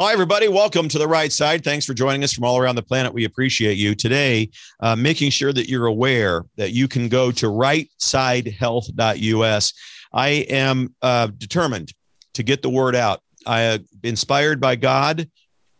Hi, 0.00 0.12
everybody. 0.12 0.46
Welcome 0.46 0.88
to 0.90 0.98
the 0.98 1.08
right 1.08 1.32
side. 1.32 1.64
Thanks 1.64 1.84
for 1.84 1.92
joining 1.92 2.22
us 2.22 2.32
from 2.32 2.44
all 2.44 2.56
around 2.56 2.76
the 2.76 2.84
planet. 2.84 3.12
We 3.12 3.24
appreciate 3.24 3.78
you. 3.78 3.96
Today, 3.96 4.48
uh, 4.78 4.94
making 4.94 5.32
sure 5.32 5.52
that 5.52 5.68
you're 5.68 5.86
aware 5.86 6.44
that 6.54 6.70
you 6.70 6.86
can 6.86 7.08
go 7.08 7.32
to 7.32 7.46
rightsidehealth.us. 7.46 9.72
I 10.12 10.28
am 10.28 10.94
uh, 11.02 11.26
determined 11.36 11.92
to 12.34 12.44
get 12.44 12.62
the 12.62 12.70
word 12.70 12.94
out. 12.94 13.22
I 13.44 13.62
am 13.62 13.88
inspired 14.04 14.60
by 14.60 14.76
God 14.76 15.28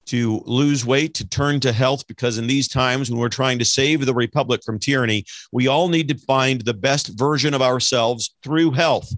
to 0.07 0.43
lose 0.47 0.85
weight, 0.85 1.15
to 1.15 1.25
turn 1.29 1.61
to 1.61 1.73
health, 1.73 2.05
because 2.09 2.39
in 2.39 2.49
these 2.49 2.67
times 2.67 3.13
when 3.13 3.21
we're 3.21 3.29
trying 3.29 3.61
to 3.61 3.65
save 3.65 4.05
the 4.05 4.15
republic 4.15 4.63
from 4.67 4.81
tyranny, 4.81 5.25
we 5.53 5.69
all 5.69 5.89
need 5.89 6.09
to 6.09 6.19
find 6.19 6.63
the 6.63 6.75
best 6.75 7.17
version 7.17 7.55
of 7.55 7.63
ourselves 7.63 8.35
through 8.43 8.73
health. 8.73 9.15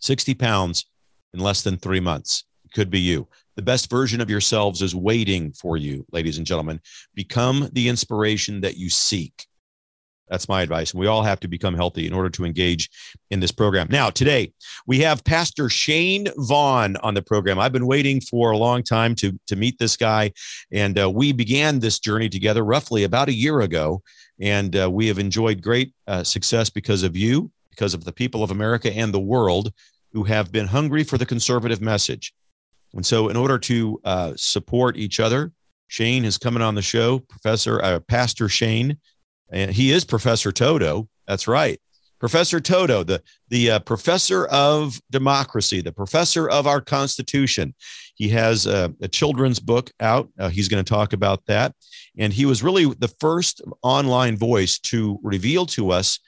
60 0.00 0.34
pounds 0.34 0.86
in 1.34 1.40
less 1.40 1.62
than 1.62 1.76
three 1.76 1.98
months. 2.00 2.44
It 2.64 2.72
could 2.72 2.90
be 2.90 3.00
you. 3.00 3.28
The 3.56 3.62
best 3.62 3.90
version 3.90 4.20
of 4.20 4.28
yourselves 4.28 4.82
is 4.82 4.94
waiting 4.94 5.52
for 5.52 5.78
you, 5.78 6.04
ladies 6.12 6.36
and 6.36 6.46
gentlemen. 6.46 6.78
Become 7.14 7.70
the 7.72 7.88
inspiration 7.88 8.60
that 8.60 8.76
you 8.76 8.90
seek. 8.90 9.45
That's 10.28 10.48
my 10.48 10.62
advice. 10.62 10.92
And 10.92 11.00
we 11.00 11.06
all 11.06 11.22
have 11.22 11.40
to 11.40 11.48
become 11.48 11.74
healthy 11.74 12.06
in 12.06 12.12
order 12.12 12.30
to 12.30 12.44
engage 12.44 12.90
in 13.30 13.40
this 13.40 13.52
program. 13.52 13.86
Now, 13.90 14.10
today 14.10 14.52
we 14.86 14.98
have 15.00 15.24
Pastor 15.24 15.68
Shane 15.68 16.28
Vaughn 16.36 16.96
on 16.98 17.14
the 17.14 17.22
program. 17.22 17.58
I've 17.58 17.72
been 17.72 17.86
waiting 17.86 18.20
for 18.20 18.50
a 18.50 18.58
long 18.58 18.82
time 18.82 19.14
to, 19.16 19.38
to 19.46 19.56
meet 19.56 19.78
this 19.78 19.96
guy. 19.96 20.32
And 20.72 20.98
uh, 20.98 21.10
we 21.10 21.32
began 21.32 21.78
this 21.78 21.98
journey 21.98 22.28
together 22.28 22.64
roughly 22.64 23.04
about 23.04 23.28
a 23.28 23.34
year 23.34 23.60
ago. 23.60 24.02
And 24.40 24.76
uh, 24.76 24.90
we 24.90 25.06
have 25.08 25.18
enjoyed 25.18 25.62
great 25.62 25.92
uh, 26.06 26.24
success 26.24 26.70
because 26.70 27.02
of 27.02 27.16
you, 27.16 27.50
because 27.70 27.94
of 27.94 28.04
the 28.04 28.12
people 28.12 28.42
of 28.42 28.50
America 28.50 28.92
and 28.92 29.14
the 29.14 29.20
world 29.20 29.72
who 30.12 30.24
have 30.24 30.50
been 30.50 30.66
hungry 30.66 31.04
for 31.04 31.18
the 31.18 31.26
conservative 31.26 31.80
message. 31.80 32.34
And 32.94 33.04
so, 33.04 33.28
in 33.28 33.36
order 33.36 33.58
to 33.58 34.00
uh, 34.04 34.32
support 34.36 34.96
each 34.96 35.20
other, 35.20 35.52
Shane 35.88 36.24
is 36.24 36.38
coming 36.38 36.62
on 36.62 36.74
the 36.74 36.82
show, 36.82 37.18
Professor, 37.18 37.82
uh, 37.82 38.00
Pastor 38.00 38.48
Shane 38.48 38.98
and 39.50 39.70
he 39.70 39.92
is 39.92 40.04
Professor 40.04 40.52
Toto. 40.52 41.08
That's 41.26 41.48
right. 41.48 41.80
Professor 42.18 42.60
Toto, 42.60 43.02
the, 43.02 43.22
the 43.50 43.72
uh, 43.72 43.78
professor 43.80 44.46
of 44.46 45.00
democracy, 45.10 45.82
the 45.82 45.92
professor 45.92 46.48
of 46.48 46.66
our 46.66 46.80
Constitution. 46.80 47.74
He 48.14 48.28
has 48.30 48.66
a, 48.66 48.94
a 49.02 49.08
children's 49.08 49.60
book 49.60 49.90
out. 50.00 50.30
Uh, 50.38 50.48
he's 50.48 50.68
going 50.68 50.82
to 50.82 50.88
talk 50.88 51.12
about 51.12 51.44
that. 51.46 51.74
And 52.16 52.32
he 52.32 52.46
was 52.46 52.62
really 52.62 52.86
the 52.86 53.12
first 53.20 53.60
online 53.82 54.36
voice 54.36 54.78
to 54.80 55.18
reveal 55.22 55.66
to 55.66 55.90
us 55.90 56.18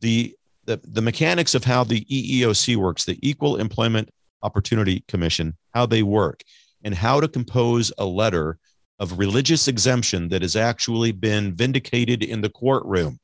the, 0.00 0.34
the, 0.66 0.78
the 0.84 1.02
mechanics 1.02 1.54
of 1.54 1.64
how 1.64 1.84
the 1.84 2.04
EEOC 2.04 2.76
works, 2.76 3.06
the 3.06 3.18
Equal 3.26 3.56
Employment 3.56 4.10
Opportunity 4.42 5.04
Commission, 5.08 5.56
how 5.72 5.86
they 5.86 6.02
work, 6.02 6.42
and 6.84 6.94
how 6.94 7.18
to 7.18 7.28
compose 7.28 7.92
a 7.96 8.04
letter 8.04 8.58
of 9.00 9.18
religious 9.18 9.66
exemption 9.66 10.28
that 10.28 10.42
has 10.42 10.54
actually 10.54 11.10
been 11.10 11.54
vindicated 11.54 12.22
in 12.22 12.42
the 12.42 12.50
courtroom. 12.50 13.18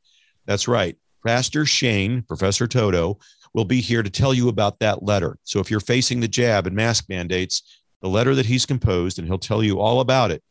That's 0.46 0.66
right. 0.66 0.96
Pastor 1.24 1.66
Shane, 1.66 2.22
Professor 2.22 2.66
Toto, 2.66 3.18
will 3.52 3.66
be 3.66 3.80
here 3.80 4.02
to 4.02 4.10
tell 4.10 4.34
you 4.34 4.48
about 4.48 4.78
that 4.80 5.02
letter. 5.02 5.38
So 5.44 5.60
if 5.60 5.70
you're 5.70 5.80
facing 5.80 6.20
the 6.20 6.28
jab 6.28 6.66
and 6.66 6.74
mask 6.74 7.04
mandates, 7.08 7.80
the 8.00 8.08
letter 8.08 8.34
that 8.34 8.46
he's 8.46 8.66
composed, 8.66 9.18
and 9.18 9.28
he'll 9.28 9.38
tell 9.38 9.62
you 9.62 9.78
all 9.78 10.00
about 10.00 10.30
it, 10.30 10.42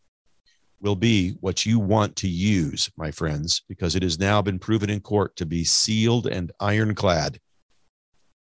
will 0.81 0.95
be 0.95 1.31
what 1.39 1.65
you 1.65 1.79
want 1.79 2.15
to 2.17 2.27
use, 2.27 2.91
my 2.97 3.09
friends, 3.09 3.63
because 3.67 3.95
it 3.95 4.03
has 4.03 4.19
now 4.19 4.41
been 4.41 4.59
proven 4.59 4.89
in 4.89 4.99
court 4.99 5.35
to 5.37 5.45
be 5.45 5.63
sealed 5.63 6.27
and 6.27 6.51
ironclad. 6.59 7.39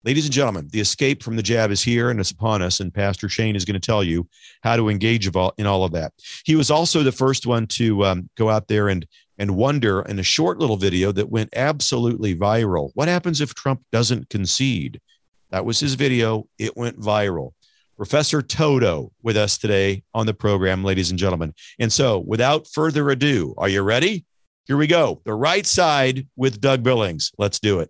Ladies 0.03 0.25
and 0.25 0.33
gentlemen, 0.33 0.69
the 0.71 0.79
escape 0.79 1.23
from 1.23 1.35
the 1.35 1.43
jab 1.43 1.71
is 1.71 1.81
here 1.81 2.09
and 2.09 2.19
it's 2.19 2.31
upon 2.31 2.61
us. 2.61 2.79
And 2.79 2.93
Pastor 2.93 3.27
Shane 3.27 3.55
is 3.55 3.65
going 3.65 3.79
to 3.79 3.85
tell 3.85 4.03
you 4.03 4.27
how 4.61 4.75
to 4.75 4.89
engage 4.89 5.27
in 5.27 5.65
all 5.65 5.83
of 5.83 5.91
that. 5.91 6.13
He 6.45 6.55
was 6.55 6.71
also 6.71 7.03
the 7.03 7.11
first 7.11 7.47
one 7.47 7.67
to 7.67 8.05
um, 8.05 8.29
go 8.37 8.49
out 8.49 8.67
there 8.67 8.89
and 8.89 9.05
and 9.39 9.55
wonder 9.55 10.01
in 10.01 10.17
a 10.17 10.23
short 10.23 10.59
little 10.59 10.77
video 10.77 11.11
that 11.11 11.29
went 11.29 11.49
absolutely 11.55 12.35
viral. 12.35 12.89
What 12.95 13.07
happens 13.07 13.39
if 13.39 13.53
Trump 13.53 13.81
doesn't 13.91 14.29
concede? 14.29 14.99
That 15.51 15.65
was 15.65 15.79
his 15.79 15.93
video. 15.93 16.47
It 16.57 16.75
went 16.75 16.99
viral. 16.99 17.51
Professor 17.97 18.41
Toto 18.41 19.11
with 19.23 19.37
us 19.37 19.57
today 19.57 20.03
on 20.13 20.25
the 20.25 20.33
program, 20.33 20.83
ladies 20.83 21.09
and 21.09 21.19
gentlemen. 21.19 21.53
And 21.79 21.91
so, 21.91 22.19
without 22.19 22.67
further 22.67 23.09
ado, 23.09 23.55
are 23.57 23.69
you 23.69 23.81
ready? 23.81 24.25
Here 24.65 24.77
we 24.77 24.87
go. 24.87 25.21
The 25.23 25.33
right 25.33 25.65
side 25.65 26.27
with 26.35 26.61
Doug 26.61 26.83
Billings. 26.83 27.31
Let's 27.37 27.59
do 27.59 27.79
it. 27.79 27.89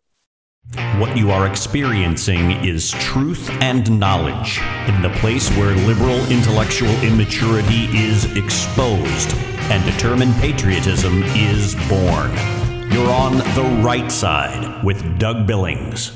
What 0.98 1.16
you 1.16 1.32
are 1.32 1.48
experiencing 1.48 2.52
is 2.66 2.92
truth 2.92 3.50
and 3.62 4.00
knowledge 4.00 4.60
in 4.88 5.02
the 5.02 5.10
place 5.18 5.50
where 5.52 5.76
liberal 5.76 6.18
intellectual 6.32 6.90
immaturity 7.04 7.86
is 7.96 8.26
exposed 8.36 9.34
and 9.70 9.86
determined 9.86 10.34
patriotism 10.36 11.24
is 11.36 11.76
born. 11.88 12.32
You're 12.92 13.12
on 13.12 13.38
the 13.38 13.82
right 13.84 14.12
side 14.12 14.84
with 14.84 15.20
Doug 15.20 15.46
Billings. 15.46 16.12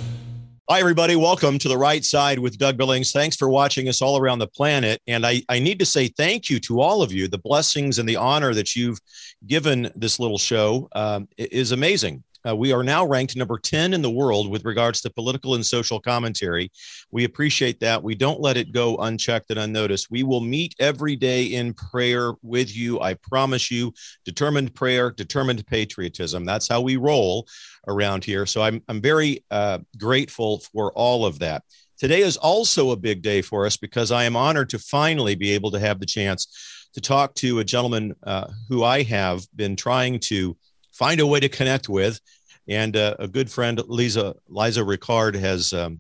Hi, 0.68 0.80
everybody. 0.80 1.16
Welcome 1.16 1.60
to 1.60 1.68
the 1.68 1.78
right 1.78 2.04
side 2.04 2.40
with 2.40 2.58
Doug 2.58 2.76
Billings. 2.76 3.12
Thanks 3.12 3.36
for 3.36 3.50
watching 3.50 3.88
us 3.88 4.02
all 4.02 4.18
around 4.18 4.40
the 4.40 4.48
planet. 4.48 5.02
And 5.06 5.26
I, 5.26 5.44
I 5.48 5.60
need 5.60 5.80
to 5.80 5.86
say 5.86 6.08
thank 6.08 6.50
you 6.50 6.60
to 6.62 6.82
all 6.82 7.02
of 7.04 7.12
you. 7.12 7.28
The 7.28 7.38
blessings 7.38 8.00
and 8.00 8.10
the 8.10 8.16
honor 8.16 8.54
that 8.54 8.76
you've 8.76 9.00
given 9.46 9.92
this 9.96 10.20
little 10.20 10.38
show 10.38 10.90
um, 10.94 11.28
is 11.38 11.72
amazing. 11.72 12.24
Uh, 12.48 12.56
we 12.56 12.72
are 12.72 12.84
now 12.84 13.06
ranked 13.06 13.36
number 13.36 13.58
10 13.58 13.94
in 13.94 14.02
the 14.02 14.10
world 14.10 14.50
with 14.50 14.66
regards 14.66 15.02
to 15.02 15.10
political 15.10 15.56
and 15.56 15.66
social 15.66 16.00
commentary. 16.00 16.72
We 17.12 17.24
appreciate 17.24 17.80
that. 17.82 18.02
We 18.02 18.16
don't 18.16 18.42
let 18.42 18.58
it 18.58 18.72
go 18.72 18.98
unchecked 18.98 19.52
and 19.52 19.60
unnoticed. 19.60 20.10
We 20.10 20.24
will 20.24 20.42
meet 20.42 20.76
every 20.80 21.16
day 21.16 21.46
in 21.46 21.74
prayer 21.74 22.34
with 22.42 22.76
you. 22.76 23.00
I 23.00 23.16
promise 23.16 23.70
you, 23.70 23.94
determined 24.26 24.74
prayer, 24.74 25.12
determined 25.12 25.66
patriotism. 25.68 26.46
That's 26.46 26.68
how 26.68 26.82
we 26.82 26.98
roll 26.98 27.48
around 27.88 28.24
here. 28.24 28.46
So 28.46 28.62
I'm, 28.62 28.82
I'm 28.88 29.02
very 29.02 29.44
uh, 29.52 29.80
grateful 29.98 30.60
for 30.60 30.92
all 30.94 31.26
of 31.26 31.40
that. 31.40 31.64
Today 31.98 32.22
is 32.22 32.38
also 32.38 32.92
a 32.92 32.98
big 32.98 33.22
day 33.22 33.44
for 33.44 33.66
us 33.68 33.78
because 33.78 34.12
I 34.12 34.24
am 34.24 34.36
honored 34.36 34.70
to 34.70 34.80
finally 34.80 35.36
be 35.36 35.52
able 35.52 35.70
to 35.72 35.80
have 35.80 36.00
the 36.00 36.06
chance 36.08 36.88
to 36.94 37.02
talk 37.02 37.36
to 37.36 37.60
a 37.60 37.64
gentleman 37.64 38.16
uh, 38.24 38.48
who 38.68 38.84
I 38.84 39.04
have 39.04 39.46
been 39.56 39.76
trying 39.76 40.20
to 40.22 40.58
find 40.92 41.20
a 41.20 41.28
way 41.28 41.40
to 41.40 41.50
connect 41.50 41.90
with. 41.90 42.20
And 42.68 42.96
uh, 42.96 43.16
a 43.20 43.28
good 43.28 43.50
friend, 43.50 43.82
Lisa 43.88 44.36
Liza 44.48 44.82
Ricard, 44.82 45.36
has 45.36 45.74
um, 45.74 46.00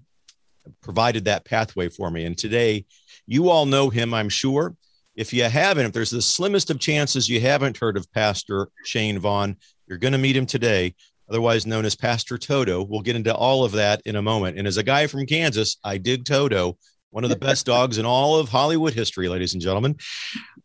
provided 0.81 1.25
that 1.25 1.45
pathway 1.45 1.89
for 1.89 2.11
me. 2.11 2.25
And 2.25 2.37
today, 2.37 2.85
you 3.25 3.49
all 3.49 3.65
know 3.65 3.89
him, 3.89 4.13
I'm 4.13 4.29
sure. 4.29 4.75
If 5.15 5.33
you 5.33 5.43
haven't, 5.43 5.87
if 5.87 5.91
there's 5.91 6.11
the 6.11 6.21
slimmest 6.21 6.69
of 6.69 6.79
chances 6.79 7.27
you 7.27 7.41
haven't 7.41 7.77
heard 7.77 7.97
of 7.97 8.11
Pastor 8.13 8.69
Shane 8.85 9.19
Vaughn, 9.19 9.57
You're 9.87 9.97
going 9.97 10.13
to 10.13 10.17
meet 10.17 10.37
him 10.37 10.45
today, 10.45 10.95
otherwise 11.29 11.65
known 11.65 11.83
as 11.83 11.95
Pastor 11.95 12.37
Toto. 12.37 12.83
We'll 12.83 13.01
get 13.01 13.17
into 13.17 13.35
all 13.35 13.65
of 13.65 13.73
that 13.73 14.01
in 14.05 14.15
a 14.15 14.21
moment. 14.21 14.57
And 14.57 14.67
as 14.67 14.77
a 14.77 14.83
guy 14.83 15.07
from 15.07 15.25
Kansas, 15.25 15.77
I 15.83 15.97
dig 15.97 16.23
Toto, 16.23 16.77
one 17.09 17.25
of 17.25 17.29
the 17.29 17.35
best 17.35 17.65
dogs 17.65 17.97
in 17.97 18.05
all 18.05 18.37
of 18.37 18.47
Hollywood 18.47 18.93
history, 18.93 19.27
ladies 19.27 19.53
and 19.53 19.61
gentlemen. 19.61 19.97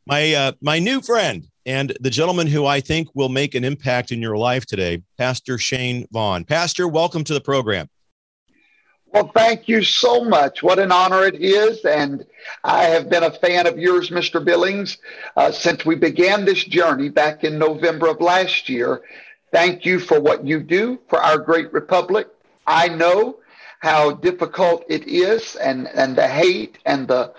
My 0.06 0.32
uh, 0.34 0.52
my 0.60 0.78
new 0.78 1.00
friend 1.00 1.44
and 1.66 1.92
the 2.00 2.10
gentleman 2.10 2.46
who 2.46 2.64
I 2.64 2.80
think 2.80 3.08
will 3.14 3.28
make 3.28 3.54
an 3.56 3.64
impact 3.64 4.12
in 4.12 4.22
your 4.22 4.36
life 4.36 4.64
today, 4.64 5.02
Pastor 5.18 5.58
Shane 5.58 6.06
Vaughn. 6.12 6.44
Pastor, 6.44 6.86
welcome 6.86 7.24
to 7.24 7.34
the 7.34 7.40
program. 7.40 7.90
Well, 9.06 9.30
thank 9.34 9.66
you 9.66 9.82
so 9.82 10.24
much. 10.24 10.62
What 10.62 10.78
an 10.78 10.92
honor 10.92 11.24
it 11.24 11.36
is. 11.36 11.84
And 11.84 12.24
I 12.62 12.84
have 12.84 13.08
been 13.08 13.24
a 13.24 13.30
fan 13.30 13.66
of 13.66 13.78
yours, 13.78 14.10
Mr. 14.10 14.44
Billings, 14.44 14.98
uh, 15.36 15.50
since 15.50 15.84
we 15.84 15.96
began 15.96 16.44
this 16.44 16.62
journey 16.64 17.08
back 17.08 17.42
in 17.42 17.58
November 17.58 18.08
of 18.08 18.20
last 18.20 18.68
year. 18.68 19.02
Thank 19.52 19.84
you 19.84 19.98
for 19.98 20.20
what 20.20 20.46
you 20.46 20.60
do 20.60 21.00
for 21.08 21.20
our 21.20 21.38
great 21.38 21.72
republic. 21.72 22.28
I 22.66 22.88
know 22.88 23.38
how 23.80 24.12
difficult 24.12 24.84
it 24.88 25.06
is 25.08 25.56
and, 25.56 25.88
and 25.88 26.16
the 26.16 26.28
hate 26.28 26.78
and 26.84 27.08
the, 27.08 27.32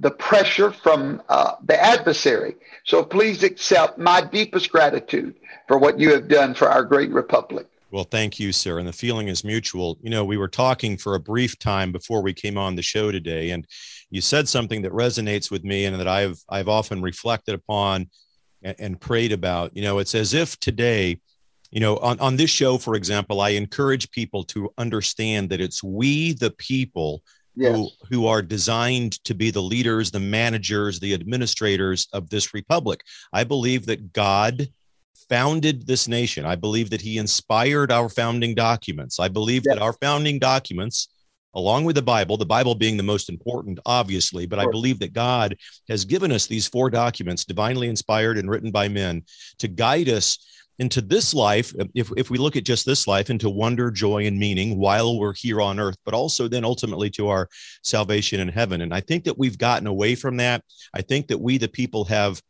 the 0.00 0.10
pressure 0.10 0.70
from 0.70 1.20
uh, 1.28 1.56
the 1.64 1.80
adversary. 1.80 2.56
So 2.88 3.04
please 3.04 3.42
accept 3.42 3.98
my 3.98 4.22
deepest 4.22 4.72
gratitude 4.72 5.34
for 5.66 5.76
what 5.76 6.00
you 6.00 6.10
have 6.10 6.26
done 6.26 6.54
for 6.54 6.70
our 6.70 6.82
great 6.82 7.10
republic. 7.10 7.66
Well, 7.90 8.04
thank 8.04 8.40
you, 8.40 8.50
sir. 8.50 8.78
And 8.78 8.88
the 8.88 8.94
feeling 8.94 9.28
is 9.28 9.44
mutual. 9.44 9.98
You 10.00 10.08
know, 10.08 10.24
we 10.24 10.38
were 10.38 10.48
talking 10.48 10.96
for 10.96 11.14
a 11.14 11.20
brief 11.20 11.58
time 11.58 11.92
before 11.92 12.22
we 12.22 12.32
came 12.32 12.56
on 12.56 12.76
the 12.76 12.82
show 12.82 13.12
today, 13.12 13.50
and 13.50 13.66
you 14.08 14.22
said 14.22 14.48
something 14.48 14.80
that 14.82 14.92
resonates 14.92 15.50
with 15.50 15.64
me 15.64 15.84
and 15.84 16.00
that 16.00 16.08
I've 16.08 16.38
I've 16.48 16.68
often 16.68 17.02
reflected 17.02 17.54
upon 17.54 18.08
and, 18.62 18.76
and 18.78 19.00
prayed 19.00 19.32
about. 19.32 19.76
You 19.76 19.82
know, 19.82 19.98
it's 19.98 20.14
as 20.14 20.32
if 20.32 20.58
today, 20.58 21.20
you 21.70 21.80
know, 21.80 21.98
on, 21.98 22.18
on 22.20 22.36
this 22.36 22.50
show, 22.50 22.78
for 22.78 22.94
example, 22.94 23.42
I 23.42 23.50
encourage 23.50 24.10
people 24.12 24.44
to 24.44 24.72
understand 24.78 25.50
that 25.50 25.60
it's 25.60 25.84
we, 25.84 26.32
the 26.32 26.52
people, 26.52 27.22
yes. 27.58 27.76
who, 27.76 27.88
who 28.08 28.26
are 28.26 28.42
designed 28.42 29.22
to 29.24 29.34
be 29.34 29.50
the 29.50 29.62
leaders, 29.62 30.10
the 30.10 30.20
managers, 30.20 31.00
the 31.00 31.14
administrators 31.14 32.08
of 32.12 32.30
this 32.30 32.54
republic. 32.54 33.00
I 33.32 33.44
believe 33.44 33.86
that 33.86 34.12
God 34.12 34.68
founded 35.28 35.86
this 35.86 36.08
nation. 36.08 36.46
I 36.46 36.56
believe 36.56 36.90
that 36.90 37.00
he 37.00 37.18
inspired 37.18 37.92
our 37.92 38.08
founding 38.08 38.54
documents. 38.54 39.20
I 39.20 39.28
believe 39.28 39.64
yes. 39.66 39.74
that 39.74 39.82
our 39.82 39.92
founding 39.94 40.38
documents, 40.38 41.08
along 41.54 41.84
with 41.84 41.96
the 41.96 42.02
Bible, 42.02 42.36
the 42.36 42.46
Bible 42.46 42.74
being 42.74 42.96
the 42.96 43.02
most 43.02 43.28
important, 43.28 43.78
obviously, 43.84 44.46
but. 44.46 44.58
I 44.58 44.70
believe 44.70 44.98
that 45.00 45.12
God 45.12 45.56
has 45.88 46.04
given 46.04 46.32
us 46.32 46.46
these 46.46 46.68
four 46.68 46.90
documents, 46.90 47.44
divinely 47.44 47.88
inspired 47.88 48.38
and 48.38 48.48
written 48.50 48.70
by 48.70 48.88
men, 48.88 49.22
to 49.58 49.68
guide 49.68 50.08
us 50.08 50.38
into 50.78 51.00
this 51.00 51.34
life, 51.34 51.74
if, 51.94 52.10
if 52.16 52.30
we 52.30 52.38
look 52.38 52.56
at 52.56 52.64
just 52.64 52.86
this 52.86 53.06
life, 53.06 53.30
into 53.30 53.50
wonder, 53.50 53.90
joy, 53.90 54.26
and 54.26 54.38
meaning 54.38 54.78
while 54.78 55.18
we're 55.18 55.34
here 55.34 55.60
on 55.60 55.80
earth, 55.80 55.96
but 56.04 56.14
also 56.14 56.46
then 56.48 56.64
ultimately 56.64 57.10
to 57.10 57.28
our 57.28 57.48
salvation 57.82 58.40
in 58.40 58.48
heaven. 58.48 58.80
And 58.82 58.94
I 58.94 59.00
think 59.00 59.24
that 59.24 59.38
we've 59.38 59.58
gotten 59.58 59.86
away 59.86 60.14
from 60.14 60.36
that. 60.36 60.62
I 60.94 61.02
think 61.02 61.28
that 61.28 61.40
we, 61.40 61.58
the 61.58 61.68
people, 61.68 62.04
have 62.04 62.40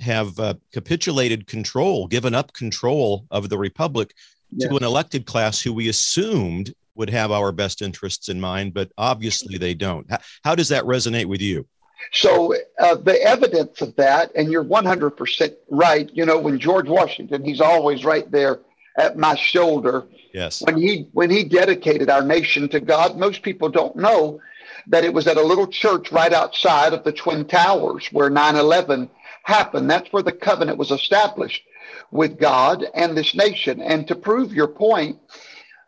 have 0.00 0.38
uh, 0.40 0.54
capitulated 0.72 1.46
control, 1.46 2.08
given 2.08 2.34
up 2.34 2.52
control 2.52 3.26
of 3.30 3.48
the 3.48 3.58
republic 3.58 4.12
to 4.60 4.76
an 4.76 4.84
elected 4.84 5.26
class 5.26 5.60
who 5.60 5.72
we 5.72 5.88
assumed 5.88 6.74
would 6.94 7.10
have 7.10 7.32
our 7.32 7.52
best 7.52 7.82
interests 7.82 8.28
in 8.28 8.40
mind, 8.40 8.74
but 8.74 8.90
obviously 8.98 9.58
they 9.58 9.74
don't. 9.74 10.08
How, 10.10 10.18
how 10.44 10.54
does 10.54 10.68
that 10.68 10.84
resonate 10.84 11.26
with 11.26 11.40
you? 11.40 11.66
So 12.12 12.54
uh, 12.78 12.96
the 12.96 13.20
evidence 13.22 13.80
of 13.80 13.96
that, 13.96 14.32
and 14.34 14.50
you're 14.50 14.64
100% 14.64 15.54
right. 15.70 16.10
You 16.12 16.26
know, 16.26 16.38
when 16.38 16.58
George 16.58 16.88
Washington, 16.88 17.44
he's 17.44 17.60
always 17.60 18.04
right 18.04 18.30
there 18.30 18.60
at 18.96 19.16
my 19.16 19.34
shoulder. 19.34 20.06
Yes. 20.32 20.62
When 20.62 20.76
he 20.76 21.08
when 21.12 21.30
he 21.30 21.44
dedicated 21.44 22.10
our 22.10 22.22
nation 22.22 22.68
to 22.70 22.80
God, 22.80 23.16
most 23.16 23.42
people 23.42 23.68
don't 23.68 23.96
know 23.96 24.40
that 24.88 25.04
it 25.04 25.14
was 25.14 25.26
at 25.26 25.36
a 25.36 25.42
little 25.42 25.66
church 25.66 26.12
right 26.12 26.32
outside 26.32 26.92
of 26.92 27.04
the 27.04 27.12
Twin 27.12 27.46
Towers 27.46 28.08
where 28.12 28.30
9/11 28.30 29.08
happened. 29.44 29.90
That's 29.90 30.12
where 30.12 30.22
the 30.22 30.32
covenant 30.32 30.78
was 30.78 30.90
established 30.90 31.62
with 32.10 32.38
God 32.38 32.84
and 32.94 33.16
this 33.16 33.34
nation. 33.34 33.80
And 33.80 34.06
to 34.08 34.14
prove 34.14 34.52
your 34.52 34.68
point, 34.68 35.18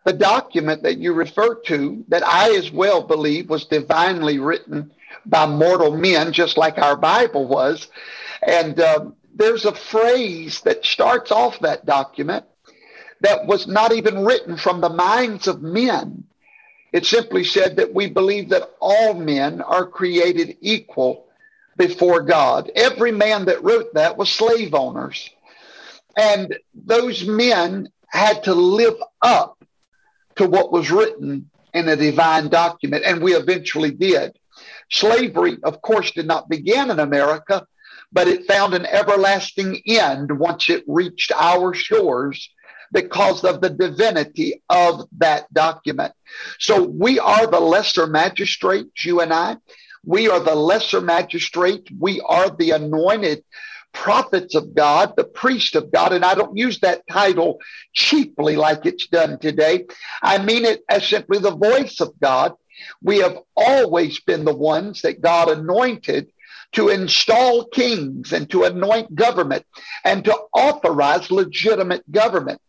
the 0.04 0.12
document 0.12 0.82
that 0.84 0.98
you 0.98 1.12
refer 1.12 1.56
to, 1.66 2.04
that 2.08 2.24
I 2.24 2.54
as 2.54 2.70
well 2.70 3.02
believe 3.02 3.50
was 3.50 3.64
divinely 3.64 4.38
written 4.38 4.92
by 5.28 5.46
mortal 5.46 5.96
men, 5.96 6.32
just 6.32 6.56
like 6.56 6.78
our 6.78 6.96
Bible 6.96 7.46
was. 7.46 7.88
And 8.42 8.78
uh, 8.80 9.06
there's 9.34 9.64
a 9.64 9.74
phrase 9.74 10.60
that 10.62 10.84
starts 10.84 11.30
off 11.30 11.60
that 11.60 11.86
document 11.86 12.44
that 13.20 13.46
was 13.46 13.66
not 13.66 13.92
even 13.92 14.24
written 14.24 14.56
from 14.56 14.80
the 14.80 14.88
minds 14.88 15.46
of 15.46 15.62
men. 15.62 16.24
It 16.92 17.06
simply 17.06 17.44
said 17.44 17.76
that 17.76 17.92
we 17.92 18.08
believe 18.08 18.50
that 18.50 18.70
all 18.80 19.14
men 19.14 19.60
are 19.60 19.86
created 19.86 20.56
equal 20.60 21.26
before 21.76 22.22
God. 22.22 22.70
Every 22.74 23.12
man 23.12 23.46
that 23.46 23.62
wrote 23.62 23.94
that 23.94 24.16
was 24.16 24.30
slave 24.30 24.74
owners. 24.74 25.28
And 26.16 26.56
those 26.74 27.26
men 27.26 27.90
had 28.08 28.44
to 28.44 28.54
live 28.54 28.96
up 29.20 29.62
to 30.36 30.46
what 30.46 30.72
was 30.72 30.90
written 30.90 31.50
in 31.74 31.88
a 31.88 31.96
divine 31.96 32.48
document, 32.48 33.04
and 33.04 33.22
we 33.22 33.34
eventually 33.34 33.90
did. 33.90 34.38
Slavery, 34.90 35.58
of 35.62 35.82
course, 35.82 36.12
did 36.12 36.26
not 36.26 36.48
begin 36.48 36.90
in 36.90 37.00
America, 37.00 37.66
but 38.12 38.28
it 38.28 38.46
found 38.46 38.74
an 38.74 38.86
everlasting 38.86 39.82
end 39.86 40.38
once 40.38 40.68
it 40.68 40.84
reached 40.86 41.32
our 41.32 41.74
shores 41.74 42.50
because 42.92 43.44
of 43.44 43.60
the 43.60 43.70
divinity 43.70 44.62
of 44.68 45.08
that 45.18 45.52
document. 45.52 46.12
So 46.58 46.82
we 46.84 47.18
are 47.18 47.46
the 47.46 47.60
lesser 47.60 48.06
magistrates, 48.06 49.04
you 49.04 49.20
and 49.20 49.32
I. 49.32 49.56
We 50.04 50.28
are 50.28 50.40
the 50.40 50.54
lesser 50.54 51.00
magistrate. 51.00 51.88
We 51.98 52.20
are 52.20 52.48
the 52.48 52.70
anointed 52.70 53.42
prophets 53.92 54.54
of 54.54 54.74
God, 54.74 55.14
the 55.16 55.24
priest 55.24 55.74
of 55.74 55.90
God. 55.90 56.12
And 56.12 56.24
I 56.24 56.34
don't 56.34 56.56
use 56.56 56.80
that 56.80 57.02
title 57.10 57.58
cheaply 57.92 58.54
like 58.54 58.86
it's 58.86 59.08
done 59.08 59.38
today. 59.38 59.86
I 60.22 60.38
mean 60.38 60.64
it 60.64 60.82
as 60.88 61.08
simply 61.08 61.38
the 61.38 61.56
voice 61.56 62.00
of 62.00 62.12
God. 62.20 62.52
We 63.02 63.18
have 63.18 63.38
always 63.56 64.20
been 64.20 64.44
the 64.44 64.54
ones 64.54 65.02
that 65.02 65.20
God 65.20 65.48
anointed 65.48 66.30
to 66.72 66.88
install 66.88 67.66
kings 67.66 68.32
and 68.32 68.50
to 68.50 68.64
anoint 68.64 69.14
government 69.14 69.64
and 70.04 70.24
to 70.24 70.34
authorize 70.52 71.30
legitimate 71.30 72.10
government. 72.10 72.60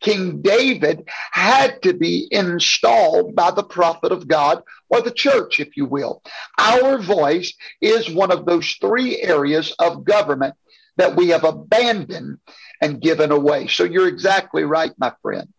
King 0.00 0.42
David 0.42 1.08
had 1.32 1.82
to 1.82 1.94
be 1.94 2.28
installed 2.30 3.34
by 3.34 3.50
the 3.50 3.64
prophet 3.64 4.12
of 4.12 4.28
God 4.28 4.62
or 4.88 5.00
the 5.00 5.10
church, 5.10 5.58
if 5.58 5.76
you 5.76 5.86
will. 5.86 6.22
Our 6.58 6.98
voice 6.98 7.54
is 7.80 8.10
one 8.10 8.30
of 8.30 8.44
those 8.44 8.70
three 8.80 9.20
areas 9.22 9.74
of 9.78 10.04
government 10.04 10.54
that 10.96 11.16
we 11.16 11.28
have 11.28 11.44
abandoned 11.44 12.38
and 12.80 13.00
given 13.00 13.32
away. 13.32 13.68
So 13.68 13.84
you're 13.84 14.08
exactly 14.08 14.64
right, 14.64 14.92
my 14.98 15.12
friend. 15.22 15.52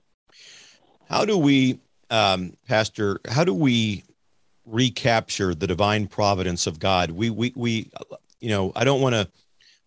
How 1.09 1.25
do 1.25 1.37
we, 1.37 1.79
um, 2.09 2.53
Pastor, 2.67 3.19
how 3.27 3.43
do 3.43 3.53
we 3.53 4.03
recapture 4.65 5.55
the 5.55 5.67
divine 5.67 6.07
providence 6.07 6.67
of 6.67 6.79
God? 6.79 7.11
We, 7.11 7.29
we, 7.29 7.53
we, 7.55 7.91
you 8.39 8.49
know, 8.49 8.71
I 8.75 8.83
don't 8.83 9.01
want 9.01 9.15
to 9.15 9.27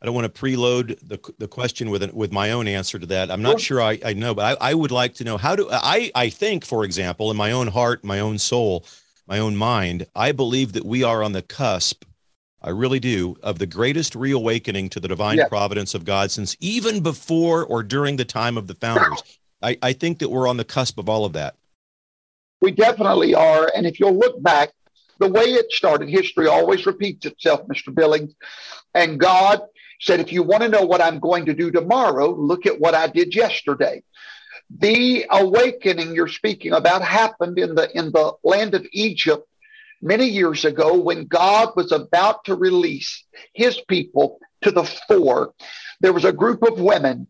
I 0.03 0.07
don't 0.07 0.15
want 0.15 0.35
to 0.35 0.41
preload 0.41 0.99
the, 1.07 1.19
the 1.39 1.49
question 1.49 1.91
with 1.91 2.11
with 2.15 2.33
my 2.33 2.53
own 2.53 2.67
answer 2.67 2.99
to 2.99 3.07
that. 3.07 3.31
I'm 3.31 3.43
not 3.43 3.61
sure 3.61 3.83
I, 3.83 3.99
I 4.03 4.15
know, 4.15 4.35
but 4.35 4.59
I, 4.61 4.71
I 4.71 4.75
would 4.75 4.91
like 4.91 5.15
to 5.17 5.25
know 5.25 5.37
how 5.37 5.55
do 5.55 5.69
I 5.71 6.11
I 6.15 6.31
think, 6.31 6.65
for 6.65 6.85
example, 6.85 7.31
in 7.31 7.37
my 7.37 7.53
own 7.53 7.67
heart, 7.67 8.03
my 8.03 8.19
own 8.19 8.39
soul, 8.39 8.87
my 9.27 9.39
own 9.39 9.57
mind, 9.57 10.07
I 10.17 10.33
believe 10.33 10.73
that 10.73 10.87
we 10.87 11.03
are 11.03 11.23
on 11.23 11.33
the 11.33 11.43
cusp. 11.43 12.05
I 12.63 12.71
really 12.71 13.01
do 13.01 13.37
of 13.43 13.59
the 13.59 13.67
greatest 13.67 14.15
reawakening 14.15 14.89
to 14.91 15.01
the 15.01 15.09
divine 15.09 15.39
providence 15.49 15.95
of 15.95 16.05
God 16.05 16.31
since 16.31 16.57
even 16.61 17.03
before 17.03 17.65
or 17.65 17.83
during 17.83 18.17
the 18.17 18.25
time 18.25 18.57
of 18.57 18.67
the 18.67 18.75
founders. 18.75 19.23
I, 19.63 19.77
I 19.83 19.93
think 19.93 20.21
that 20.21 20.31
we're 20.31 20.49
on 20.49 20.57
the 20.57 20.65
cusp 20.65 20.99
of 20.99 21.11
all 21.11 21.27
of 21.27 21.35
that. 21.35 21.57
We 22.61 22.73
definitely 22.73 23.35
are. 23.35 23.71
And 23.75 23.87
if 23.87 24.01
you'll 24.01 24.19
look 24.19 24.43
back, 24.43 24.71
the 25.19 25.29
way 25.29 25.45
it 25.45 25.71
started, 25.71 26.09
history 26.09 26.47
always 26.47 26.87
repeats 26.87 27.27
itself, 27.27 27.67
Mr. 27.69 27.95
Billings. 27.95 28.35
And 28.95 29.21
God 29.21 29.61
said, 30.01 30.21
if 30.21 30.33
you 30.33 30.43
want 30.43 30.63
to 30.63 30.69
know 30.69 30.85
what 30.85 31.03
I'm 31.03 31.21
going 31.21 31.47
to 31.47 31.55
do 31.55 31.71
tomorrow, 31.71 32.35
look 32.35 32.67
at 32.67 32.81
what 32.81 32.95
I 32.95 33.07
did 33.07 33.35
yesterday. 33.35 34.03
The 34.79 35.27
awakening 35.31 36.15
you're 36.15 36.29
speaking 36.29 36.73
about 36.73 37.03
happened 37.03 37.59
in 37.59 37.75
the 37.75 37.91
in 37.97 38.13
the 38.13 38.35
land 38.45 38.75
of 38.75 38.87
Egypt 38.93 39.47
many 40.01 40.27
years 40.27 40.65
ago 40.65 40.97
when 40.97 41.27
God 41.27 41.71
was 41.77 41.93
about 41.93 42.45
to 42.45 42.55
release 42.55 43.25
his 43.53 43.81
people 43.89 44.39
to 44.63 44.71
the 44.71 44.85
fore. 44.85 45.55
There 46.01 46.13
was 46.13 46.25
a 46.25 46.33
group 46.33 46.63
of 46.63 46.81
women 46.81 47.27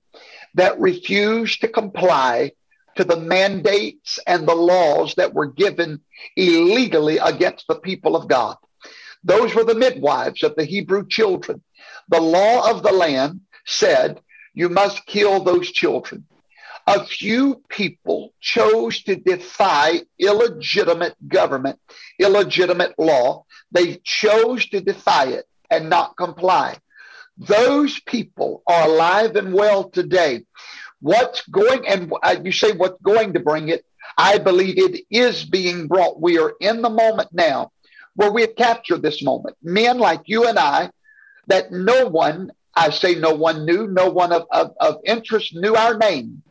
that 0.54 0.78
refused 0.78 1.62
to 1.62 1.68
comply 1.68 2.52
to 2.96 3.04
the 3.04 3.16
mandates 3.16 4.18
and 4.26 4.46
the 4.46 4.54
laws 4.54 5.14
that 5.14 5.34
were 5.34 5.46
given 5.46 6.00
illegally 6.36 7.18
against 7.18 7.66
the 7.68 7.76
people 7.76 8.16
of 8.16 8.28
God. 8.28 8.56
Those 9.22 9.54
were 9.54 9.64
the 9.64 9.74
midwives 9.74 10.42
of 10.42 10.54
the 10.56 10.64
Hebrew 10.64 11.06
children. 11.06 11.62
The 12.08 12.20
law 12.20 12.70
of 12.70 12.82
the 12.82 12.92
land 12.92 13.42
said 13.66 14.20
you 14.54 14.68
must 14.68 15.06
kill 15.06 15.44
those 15.44 15.70
children. 15.70 16.26
a 16.86 17.04
few 17.04 17.62
people 17.68 18.32
chose 18.40 19.02
to 19.04 19.16
defy 19.16 20.00
illegitimate 20.18 21.14
government, 21.28 21.78
illegitimate 22.18 22.98
law. 22.98 23.44
They 23.70 24.00
chose 24.02 24.66
to 24.70 24.80
defy 24.80 25.26
it 25.26 25.46
and 25.70 25.88
not 25.88 26.16
comply. 26.16 26.78
Those 27.38 28.00
people 28.00 28.62
are 28.66 28.88
alive 28.88 29.36
and 29.36 29.54
well 29.54 29.88
today. 29.88 30.44
What's 31.00 31.46
going, 31.48 31.86
and 31.86 32.12
uh, 32.22 32.36
you 32.42 32.52
say 32.52 32.72
what's 32.72 33.00
going 33.02 33.32
to 33.34 33.40
bring 33.40 33.68
it? 33.68 33.84
I 34.18 34.38
believe 34.38 34.78
it 34.78 35.04
is 35.10 35.44
being 35.44 35.86
brought. 35.86 36.20
We 36.20 36.38
are 36.38 36.52
in 36.60 36.82
the 36.82 36.90
moment 36.90 37.30
now 37.32 37.72
where 38.14 38.30
we 38.30 38.42
have 38.42 38.56
captured 38.56 39.02
this 39.02 39.22
moment. 39.22 39.56
Men 39.62 39.98
like 39.98 40.22
you 40.26 40.46
and 40.46 40.58
I, 40.58 40.90
that 41.46 41.72
no 41.72 42.06
one, 42.06 42.52
I 42.74 42.90
say 42.90 43.14
no 43.14 43.34
one 43.34 43.64
knew, 43.64 43.86
no 43.86 44.10
one 44.10 44.32
of, 44.32 44.46
of, 44.50 44.72
of 44.80 44.96
interest 45.04 45.54
knew 45.54 45.74
our 45.74 45.96
name. 45.96 46.42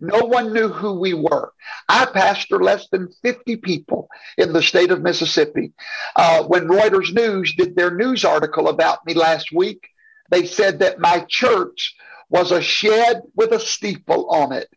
No 0.00 0.24
one 0.24 0.52
knew 0.52 0.66
who 0.66 0.98
we 0.98 1.14
were. 1.14 1.52
I 1.88 2.06
pastor 2.06 2.60
less 2.60 2.88
than 2.88 3.12
50 3.22 3.56
people 3.58 4.08
in 4.36 4.52
the 4.52 4.62
state 4.62 4.90
of 4.90 5.00
Mississippi. 5.00 5.72
Uh, 6.16 6.42
when 6.42 6.66
Reuters 6.66 7.14
News 7.14 7.54
did 7.54 7.76
their 7.76 7.94
news 7.94 8.24
article 8.24 8.68
about 8.68 9.06
me 9.06 9.14
last 9.14 9.52
week, 9.52 9.88
they 10.28 10.44
said 10.44 10.80
that 10.80 10.98
my 10.98 11.24
church 11.28 11.94
was 12.32 12.50
a 12.50 12.62
shed 12.62 13.20
with 13.36 13.52
a 13.52 13.60
steeple 13.60 14.28
on 14.30 14.52
it. 14.52 14.68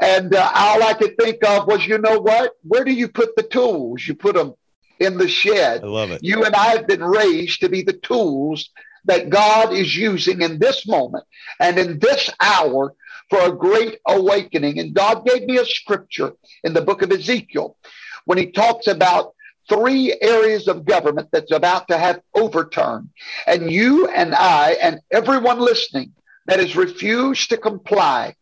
And 0.00 0.34
uh, 0.34 0.50
all 0.54 0.82
I 0.82 0.92
could 0.92 1.16
think 1.16 1.42
of 1.44 1.68
was, 1.68 1.86
you 1.86 1.98
know 1.98 2.18
what? 2.18 2.54
Where 2.62 2.84
do 2.84 2.92
you 2.92 3.08
put 3.08 3.36
the 3.36 3.44
tools? 3.44 4.06
You 4.06 4.16
put 4.16 4.34
them 4.34 4.54
in 4.98 5.16
the 5.16 5.28
shed. 5.28 5.84
I 5.84 5.86
love 5.86 6.10
it. 6.10 6.24
You 6.24 6.44
and 6.44 6.54
I 6.54 6.66
have 6.76 6.88
been 6.88 7.04
raised 7.04 7.60
to 7.60 7.68
be 7.68 7.82
the 7.82 7.92
tools 7.92 8.70
that 9.04 9.30
God 9.30 9.72
is 9.72 9.94
using 9.94 10.42
in 10.42 10.58
this 10.58 10.84
moment 10.88 11.24
and 11.60 11.78
in 11.78 12.00
this 12.00 12.28
hour 12.40 12.92
for 13.30 13.40
a 13.40 13.56
great 13.56 13.98
awakening. 14.08 14.80
And 14.80 14.92
God 14.92 15.24
gave 15.24 15.44
me 15.44 15.58
a 15.58 15.64
scripture 15.64 16.32
in 16.64 16.74
the 16.74 16.82
book 16.82 17.02
of 17.02 17.12
Ezekiel 17.12 17.76
when 18.24 18.36
he 18.36 18.50
talks 18.50 18.88
about 18.88 19.32
three 19.68 20.16
areas 20.20 20.66
of 20.66 20.84
government 20.84 21.28
that's 21.30 21.52
about 21.52 21.86
to 21.88 21.98
have 21.98 22.20
overturn. 22.34 23.10
And 23.46 23.70
you 23.70 24.08
and 24.08 24.34
I 24.34 24.72
and 24.82 25.00
everyone 25.12 25.60
listening 25.60 26.12
that 26.46 26.60
has 26.60 26.76
refused 26.76 27.50
to 27.50 27.56
comply, 27.56 28.34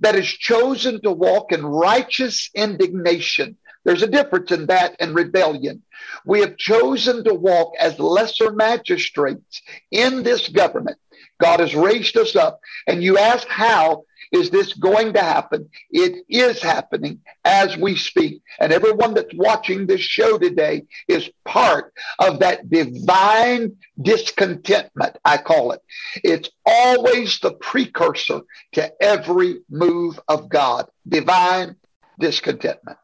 that 0.00 0.14
has 0.14 0.26
chosen 0.26 1.00
to 1.02 1.12
walk 1.12 1.52
in 1.52 1.64
righteous 1.64 2.50
indignation. 2.54 3.56
There's 3.84 4.02
a 4.02 4.08
difference 4.08 4.50
in 4.50 4.66
that 4.66 4.96
and 5.00 5.14
rebellion. 5.14 5.82
We 6.26 6.40
have 6.40 6.56
chosen 6.56 7.24
to 7.24 7.34
walk 7.34 7.72
as 7.78 7.98
lesser 7.98 8.52
magistrates 8.52 9.62
in 9.90 10.22
this 10.22 10.48
government. 10.48 10.98
God 11.40 11.60
has 11.60 11.74
raised 11.74 12.16
us 12.16 12.36
up. 12.36 12.60
And 12.86 13.02
you 13.02 13.16
ask 13.16 13.46
how 13.48 14.04
is 14.32 14.50
this 14.50 14.74
going 14.74 15.12
to 15.14 15.20
happen? 15.20 15.68
It 15.90 16.24
is 16.28 16.62
happening 16.62 17.20
as 17.44 17.76
we 17.76 17.96
speak. 17.96 18.42
And 18.58 18.72
everyone 18.72 19.14
that's 19.14 19.34
watching 19.34 19.86
this 19.86 20.00
show 20.00 20.38
today 20.38 20.84
is 21.08 21.30
part 21.44 21.92
of 22.18 22.38
that 22.40 22.70
divine 22.70 23.76
discontentment, 24.00 25.18
I 25.24 25.38
call 25.38 25.72
it. 25.72 25.80
It's 26.22 26.50
always 26.64 27.38
the 27.40 27.52
precursor 27.54 28.40
to 28.72 29.02
every 29.02 29.60
move 29.68 30.20
of 30.28 30.48
God, 30.48 30.86
divine 31.08 31.76
discontentment. 32.18 32.98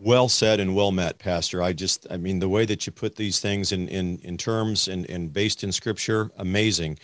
Well 0.00 0.28
said 0.28 0.60
and 0.60 0.76
well 0.76 0.92
met, 0.92 1.18
Pastor. 1.18 1.60
I 1.60 1.72
just, 1.72 2.06
I 2.08 2.18
mean, 2.18 2.38
the 2.38 2.48
way 2.48 2.64
that 2.66 2.86
you 2.86 2.92
put 2.92 3.16
these 3.16 3.40
things 3.40 3.72
in 3.72 3.88
in, 3.88 4.18
in 4.22 4.36
terms 4.36 4.86
and, 4.86 5.08
and 5.10 5.32
based 5.32 5.64
in 5.64 5.72
Scripture, 5.72 6.30
amazing. 6.36 6.98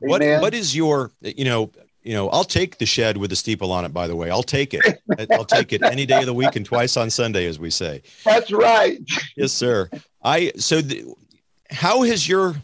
What 0.00 0.22
what 0.40 0.54
is 0.54 0.74
your, 0.74 1.12
you 1.20 1.44
know, 1.44 1.70
you 2.02 2.14
know, 2.14 2.28
I'll 2.30 2.44
take 2.44 2.78
the 2.78 2.86
shed 2.86 3.16
with 3.16 3.30
the 3.30 3.36
steeple 3.36 3.72
on 3.72 3.84
it. 3.84 3.92
By 3.92 4.06
the 4.06 4.16
way, 4.16 4.30
I'll 4.30 4.42
take 4.42 4.72
it. 4.74 5.02
I'll 5.30 5.44
take 5.44 5.72
it 5.72 5.82
any 5.82 6.06
day 6.06 6.20
of 6.20 6.26
the 6.26 6.34
week 6.34 6.56
and 6.56 6.64
twice 6.64 6.96
on 6.96 7.10
Sunday, 7.10 7.46
as 7.46 7.58
we 7.58 7.70
say. 7.70 8.02
That's 8.24 8.50
right. 8.50 8.98
Yes, 9.36 9.52
sir. 9.52 9.90
I 10.22 10.52
so 10.56 10.80
the, 10.80 11.04
how 11.70 12.02
has 12.02 12.28
your 12.28 12.54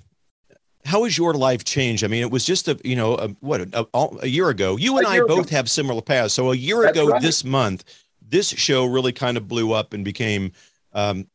how 0.84 1.04
has 1.04 1.18
your 1.18 1.34
life 1.34 1.64
changed? 1.64 2.04
I 2.04 2.06
mean, 2.06 2.22
it 2.22 2.30
was 2.30 2.44
just 2.44 2.68
a 2.68 2.78
you 2.82 2.96
know 2.96 3.16
a, 3.16 3.28
what 3.40 3.60
a, 3.60 3.86
a, 3.94 4.26
year 4.26 4.48
ago. 4.48 4.76
You 4.76 4.98
and 4.98 5.06
I 5.06 5.20
both 5.20 5.48
ago. 5.48 5.56
have 5.56 5.70
similar 5.70 6.02
paths. 6.02 6.32
So 6.32 6.52
a 6.52 6.56
year 6.56 6.82
That's 6.82 6.98
ago 6.98 7.08
right. 7.08 7.22
this 7.22 7.44
month, 7.44 7.84
this 8.26 8.48
show 8.48 8.86
really 8.86 9.12
kind 9.12 9.36
of 9.36 9.48
blew 9.48 9.72
up 9.72 9.92
and 9.92 10.04
became. 10.04 10.52
Um, 10.92 11.26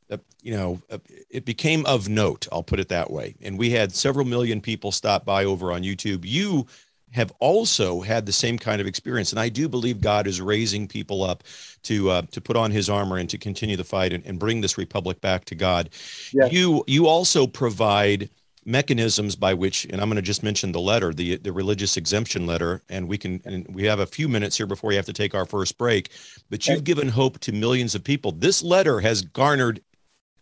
you 0.42 0.58
know, 0.58 0.82
it 1.30 1.46
became 1.46 1.86
of 1.86 2.10
note. 2.10 2.48
I'll 2.52 2.64
put 2.64 2.80
it 2.80 2.90
that 2.90 3.12
way. 3.12 3.36
And 3.44 3.60
we 3.60 3.70
had 3.70 3.94
several 3.94 4.26
million 4.26 4.60
people 4.60 4.92
stop 4.92 5.24
by 5.24 5.46
over 5.46 5.72
on 5.72 5.84
YouTube. 5.84 6.22
You 6.26 6.66
have 7.12 7.32
also 7.40 8.02
had 8.02 8.26
the 8.26 8.32
same 8.32 8.58
kind 8.58 8.80
of 8.82 8.88
experience. 8.88 9.32
And 9.32 9.40
I 9.40 9.50
do 9.50 9.68
believe 9.68 10.02
God 10.02 10.28
is 10.28 10.42
raising 10.42 10.88
people 10.88 11.24
up 11.24 11.44
to 11.84 12.10
uh, 12.10 12.22
to 12.32 12.42
put 12.42 12.56
on 12.56 12.72
His 12.72 12.90
armor 12.90 13.18
and 13.18 13.30
to 13.30 13.38
continue 13.38 13.78
the 13.78 13.84
fight 13.84 14.14
and, 14.14 14.26
and 14.26 14.40
bring 14.40 14.62
this 14.62 14.78
republic 14.78 15.22
back 15.22 15.46
to 15.46 15.56
God. 15.56 15.90
Yes. 16.34 16.52
You 16.52 16.84
you 16.88 17.08
also 17.08 17.48
provide 17.48 18.30
mechanisms 18.64 19.36
by 19.36 19.54
which, 19.54 19.86
and 19.86 20.00
I'm 20.00 20.08
going 20.08 20.18
to 20.18 20.22
just 20.22 20.44
mention 20.44 20.72
the 20.72 20.80
letter, 20.80 21.14
the 21.14 21.38
the 21.38 21.52
religious 21.52 21.98
exemption 21.98 22.46
letter, 22.48 22.82
and 22.90 23.08
we 23.08 23.18
can 23.18 23.42
and 23.46 23.68
we 23.74 23.84
have 23.86 24.00
a 24.00 24.06
few 24.06 24.30
minutes 24.30 24.56
here 24.58 24.68
before 24.68 24.90
we 24.90 24.96
have 24.96 25.06
to 25.08 25.14
take 25.14 25.36
our 25.36 25.46
first 25.46 25.78
break. 25.78 26.10
But 26.50 26.68
you've 26.68 26.84
given 26.84 27.10
hope 27.10 27.40
to 27.40 27.52
millions 27.52 27.96
of 27.96 28.04
people. 28.04 28.32
This 28.32 28.64
letter 28.64 29.00
has 29.00 29.22
garnered 29.22 29.82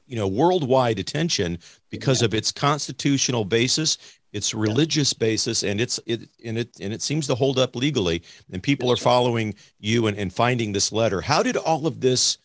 you 0.06 0.16
know 0.16 0.28
worldwide 0.28 1.00
attention 1.00 1.60
because 1.90 2.22
of 2.22 2.34
its 2.34 2.52
constitutional 2.52 3.46
basis 3.46 3.98
its 4.32 4.54
religious 4.54 5.14
basis 5.14 5.64
and 5.64 5.82
it's 5.82 6.00
it 6.06 6.30
and 6.44 6.58
it 6.58 6.80
and 6.80 6.94
it 6.94 7.02
seems 7.02 7.28
to 7.28 7.36
hold 7.36 7.58
up 7.58 7.76
legally 7.76 8.22
and 8.52 8.62
people 8.62 8.92
are 8.92 8.98
following 8.98 9.56
you 9.80 10.08
and, 10.08 10.18
and 10.18 10.34
finding 10.34 10.72
this 10.72 10.92
letter. 10.92 11.22
How 11.22 11.42
did 11.42 11.58
all 11.58 11.88
of 11.88 12.00
this 12.00 12.38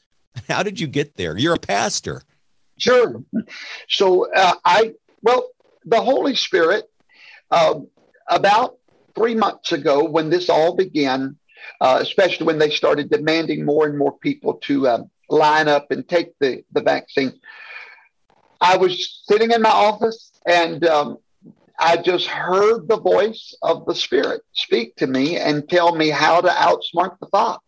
how 0.49 0.62
did 0.62 0.81
you 0.81 0.87
get 0.87 1.17
there? 1.17 1.37
You're 1.37 1.55
a 1.55 1.59
pastor. 1.59 2.23
Sure. 2.76 3.23
So 3.88 4.33
uh, 4.33 4.55
i 4.64 4.95
well 5.23 5.49
the 5.85 6.00
holy 6.00 6.35
spirit 6.35 6.91
uh, 7.50 7.81
about 8.29 8.79
three 9.14 9.35
months 9.35 9.73
ago 9.73 10.05
when 10.05 10.31
this 10.31 10.49
all 10.49 10.75
began 10.75 11.37
uh, 11.81 11.99
especially 12.00 12.47
when 12.47 12.59
they 12.59 12.71
started 12.71 13.11
demanding 13.11 13.64
more 13.64 13.87
and 13.87 13.97
more 13.97 14.17
people 14.19 14.55
to 14.55 14.88
um, 14.88 15.11
line 15.31 15.69
up 15.69 15.91
and 15.91 16.09
take 16.09 16.38
the, 16.41 16.64
the 16.73 16.81
vaccine 16.81 17.33
i 18.61 18.76
was 18.76 19.23
sitting 19.26 19.50
in 19.50 19.62
my 19.62 19.71
office 19.71 20.33
and 20.47 20.85
um, 20.85 21.19
I 21.78 21.97
just 21.97 22.26
heard 22.26 22.88
the 22.88 23.00
voice 23.00 23.54
of 23.62 23.85
the 23.87 23.95
Spirit 23.95 24.43
speak 24.52 24.97
to 24.97 25.07
me 25.07 25.37
and 25.37 25.69
tell 25.69 25.95
me 25.95 26.11
how 26.11 26.40
to 26.40 26.49
outsmart 26.49 27.19
the 27.21 27.26
fox. 27.26 27.64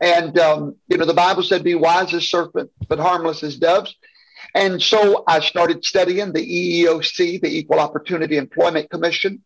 And, 0.00 0.38
um, 0.38 0.76
you 0.88 0.96
know, 0.96 1.04
the 1.04 1.14
Bible 1.14 1.42
said, 1.42 1.62
be 1.64 1.74
wise 1.74 2.12
as 2.14 2.28
serpent, 2.28 2.70
but 2.88 2.98
harmless 2.98 3.42
as 3.42 3.56
doves. 3.56 3.94
And 4.54 4.82
so 4.82 5.24
I 5.26 5.40
started 5.40 5.84
studying 5.84 6.32
the 6.32 6.84
EEOC, 6.84 7.40
the 7.40 7.58
Equal 7.58 7.80
Opportunity 7.80 8.36
Employment 8.36 8.90
Commission, 8.90 9.42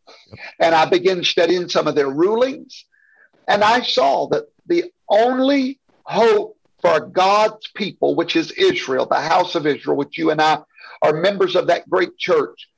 and 0.58 0.74
I 0.74 0.86
began 0.86 1.22
studying 1.24 1.68
some 1.68 1.86
of 1.86 1.94
their 1.94 2.10
rulings. 2.10 2.84
And 3.46 3.62
I 3.62 3.82
saw 3.82 4.28
that 4.28 4.44
the 4.66 4.84
only 5.08 5.78
hope 6.04 6.56
for 6.80 7.00
God's 7.00 7.68
people, 7.74 8.14
which 8.14 8.36
is 8.36 8.52
Israel, 8.52 9.06
the 9.06 9.20
house 9.20 9.54
of 9.54 9.66
Israel, 9.66 9.96
which 9.96 10.18
you 10.18 10.30
and 10.30 10.40
I 10.40 10.58
are 11.02 11.12
members 11.12 11.56
of 11.56 11.68
that 11.68 11.88
great 11.88 12.16
church, 12.18 12.68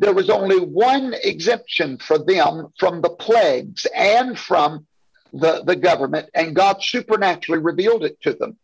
there 0.00 0.14
was 0.14 0.30
only 0.30 0.58
one 0.58 1.14
exemption 1.22 1.98
for 1.98 2.16
them 2.18 2.68
from 2.78 3.02
the 3.02 3.10
plagues 3.10 3.86
and 3.94 4.38
from 4.38 4.86
the, 5.34 5.62
the 5.64 5.76
government, 5.76 6.30
and 6.34 6.56
God 6.56 6.82
supernaturally 6.82 7.60
revealed 7.60 8.04
it 8.04 8.20
to 8.22 8.32
them 8.32 8.56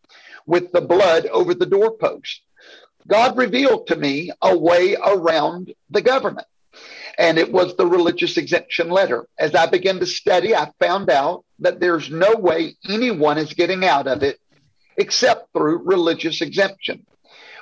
with 0.47 0.73
the 0.73 0.81
blood 0.81 1.27
over 1.27 1.53
the 1.53 1.67
doorpost. 1.67 2.41
God 3.07 3.37
revealed 3.37 3.87
to 3.89 3.97
me 3.97 4.31
a 4.41 4.57
way 4.57 4.97
around 4.97 5.75
the 5.91 6.01
government, 6.01 6.47
and 7.19 7.39
it 7.39 7.53
was 7.53 7.77
the 7.77 7.87
religious 7.87 8.39
exemption 8.39 8.89
letter. 8.89 9.29
As 9.39 9.55
I 9.55 9.67
began 9.67 10.01
to 10.01 10.07
study, 10.07 10.57
I 10.57 10.73
found 10.81 11.11
out 11.11 11.45
that 11.59 11.81
there's 11.81 12.11
no 12.11 12.35
way 12.35 12.77
anyone 12.89 13.37
is 13.37 13.53
getting 13.53 13.85
out 13.85 14.07
of 14.07 14.23
it 14.23 14.41
except 14.97 15.53
through 15.53 15.83
religious 15.85 16.41
exemption. 16.41 17.07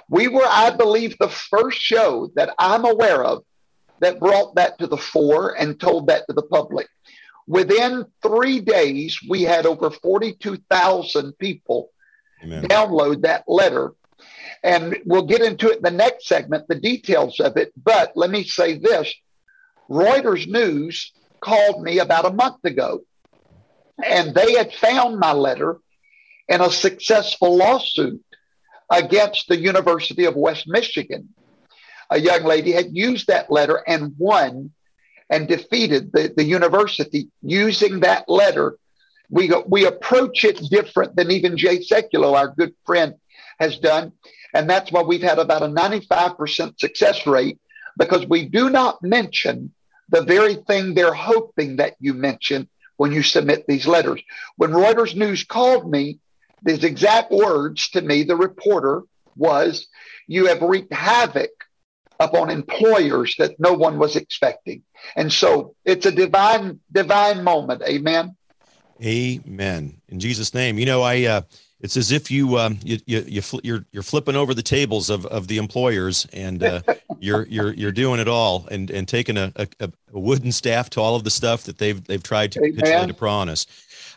We 0.08 0.28
were, 0.28 0.46
I 0.46 0.70
believe, 0.70 1.18
the 1.18 1.28
first 1.28 1.80
show 1.80 2.30
that 2.36 2.54
I'm 2.56 2.84
aware 2.84 3.24
of 3.24 3.42
that 4.00 4.20
brought 4.20 4.54
that 4.56 4.78
to 4.78 4.86
the 4.86 4.96
fore 4.96 5.58
and 5.58 5.78
told 5.78 6.08
that 6.08 6.26
to 6.26 6.32
the 6.32 6.42
public. 6.42 6.88
Within 7.46 8.06
three 8.22 8.60
days, 8.60 9.20
we 9.28 9.42
had 9.42 9.66
over 9.66 9.90
42,000 9.90 11.38
people 11.38 11.90
Amen. 12.42 12.64
download 12.64 13.22
that 13.22 13.44
letter. 13.46 13.92
And 14.62 14.96
we'll 15.04 15.26
get 15.26 15.42
into 15.42 15.70
it 15.70 15.78
in 15.78 15.82
the 15.82 15.90
next 15.90 16.26
segment, 16.26 16.68
the 16.68 16.74
details 16.74 17.38
of 17.40 17.56
it. 17.56 17.72
But 17.76 18.12
let 18.16 18.30
me 18.30 18.44
say 18.44 18.78
this 18.78 19.12
Reuters 19.90 20.46
News 20.46 21.12
called 21.40 21.82
me 21.82 21.98
about 21.98 22.24
a 22.24 22.32
month 22.32 22.64
ago, 22.64 23.00
and 24.02 24.34
they 24.34 24.54
had 24.54 24.72
found 24.72 25.18
my 25.18 25.32
letter 25.32 25.78
in 26.48 26.62
a 26.62 26.70
successful 26.70 27.56
lawsuit 27.56 28.24
against 28.90 29.48
the 29.48 29.58
University 29.58 30.24
of 30.24 30.34
West 30.34 30.64
Michigan 30.66 31.28
a 32.10 32.20
young 32.20 32.44
lady 32.44 32.72
had 32.72 32.94
used 32.94 33.26
that 33.26 33.50
letter 33.50 33.82
and 33.86 34.14
won 34.18 34.70
and 35.30 35.48
defeated 35.48 36.12
the, 36.12 36.32
the 36.36 36.44
university 36.44 37.28
using 37.42 38.00
that 38.00 38.28
letter 38.28 38.78
We, 39.30 39.50
we 39.66 39.86
approach 39.86 40.44
it 40.44 40.60
different 40.70 41.16
than 41.16 41.30
even 41.30 41.56
Jay 41.56 41.78
Sekulow, 41.78 42.36
our 42.36 42.48
good 42.48 42.74
friend, 42.84 43.14
has 43.58 43.78
done. 43.78 44.12
And 44.52 44.68
that's 44.68 44.92
why 44.92 45.02
we've 45.02 45.22
had 45.22 45.38
about 45.38 45.62
a 45.62 45.66
95% 45.66 46.78
success 46.78 47.26
rate 47.26 47.58
because 47.96 48.26
we 48.26 48.46
do 48.46 48.70
not 48.70 49.02
mention 49.02 49.72
the 50.10 50.22
very 50.22 50.56
thing 50.56 50.94
they're 50.94 51.14
hoping 51.14 51.76
that 51.76 51.96
you 51.98 52.14
mention 52.14 52.68
when 52.96 53.12
you 53.12 53.22
submit 53.22 53.66
these 53.66 53.86
letters. 53.86 54.22
When 54.56 54.70
Reuters 54.70 55.16
News 55.16 55.44
called 55.44 55.90
me, 55.90 56.20
these 56.62 56.84
exact 56.84 57.32
words 57.32 57.88
to 57.90 58.00
me, 58.00 58.22
the 58.22 58.36
reporter 58.36 59.02
was, 59.36 59.86
You 60.28 60.46
have 60.46 60.62
wreaked 60.62 60.92
havoc 60.92 61.50
upon 62.20 62.50
employers 62.50 63.34
that 63.38 63.58
no 63.58 63.72
one 63.72 63.98
was 63.98 64.16
expecting. 64.16 64.82
And 65.16 65.32
so 65.32 65.74
it's 65.84 66.06
a 66.06 66.12
divine, 66.12 66.80
divine 66.92 67.44
moment. 67.44 67.82
Amen. 67.82 68.36
Amen. 69.02 70.00
In 70.08 70.20
Jesus' 70.20 70.54
name. 70.54 70.78
You 70.78 70.86
know, 70.86 71.02
I, 71.02 71.24
uh, 71.24 71.42
it's 71.80 71.98
as 71.98 72.12
if 72.12 72.30
you 72.30 72.58
um, 72.58 72.78
you 72.82 72.98
you, 73.04 73.24
you 73.26 73.42
fl- 73.42 73.60
you're 73.62 73.84
you're 73.92 74.02
flipping 74.02 74.36
over 74.36 74.54
the 74.54 74.62
tables 74.62 75.10
of, 75.10 75.26
of 75.26 75.48
the 75.48 75.58
employers 75.58 76.26
and 76.32 76.62
uh, 76.62 76.80
you're 77.18 77.46
you're 77.48 77.74
you're 77.74 77.92
doing 77.92 78.20
it 78.20 78.28
all 78.28 78.66
and 78.70 78.90
and 78.90 79.06
taking 79.06 79.36
a, 79.36 79.52
a, 79.56 79.68
a, 79.80 79.90
wooden 80.12 80.50
staff 80.50 80.88
to 80.90 81.00
all 81.02 81.14
of 81.14 81.24
the 81.24 81.30
stuff 81.30 81.64
that 81.64 81.76
they've 81.76 82.02
they've 82.04 82.22
tried 82.22 82.52
to 82.52 82.60
capitulate 82.60 83.10
upon 83.10 83.50
us. 83.50 83.66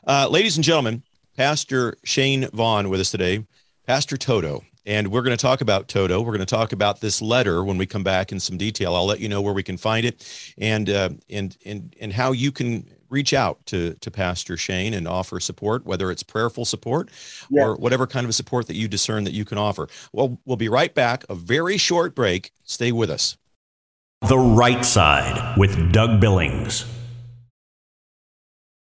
Uh, 0.07 0.29
ladies 0.29 0.55
and 0.55 0.63
gentlemen, 0.63 1.03
Pastor 1.35 1.97
Shane 2.05 2.47
Vaughn 2.53 2.87
with 2.87 3.01
us 3.01 3.11
today, 3.11 3.45
Pastor 3.85 4.15
Toto, 4.15 4.63
and 4.87 5.09
we're 5.09 5.21
going 5.21 5.35
to 5.35 5.41
talk 5.41 5.61
about 5.61 5.89
Toto. 5.89 6.21
We're 6.21 6.31
going 6.31 6.39
to 6.39 6.45
talk 6.45 6.71
about 6.71 7.01
this 7.01 7.21
letter 7.21 7.63
when 7.63 7.77
we 7.77 7.85
come 7.85 8.03
back 8.03 8.31
in 8.31 8.39
some 8.39 8.57
detail. 8.57 8.95
I'll 8.95 9.05
let 9.05 9.19
you 9.19 9.27
know 9.29 9.41
where 9.41 9.53
we 9.53 9.61
can 9.61 9.77
find 9.77 10.05
it, 10.05 10.53
and 10.57 10.89
uh, 10.89 11.09
and 11.29 11.55
and 11.65 11.95
and 11.99 12.13
how 12.13 12.31
you 12.31 12.51
can 12.51 12.89
reach 13.09 13.33
out 13.33 13.63
to 13.67 13.93
to 13.95 14.09
Pastor 14.09 14.57
Shane 14.57 14.93
and 14.93 15.07
offer 15.07 15.39
support, 15.39 15.85
whether 15.85 16.09
it's 16.09 16.23
prayerful 16.23 16.65
support 16.65 17.09
yeah. 17.49 17.65
or 17.65 17.75
whatever 17.75 18.07
kind 18.07 18.25
of 18.25 18.33
support 18.33 18.67
that 18.67 18.75
you 18.75 18.87
discern 18.87 19.25
that 19.25 19.33
you 19.33 19.45
can 19.45 19.57
offer. 19.57 19.89
Well, 20.13 20.39
we'll 20.45 20.57
be 20.57 20.69
right 20.69 20.93
back. 20.93 21.25
A 21.29 21.35
very 21.35 21.77
short 21.77 22.15
break. 22.15 22.51
Stay 22.63 22.91
with 22.91 23.11
us. 23.11 23.37
The 24.27 24.39
Right 24.39 24.83
Side 24.83 25.57
with 25.57 25.91
Doug 25.91 26.19
Billings. 26.19 26.85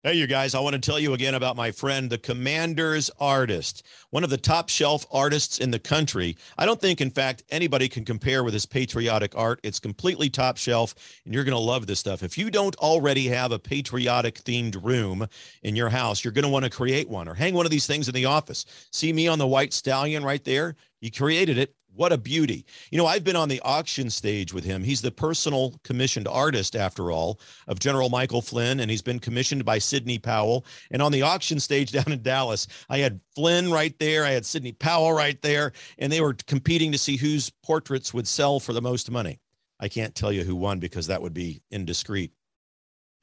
Hey, 0.04 0.16
you 0.16 0.26
guys, 0.26 0.56
I 0.56 0.60
want 0.62 0.74
to 0.74 0.80
tell 0.80 0.98
you 0.98 1.14
again 1.14 1.36
about 1.36 1.56
my 1.56 1.70
friend, 1.70 2.10
the 2.10 2.18
Commander's 2.18 3.12
Artist, 3.20 3.86
one 4.10 4.24
of 4.24 4.32
the 4.32 4.38
top 4.38 4.68
shelf 4.68 5.06
artists 5.12 5.60
in 5.60 5.70
the 5.70 5.78
country. 5.78 6.36
I 6.58 6.66
don't 6.66 6.82
think, 6.82 7.02
in 7.02 7.12
fact, 7.12 7.44
anybody 7.52 7.88
can 7.88 8.04
compare 8.04 8.44
with 8.44 8.56
his 8.56 8.66
patriotic 8.66 9.38
art. 9.38 9.60
It's 9.62 9.80
completely 9.80 10.28
top 10.28 10.58
shelf, 10.58 10.96
and 11.24 11.36
you're 11.36 11.44
going 11.44 11.54
to 11.56 11.60
love 11.60 11.86
this 11.86 12.00
stuff. 12.00 12.24
If 12.24 12.36
you 12.36 12.50
don't 12.50 12.76
already 12.78 13.28
have 13.28 13.52
a 13.52 13.60
patriotic 13.60 14.44
themed 14.44 14.84
room 14.84 15.28
in 15.62 15.76
your 15.76 15.90
house, 15.90 16.24
you're 16.24 16.34
going 16.34 16.46
to 16.46 16.50
want 16.50 16.66
to 16.66 16.72
create 16.72 17.08
one 17.08 17.28
or 17.28 17.36
hang 17.36 17.54
one 17.54 17.68
of 17.68 17.72
these 17.72 17.86
things 17.86 18.08
in 18.08 18.16
the 18.16 18.26
office. 18.26 18.66
See 18.92 19.14
me 19.14 19.28
on 19.28 19.38
the 19.38 19.46
white 19.46 19.72
stallion 19.72 20.24
right 20.24 20.44
there? 20.44 20.78
He 21.00 21.12
created 21.12 21.60
it 21.60 21.76
what 21.94 22.14
a 22.14 22.18
beauty. 22.18 22.66
You 22.90 22.98
know, 22.98 23.06
I've 23.06 23.24
been 23.24 23.36
on 23.36 23.50
the 23.50 23.60
auction 23.62 24.10
stage 24.10 24.54
with 24.54 24.64
him. 24.64 24.84
He's 24.84 25.02
the 25.02 25.12
personal 25.12 25.80
commissioned 25.84 26.28
artist, 26.28 26.76
after 26.76 27.12
all, 27.12 27.40
of 27.68 27.80
General 27.80 28.10
Michael 28.10 28.42
Flynn, 28.42 28.80
and 28.80 28.90
he's 28.90 29.02
been 29.02 29.20
commissioned 29.20 29.66
by 29.66 29.78
Sidney 29.78 30.18
Powell. 30.18 30.66
And 30.92 31.02
on 31.02 31.12
the 31.12 31.22
auction 31.22 31.60
stage 31.60 31.92
down 31.92 32.12
in 32.12 32.22
Dallas, 32.22 32.68
I 32.90 33.00
had 33.00 33.20
Flynn 33.36 33.72
right 33.72 33.98
there, 34.00 34.26
I 34.26 34.32
had 34.32 34.46
Sidney 34.46 34.72
Powell 34.72 35.14
right 35.14 35.42
there, 35.42 35.74
and 35.98 36.12
they 36.12 36.22
were 36.22 36.36
competing 36.48 36.92
to 36.92 36.98
see 36.98 37.18
whose 37.18 37.50
portraits 37.64 38.14
would 38.14 38.28
sell 38.28 38.60
for 38.60 38.74
the 38.74 38.82
most 38.82 39.12
money. 39.12 39.40
I 39.80 39.88
can't 39.88 40.16
tell 40.16 40.32
you 40.32 40.44
who 40.44 40.56
won 40.56 40.80
because 40.80 41.08
that 41.08 41.22
would 41.22 41.34
be 41.34 41.62
indiscreet. 41.72 42.32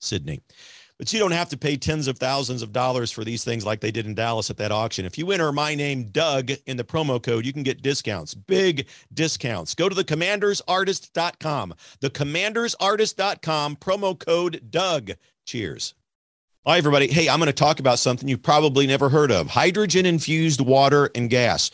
Sidney 0.01 0.43
but 0.99 1.13
you 1.13 1.19
don't 1.19 1.31
have 1.31 1.49
to 1.51 1.57
pay 1.57 1.77
tens 1.77 2.09
of 2.09 2.19
thousands 2.19 2.63
of 2.63 2.73
dollars 2.73 3.11
for 3.11 3.25
these 3.25 3.45
things 3.45 3.65
like 3.65 3.81
they 3.81 3.91
did 3.91 4.07
in 4.07 4.15
Dallas 4.15 4.51
at 4.51 4.57
that 4.59 4.73
auction. 4.73 5.05
If 5.05 5.17
you 5.17 5.31
enter 5.31 5.53
my 5.53 5.75
name, 5.75 6.05
Doug, 6.05 6.51
in 6.67 6.77
the 6.77 6.85
promo 6.85 7.23
code, 7.23 7.47
you 7.47 7.53
can 7.53 7.63
get 7.63 7.83
discounts, 7.83 8.35
big 8.35 8.89
discounts. 9.15 9.75
Go 9.75 9.89
to 9.89 9.95
the 9.95 10.05
commandersartist.com, 10.05 11.75
the 12.01 12.11
commandersartist.com, 12.11 13.77
promo 13.77 14.19
code 14.19 14.63
Doug. 14.71 15.13
Cheers. 15.47 15.95
Hi, 16.67 16.77
everybody. 16.77 17.07
Hey, 17.09 17.31
I'm 17.31 17.39
going 17.39 17.47
to 17.47 17.55
talk 17.55 17.81
about 17.81 17.99
something 17.99 18.29
you've 18.29 18.43
probably 18.43 18.87
never 18.87 19.09
heard 19.09 19.31
of 19.31 19.47
hydrogen 19.47 20.05
infused 20.05 20.61
water 20.61 21.09
and 21.15 21.31
gas. 21.31 21.71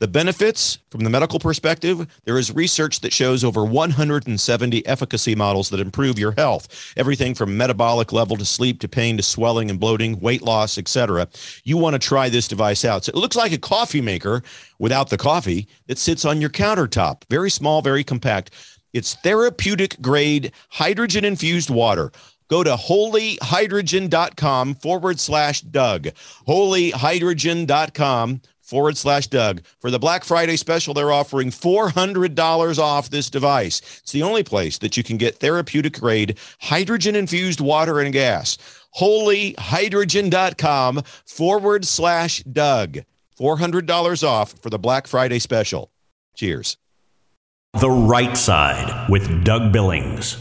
The 0.00 0.06
benefits 0.06 0.78
from 0.90 1.00
the 1.00 1.10
medical 1.10 1.40
perspective, 1.40 2.06
there 2.24 2.38
is 2.38 2.54
research 2.54 3.00
that 3.00 3.12
shows 3.12 3.42
over 3.42 3.64
170 3.64 4.86
efficacy 4.86 5.34
models 5.34 5.70
that 5.70 5.80
improve 5.80 6.20
your 6.20 6.30
health. 6.32 6.92
Everything 6.96 7.34
from 7.34 7.56
metabolic 7.56 8.12
level 8.12 8.36
to 8.36 8.44
sleep 8.44 8.78
to 8.80 8.88
pain 8.88 9.16
to 9.16 9.24
swelling 9.24 9.70
and 9.70 9.80
bloating, 9.80 10.20
weight 10.20 10.42
loss, 10.42 10.78
etc. 10.78 11.26
You 11.64 11.78
want 11.78 11.94
to 11.94 11.98
try 11.98 12.28
this 12.28 12.46
device 12.46 12.84
out. 12.84 13.06
So 13.06 13.10
it 13.10 13.16
looks 13.16 13.34
like 13.34 13.50
a 13.50 13.58
coffee 13.58 14.00
maker 14.00 14.44
without 14.78 15.10
the 15.10 15.18
coffee 15.18 15.66
that 15.88 15.98
sits 15.98 16.24
on 16.24 16.40
your 16.40 16.50
countertop. 16.50 17.24
Very 17.28 17.50
small, 17.50 17.82
very 17.82 18.04
compact. 18.04 18.52
It's 18.92 19.16
therapeutic 19.16 20.00
grade 20.00 20.52
hydrogen 20.68 21.24
infused 21.24 21.70
water 21.70 22.12
go 22.48 22.64
to 22.64 22.74
holyhydrogen.com 22.76 24.74
forward 24.76 25.20
slash 25.20 25.60
Doug. 25.60 26.08
Holyhydrogen.com 26.46 28.40
forward 28.68 28.98
slash 28.98 29.26
Doug. 29.28 29.62
For 29.80 29.90
the 29.90 29.98
Black 29.98 30.24
Friday 30.24 30.56
special, 30.56 30.92
they're 30.92 31.10
offering 31.10 31.50
$400 31.50 32.78
off 32.78 33.08
this 33.08 33.30
device. 33.30 33.80
It's 34.02 34.12
the 34.12 34.22
only 34.22 34.42
place 34.42 34.76
that 34.78 34.96
you 34.96 35.02
can 35.02 35.16
get 35.16 35.36
therapeutic 35.36 35.98
grade 35.98 36.36
hydrogen 36.60 37.16
infused 37.16 37.60
water 37.60 38.00
and 38.00 38.12
gas. 38.12 38.58
Holyhydrogen.com 38.98 41.02
forward 41.24 41.86
slash 41.86 42.42
Doug. 42.42 42.98
$400 43.40 44.26
off 44.26 44.52
for 44.60 44.68
the 44.68 44.78
Black 44.78 45.06
Friday 45.06 45.38
special. 45.38 45.90
Cheers. 46.34 46.76
The 47.80 47.90
Right 47.90 48.36
Side 48.36 49.08
with 49.08 49.44
Doug 49.44 49.72
Billings. 49.72 50.36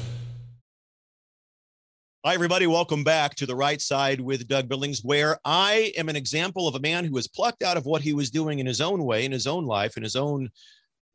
Hi, 2.28 2.34
everybody. 2.34 2.68
Welcome 2.68 3.06
back 3.06 3.36
to 3.36 3.46
the 3.46 3.56
right 3.56 3.80
side 3.80 4.20
with 4.20 4.50
Doug 4.50 4.68
Billings, 4.68 5.02
where 5.02 5.40
I 5.46 5.94
am 5.96 6.10
an 6.10 6.18
example 6.18 6.68
of 6.68 6.76
a 6.76 6.80
man 6.82 7.06
who 7.06 7.14
was 7.14 7.30
plucked 7.30 7.64
out 7.64 7.78
of 7.78 7.86
what 7.86 8.02
he 8.02 8.12
was 8.12 8.30
doing 8.30 8.60
in 8.60 8.66
his 8.66 8.82
own 8.82 9.06
way, 9.06 9.24
in 9.24 9.32
his 9.32 9.48
own 9.48 9.66
life, 9.66 9.96
in 9.96 10.04
his 10.04 10.18
own 10.18 10.50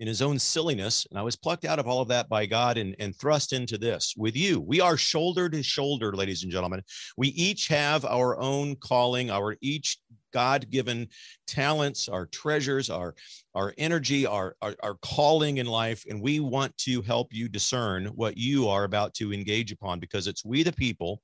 in 0.00 0.08
his 0.08 0.22
own 0.22 0.38
silliness. 0.38 1.06
And 1.10 1.18
I 1.18 1.22
was 1.22 1.36
plucked 1.36 1.66
out 1.66 1.78
of 1.78 1.86
all 1.86 2.00
of 2.00 2.08
that 2.08 2.30
by 2.30 2.46
God 2.46 2.78
and, 2.78 2.96
and 2.98 3.14
thrust 3.14 3.52
into 3.52 3.76
this 3.76 4.14
with 4.16 4.34
you. 4.34 4.58
We 4.58 4.80
are 4.80 4.96
shoulder 4.96 5.50
to 5.50 5.62
shoulder, 5.62 6.16
ladies 6.16 6.44
and 6.44 6.50
gentlemen. 6.50 6.80
We 7.18 7.28
each 7.28 7.68
have 7.68 8.06
our 8.06 8.40
own 8.40 8.76
calling, 8.76 9.30
our 9.30 9.58
each 9.60 9.98
God 10.32 10.70
given 10.70 11.08
talents, 11.46 12.08
our 12.08 12.26
treasures, 12.26 12.90
our, 12.90 13.14
our 13.54 13.74
energy, 13.78 14.26
our, 14.26 14.56
our, 14.62 14.74
our, 14.82 14.94
calling 15.02 15.58
in 15.58 15.66
life. 15.66 16.04
And 16.08 16.22
we 16.22 16.40
want 16.40 16.76
to 16.78 17.02
help 17.02 17.32
you 17.32 17.48
discern 17.48 18.06
what 18.06 18.36
you 18.36 18.68
are 18.68 18.84
about 18.84 19.14
to 19.14 19.32
engage 19.32 19.72
upon 19.72 20.00
because 20.00 20.26
it's 20.26 20.44
we, 20.44 20.62
the 20.62 20.72
people, 20.72 21.22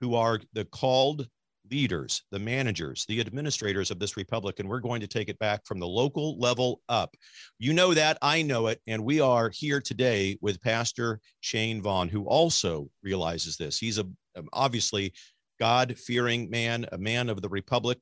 who 0.00 0.14
are 0.14 0.40
the 0.54 0.64
called 0.66 1.26
leaders, 1.70 2.22
the 2.30 2.38
managers, 2.38 3.04
the 3.08 3.20
administrators 3.20 3.90
of 3.90 3.98
this 3.98 4.16
republic, 4.16 4.58
and 4.58 4.68
we're 4.68 4.80
going 4.80 5.00
to 5.00 5.06
take 5.06 5.28
it 5.28 5.38
back 5.38 5.64
from 5.64 5.78
the 5.78 5.86
local 5.86 6.38
level 6.38 6.80
up. 6.88 7.14
You 7.58 7.72
know 7.72 7.94
that, 7.94 8.18
I 8.22 8.42
know 8.42 8.66
it, 8.66 8.80
and 8.86 9.04
we 9.04 9.20
are 9.20 9.50
here 9.50 9.80
today 9.80 10.36
with 10.40 10.60
Pastor 10.60 11.20
Shane 11.40 11.80
Vaughn, 11.80 12.08
who 12.08 12.24
also 12.24 12.88
realizes 13.02 13.56
this. 13.56 13.78
He's 13.78 13.98
a 13.98 14.06
obviously 14.52 15.12
God 15.58 15.96
fearing 15.98 16.50
man, 16.50 16.86
a 16.92 16.98
man 16.98 17.28
of 17.28 17.42
the 17.42 17.48
republic, 17.48 17.98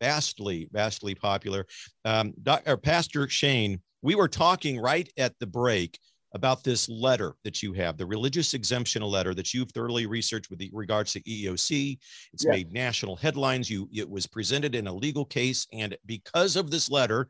vastly, 0.00 0.68
vastly 0.72 1.14
popular. 1.14 1.66
Um, 2.04 2.34
Pastor 2.82 3.28
Shane, 3.28 3.80
we 4.02 4.14
were 4.14 4.28
talking 4.28 4.80
right 4.80 5.08
at 5.16 5.38
the 5.38 5.46
break 5.46 5.98
about 6.32 6.62
this 6.62 6.88
letter 6.88 7.34
that 7.44 7.62
you 7.62 7.72
have, 7.72 7.96
the 7.96 8.06
religious 8.06 8.54
exemption 8.54 9.02
letter 9.02 9.34
that 9.34 9.52
you've 9.52 9.70
thoroughly 9.72 10.06
researched 10.06 10.50
with 10.50 10.62
regards 10.72 11.12
to 11.12 11.20
EEOC. 11.22 11.98
It's 12.32 12.44
yeah. 12.44 12.52
made 12.52 12.72
national 12.72 13.16
headlines. 13.16 13.68
You 13.68 13.88
it 13.92 14.08
was 14.08 14.26
presented 14.26 14.74
in 14.74 14.86
a 14.86 14.92
legal 14.92 15.24
case, 15.24 15.66
and 15.72 15.96
because 16.06 16.56
of 16.56 16.70
this 16.70 16.90
letter, 16.90 17.28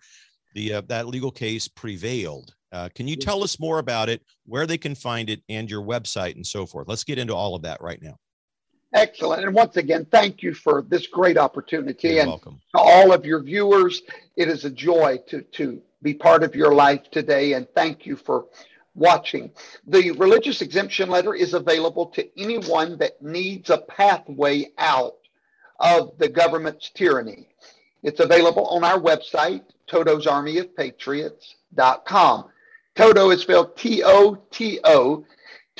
the 0.55 0.75
uh, 0.75 0.83
that 0.89 1.07
legal 1.07 1.31
case 1.31 1.69
prevailed. 1.69 2.55
Uh, 2.73 2.89
can 2.95 3.09
you 3.09 3.17
tell 3.17 3.43
us 3.43 3.59
more 3.59 3.81
about 3.81 4.09
it, 4.09 4.23
where 4.47 4.67
they 4.67 4.79
can 4.79 4.95
find 4.95 5.29
it, 5.29 5.43
and 5.49 5.69
your 5.69 5.83
website 5.83 6.37
and 6.37 6.47
so 6.47 6.67
forth? 6.67 6.87
Let's 6.87 7.05
get 7.05 7.19
into 7.19 7.35
all 7.35 7.57
of 7.57 7.63
that 7.63 7.81
right 7.81 8.01
now. 8.01 8.17
Excellent. 8.93 9.45
And 9.45 9.55
once 9.55 9.77
again, 9.77 10.07
thank 10.11 10.43
you 10.43 10.53
for 10.53 10.83
this 10.83 11.07
great 11.07 11.39
opportunity. 11.39 12.09
You're 12.09 12.21
and 12.23 12.29
welcome. 12.31 12.61
to 12.75 12.81
all 12.81 13.13
of 13.13 13.25
your 13.25 13.41
viewers, 13.43 14.03
it 14.37 14.49
is 14.49 14.65
a 14.65 14.71
joy 14.71 15.19
to, 15.29 15.43
to 15.43 15.81
be 16.03 16.15
part 16.15 16.43
of 16.43 16.55
your 16.55 16.75
life 16.75 17.11
today. 17.11 17.53
And 17.53 17.69
thank 17.75 18.05
you 18.05 18.17
for 18.17 18.47
watching. 18.95 19.53
The 19.87 20.11
religious 20.13 20.61
exemption 20.61 21.09
letter 21.09 21.35
is 21.35 21.55
available 21.55 22.07
to 22.07 22.29
anyone 22.41 22.99
that 22.99 23.23
needs 23.23 23.71
a 23.71 23.79
pathway 23.79 24.67
out 24.79 25.17
of 25.79 26.19
the 26.19 26.29
government's 26.29 26.91
tyranny. 26.91 27.49
It's 28.03 28.21
available 28.21 28.67
on 28.67 28.83
our 28.83 28.99
website, 28.99 29.63
Toto's 29.87 30.27
Army 30.27 30.59
of 30.59 30.75
Patriots.com. 30.77 32.47
Toto 32.97 33.31
is 33.31 33.43
spelled 33.43 33.77
T 33.77 34.03
O 34.05 34.35
T 34.51 34.81
O 34.85 35.25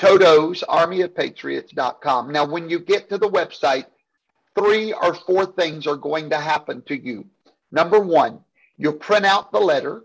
Toto's 0.01 0.63
Army 0.63 1.01
of 1.01 1.15
Patriots.com. 1.15 2.31
Now, 2.31 2.43
when 2.43 2.71
you 2.71 2.79
get 2.79 3.07
to 3.09 3.19
the 3.19 3.29
website, 3.29 3.85
three 4.57 4.93
or 4.93 5.13
four 5.13 5.45
things 5.45 5.85
are 5.85 5.95
going 5.95 6.31
to 6.31 6.37
happen 6.37 6.81
to 6.87 6.99
you. 6.99 7.27
Number 7.71 7.99
one, 7.99 8.39
you'll 8.77 8.93
print 8.93 9.27
out 9.27 9.51
the 9.51 9.59
letter. 9.59 10.03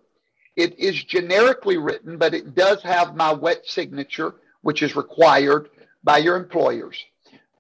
It 0.55 0.79
is 0.79 1.03
generically 1.03 1.79
written, 1.79 2.19
but 2.19 2.35
it 2.35 2.55
does 2.55 2.83
have 2.83 3.17
my 3.17 3.33
wet 3.33 3.63
signature, 3.65 4.35
which 4.61 4.83
is 4.83 4.97
required 4.97 5.71
by 6.05 6.19
your 6.19 6.37
employers. 6.37 7.03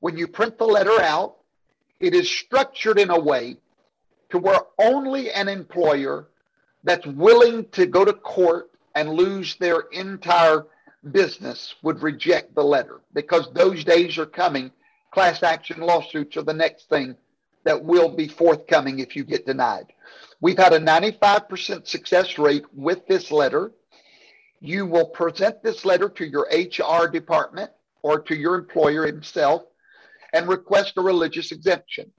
When 0.00 0.18
you 0.18 0.28
print 0.28 0.58
the 0.58 0.66
letter 0.66 1.00
out, 1.00 1.36
it 2.00 2.14
is 2.14 2.28
structured 2.28 2.98
in 2.98 3.08
a 3.08 3.18
way 3.18 3.56
to 4.28 4.36
where 4.36 4.60
only 4.78 5.30
an 5.30 5.48
employer 5.48 6.28
that's 6.84 7.06
willing 7.06 7.70
to 7.70 7.86
go 7.86 8.04
to 8.04 8.12
court 8.12 8.70
and 8.94 9.14
lose 9.14 9.56
their 9.56 9.84
entire 9.90 10.66
business 11.12 11.74
would 11.82 12.02
reject 12.02 12.54
the 12.54 12.64
letter 12.64 13.00
because 13.14 13.48
those 13.52 13.84
days 13.84 14.18
are 14.18 14.26
coming. 14.26 14.70
Class 15.12 15.42
action 15.42 15.80
lawsuits 15.80 16.36
are 16.36 16.42
the 16.42 16.52
next 16.52 16.88
thing 16.88 17.16
that 17.64 17.82
will 17.84 18.08
be 18.08 18.28
forthcoming 18.28 19.00
if 19.00 19.16
you 19.16 19.24
get 19.24 19.46
denied. 19.46 19.92
We've 20.40 20.58
had 20.58 20.72
a 20.72 20.78
95% 20.78 21.86
success 21.86 22.38
rate 22.38 22.64
with 22.72 23.06
this 23.06 23.30
letter. 23.30 23.72
You 24.60 24.86
will 24.86 25.06
present 25.06 25.62
this 25.62 25.84
letter 25.84 26.08
to 26.10 26.26
your 26.26 26.48
HR 26.52 27.08
department 27.08 27.70
or 28.02 28.20
to 28.20 28.36
your 28.36 28.54
employer 28.54 29.06
himself 29.06 29.62
and 30.32 30.48
request 30.48 30.94
a 30.96 31.00
religious 31.02 31.50
exemption, 31.52 32.12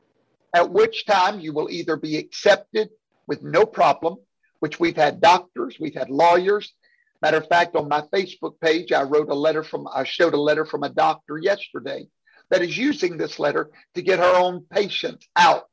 at 0.53 0.69
which 0.69 1.05
time 1.05 1.39
you 1.39 1.53
will 1.53 1.69
either 1.69 1.95
be 1.95 2.17
accepted 2.17 2.89
with 3.27 3.43
no 3.43 3.65
problem, 3.65 4.17
which 4.59 4.79
we've 4.79 4.95
had 4.95 5.21
doctors, 5.21 5.77
we've 5.79 5.95
had 5.95 6.09
lawyers. 6.09 6.73
Matter 7.21 7.37
of 7.37 7.47
fact, 7.47 7.75
on 7.75 7.87
my 7.87 8.01
Facebook 8.13 8.59
page, 8.59 8.91
I 8.91 9.03
wrote 9.03 9.29
a 9.29 9.35
letter 9.35 9.63
from, 9.63 9.87
I 9.93 10.03
showed 10.03 10.33
a 10.33 10.39
letter 10.39 10.65
from 10.65 10.83
a 10.83 10.89
doctor 10.89 11.37
yesterday 11.37 12.07
that 12.49 12.61
is 12.61 12.77
using 12.77 13.17
this 13.17 13.39
letter 13.39 13.71
to 13.95 14.01
get 14.01 14.19
her 14.19 14.35
own 14.35 14.65
patients 14.69 15.27
out 15.35 15.63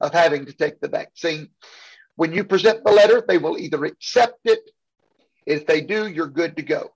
of 0.00 0.12
having 0.12 0.46
to 0.46 0.52
take 0.52 0.80
the 0.80 0.88
vaccine. 0.88 1.48
When 2.16 2.32
you 2.32 2.44
present 2.44 2.84
the 2.84 2.92
letter, 2.92 3.22
they 3.26 3.38
will 3.38 3.58
either 3.58 3.84
accept 3.84 4.40
it. 4.44 4.70
If 5.46 5.66
they 5.66 5.82
do, 5.82 6.06
you're 6.06 6.26
good 6.26 6.56
to 6.56 6.62
go. 6.62 6.90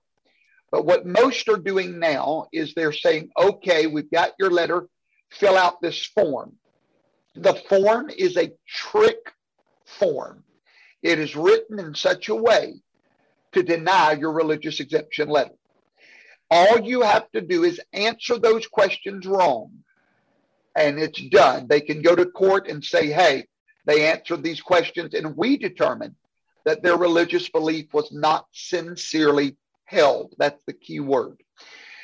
But 0.71 0.85
what 0.85 1.05
most 1.05 1.47
are 1.49 1.57
doing 1.57 1.99
now 1.99 2.47
is 2.51 2.73
they're 2.73 2.93
saying, 2.93 3.29
okay, 3.37 3.87
we've 3.87 4.11
got 4.11 4.33
your 4.39 4.51
letter, 4.51 4.87
fill 5.31 5.57
out 5.57 5.81
this 5.81 6.03
form. 6.03 6.55
The 7.35 7.53
form 7.53 8.09
is 8.09 8.37
a 8.37 8.51
trick 8.67 9.33
form. 9.85 10.43
It 11.01 11.19
is 11.19 11.35
written 11.35 11.79
in 11.79 11.95
such 11.95 12.29
a 12.29 12.35
way 12.35 12.81
to 13.53 13.63
deny 13.63 14.13
your 14.13 14.31
religious 14.31 14.79
exemption 14.79 15.29
letter. 15.29 15.53
All 16.51 16.79
you 16.79 17.01
have 17.01 17.29
to 17.31 17.41
do 17.41 17.63
is 17.63 17.79
answer 17.93 18.37
those 18.39 18.67
questions 18.67 19.25
wrong, 19.25 19.71
and 20.75 20.99
it's 20.99 21.21
done. 21.29 21.67
They 21.67 21.81
can 21.81 22.01
go 22.01 22.15
to 22.15 22.25
court 22.25 22.67
and 22.67 22.83
say, 22.83 23.07
hey, 23.07 23.45
they 23.85 24.07
answered 24.07 24.43
these 24.43 24.61
questions, 24.61 25.13
and 25.13 25.37
we 25.37 25.57
determined 25.57 26.15
that 26.65 26.83
their 26.83 26.97
religious 26.97 27.49
belief 27.49 27.93
was 27.93 28.11
not 28.11 28.45
sincerely 28.51 29.57
held. 29.85 30.35
That's 30.37 30.61
the 30.65 30.73
key 30.73 30.99
word. 30.99 31.41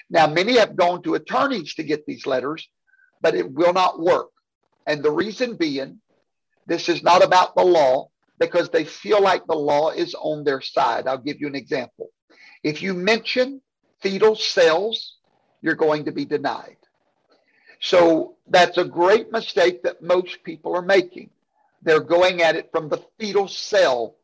Now, 0.10 0.28
many 0.28 0.58
have 0.58 0.76
gone 0.76 1.02
to 1.04 1.16
attorneys 1.16 1.74
to 1.76 1.84
get 1.84 2.06
these 2.06 2.26
letters, 2.26 2.68
but 3.22 3.36
it 3.36 3.52
will 3.52 3.74
not 3.74 4.00
work. 4.00 4.30
And 4.88 5.02
the 5.02 5.12
reason 5.12 5.56
being, 5.56 6.00
this 6.68 6.90
is 6.90 7.02
not 7.04 7.24
about 7.24 7.56
the 7.56 7.64
law 7.64 8.10
because 8.40 8.70
they 8.70 8.84
feel 8.84 9.22
like 9.22 9.46
the 9.46 9.56
law 9.56 9.92
is 9.92 10.16
on 10.16 10.44
their 10.44 10.62
side. 10.62 11.08
I'll 11.08 11.18
give 11.18 11.40
you 11.40 11.48
an 11.48 11.56
example. 11.56 12.10
If 12.64 12.82
you 12.82 12.94
mention 12.94 13.62
fetal 14.02 14.36
cells, 14.36 15.16
you're 15.62 15.76
going 15.76 16.06
to 16.06 16.12
be 16.12 16.26
denied. 16.26 16.78
So 17.80 18.36
that's 18.48 18.78
a 18.78 18.86
great 18.86 19.32
mistake 19.32 19.84
that 19.84 20.02
most 20.02 20.44
people 20.44 20.76
are 20.76 20.82
making. 20.82 21.30
They're 21.82 22.00
going 22.00 22.42
at 22.42 22.56
it 22.56 22.70
from 22.72 22.90
the 22.90 23.04
fetal 23.20 23.48
cell 23.48 24.16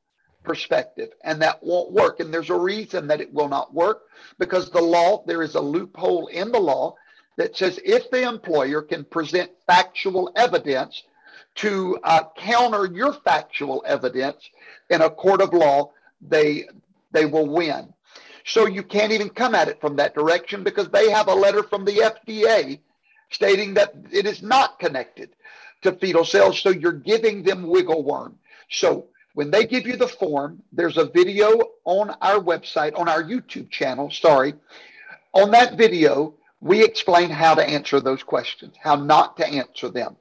perspective, 0.43 1.09
and 1.23 1.41
that 1.41 1.61
won't 1.63 1.91
work. 1.91 2.19
And 2.19 2.33
there's 2.33 2.49
a 2.49 2.57
reason 2.57 3.07
that 3.07 3.21
it 3.21 3.33
will 3.33 3.47
not 3.47 3.73
work 3.73 4.03
because 4.39 4.69
the 4.69 4.81
law, 4.81 5.23
there 5.27 5.43
is 5.43 5.55
a 5.55 5.61
loophole 5.61 6.27
in 6.27 6.51
the 6.51 6.59
law 6.59 6.95
that 7.37 7.55
says 7.55 7.79
if 7.85 8.09
the 8.11 8.27
employer 8.27 8.81
can 8.81 9.03
present 9.03 9.51
factual 9.67 10.31
evidence 10.35 11.03
to 11.55 11.97
uh, 12.03 12.23
counter 12.37 12.85
your 12.85 13.13
factual 13.13 13.83
evidence 13.85 14.49
in 14.89 15.01
a 15.01 15.09
court 15.09 15.41
of 15.41 15.53
law, 15.53 15.91
they 16.21 16.65
they 17.11 17.25
will 17.25 17.47
win. 17.47 17.93
So 18.45 18.65
you 18.65 18.83
can't 18.83 19.11
even 19.11 19.29
come 19.29 19.53
at 19.53 19.67
it 19.67 19.79
from 19.81 19.95
that 19.97 20.15
direction 20.15 20.63
because 20.63 20.89
they 20.89 21.09
have 21.11 21.27
a 21.27 21.33
letter 21.33 21.63
from 21.63 21.85
the 21.85 21.91
FDA 21.91 22.79
stating 23.29 23.73
that 23.75 23.93
it 24.11 24.25
is 24.25 24.41
not 24.41 24.79
connected 24.79 25.29
to 25.81 25.93
fetal 25.93 26.25
cells. 26.25 26.59
So 26.59 26.69
you're 26.69 26.91
giving 26.91 27.43
them 27.43 27.67
wiggle 27.67 28.03
worm. 28.03 28.37
So 28.69 29.07
when 29.33 29.51
they 29.51 29.65
give 29.65 29.85
you 29.85 29.95
the 29.95 30.07
form, 30.07 30.61
there's 30.71 30.97
a 30.97 31.05
video 31.05 31.59
on 31.85 32.11
our 32.21 32.39
website, 32.39 32.97
on 32.97 33.07
our 33.07 33.23
YouTube 33.23 33.69
channel. 33.69 34.09
Sorry. 34.09 34.53
On 35.33 35.51
that 35.51 35.77
video, 35.77 36.33
we 36.59 36.83
explain 36.83 37.29
how 37.29 37.55
to 37.55 37.63
answer 37.63 37.99
those 37.99 38.23
questions, 38.23 38.75
how 38.79 38.95
not 38.95 39.37
to 39.37 39.47
answer 39.47 39.89
them. 39.89 40.15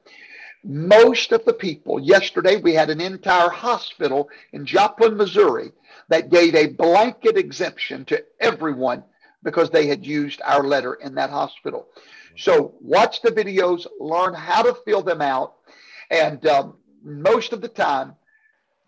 Most 0.63 1.33
of 1.33 1.45
the 1.45 1.53
people, 1.53 1.99
yesterday 1.99 2.57
we 2.57 2.75
had 2.75 2.91
an 2.91 3.01
entire 3.01 3.49
hospital 3.49 4.29
in 4.53 4.67
Joplin, 4.67 5.17
Missouri, 5.17 5.73
that 6.09 6.31
gave 6.31 6.55
a 6.55 6.67
blanket 6.67 7.37
exemption 7.37 8.05
to 8.07 8.25
everyone 8.41 9.05
because 9.43 9.71
they 9.71 9.87
had 9.87 10.05
used 10.05 10.43
our 10.45 10.63
letter 10.63 10.95
in 10.95 11.15
that 11.15 11.31
hospital. 11.31 11.87
So 12.37 12.75
watch 12.81 13.23
the 13.23 13.31
videos, 13.31 13.87
learn 13.99 14.35
how 14.35 14.63
to 14.63 14.77
fill 14.85 15.03
them 15.03 15.23
out, 15.23 15.55
and 16.11 16.45
um, 16.47 16.77
most 17.03 17.53
of 17.53 17.61
the 17.61 17.69
time 17.69 18.15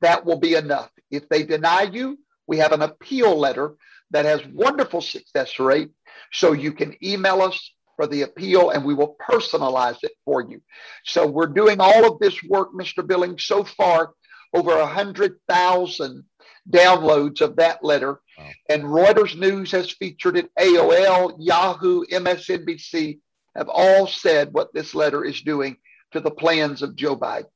that 0.01 0.25
will 0.25 0.39
be 0.39 0.55
enough. 0.55 0.91
If 1.11 1.29
they 1.29 1.43
deny 1.45 1.83
you, 1.83 2.19
we 2.47 2.59
have 2.59 2.73
an 2.73 2.83
appeal 2.83 3.39
letter 3.39 3.77
that 4.11 4.25
has 4.25 4.45
wonderful 4.53 5.01
success 5.01 5.59
rate. 5.59 5.91
So 6.33 6.53
you 6.53 6.73
can 6.73 6.97
email 7.03 7.41
us 7.41 7.71
for 8.03 8.09
the 8.09 8.23
appeal 8.23 8.71
and 8.71 8.85
we 8.85 8.95
will 8.95 9.17
personalize 9.31 9.99
it 10.03 10.11
for 10.25 10.43
you. 10.43 10.61
So 11.05 11.25
we're 11.25 11.47
doing 11.47 11.79
all 11.79 12.05
of 12.05 12.19
this 12.19 12.43
work, 12.43 12.73
Mr. 12.75 13.07
Billing, 13.07 13.38
so 13.38 13.62
far 13.62 14.11
over 14.53 14.77
a 14.77 14.87
hundred 14.87 15.37
thousand 15.49 16.25
downloads 16.69 17.41
of 17.41 17.55
that 17.57 17.85
letter. 17.85 18.21
Wow. 18.37 18.51
And 18.69 18.83
Reuters 18.83 19.38
News 19.38 19.71
has 19.71 19.93
featured 19.93 20.37
it. 20.37 20.51
AOL, 20.59 21.37
Yahoo, 21.38 22.05
MSNBC 22.07 23.21
have 23.55 23.69
all 23.69 24.09
said 24.09 24.53
what 24.53 24.75
this 24.75 24.97
letter 24.97 25.25
is 25.25 25.41
doing 25.43 25.77
to 26.11 26.19
the 26.19 26.31
plans 26.31 26.83
of 26.83 26.97
Joe 26.97 27.17
Biden. 27.17 27.47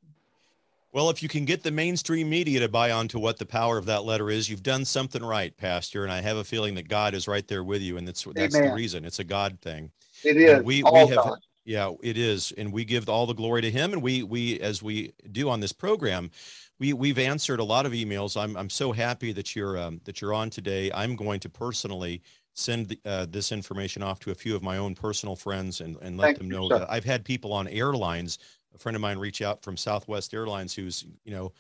Well, 0.93 1.11
if 1.11 1.23
you 1.23 1.29
can 1.29 1.45
get 1.45 1.63
the 1.63 1.73
mainstream 1.73 2.31
media 2.31 2.61
to 2.61 2.69
buy 2.69 2.93
onto 2.93 3.19
what 3.19 3.39
the 3.39 3.45
power 3.45 3.77
of 3.77 3.87
that 3.87 4.05
letter 4.05 4.31
is, 4.31 4.49
you've 4.49 4.63
done 4.63 4.85
something 4.85 5.23
right, 5.23 5.55
Pastor. 5.57 6.05
And 6.05 6.13
I 6.13 6.23
have 6.23 6.37
a 6.37 6.45
feeling 6.45 6.77
that 6.77 6.89
God 6.89 7.15
is 7.15 7.29
right 7.29 7.47
there 7.49 7.65
with 7.65 7.83
you, 7.83 7.99
and 7.99 8.07
that's 8.07 8.25
that's 8.35 8.57
Amen. 8.57 8.69
the 8.69 8.75
reason. 8.75 9.05
It's 9.05 9.19
a 9.19 9.25
God 9.25 9.61
thing. 9.61 9.91
It 10.27 10.37
is. 10.37 10.63
We 10.63 10.83
we 10.83 10.99
have 10.99 11.17
God. 11.17 11.39
yeah, 11.65 11.93
it 12.03 12.19
is, 12.19 12.53
and 12.57 12.73
we 12.73 12.85
give 12.85 13.09
all 13.09 13.27
the 13.27 13.35
glory 13.35 13.63
to 13.63 13.71
Him. 13.71 13.93
And 13.93 14.03
we 14.03 14.23
we 14.23 14.61
as 14.61 14.83
we 14.83 15.13
do 15.33 15.49
on 15.49 15.61
this 15.61 15.73
program, 15.73 16.31
we 16.79 16.93
we've 16.93 17.19
answered 17.19 17.61
a 17.61 17.65
lot 17.65 17.87
of 17.87 17.93
emails. 17.93 18.41
I'm 18.41 18.57
I'm 18.57 18.71
so 18.71 18.93
happy 18.93 19.33
that 19.33 19.57
you're 19.57 19.79
um, 19.79 20.01
that 20.05 20.21
you're 20.21 20.35
on 20.35 20.51
today. 20.51 20.91
I'm 20.93 21.17
going 21.17 21.41
to 21.41 21.49
personally 21.49 22.23
send 22.55 22.89
the, 22.89 22.99
uh, 23.05 23.27
this 23.29 23.53
information 23.53 24.03
off 24.03 24.19
to 24.19 24.31
a 24.31 24.35
few 24.35 24.57
of 24.57 24.63
my 24.63 24.79
own 24.79 24.95
personal 24.95 25.37
friends 25.37 25.83
and, 25.83 25.99
and 26.01 26.17
let 26.17 26.25
Thank 26.25 26.39
them 26.39 26.49
know 26.49 26.63
you, 26.63 26.71
that 26.71 26.91
I've 26.91 27.05
had 27.05 27.23
people 27.23 27.53
on 27.53 27.69
airlines 27.69 28.39
a 28.77 28.79
friend 28.79 28.95
of 28.95 29.03
mine 29.03 29.19
reach 29.19 29.43
out 29.43 29.63
from 29.63 29.77
Southwest 29.77 30.33
Airlines 30.35 30.75
who's, 30.75 31.07
you 31.25 31.33
know, 31.33 31.53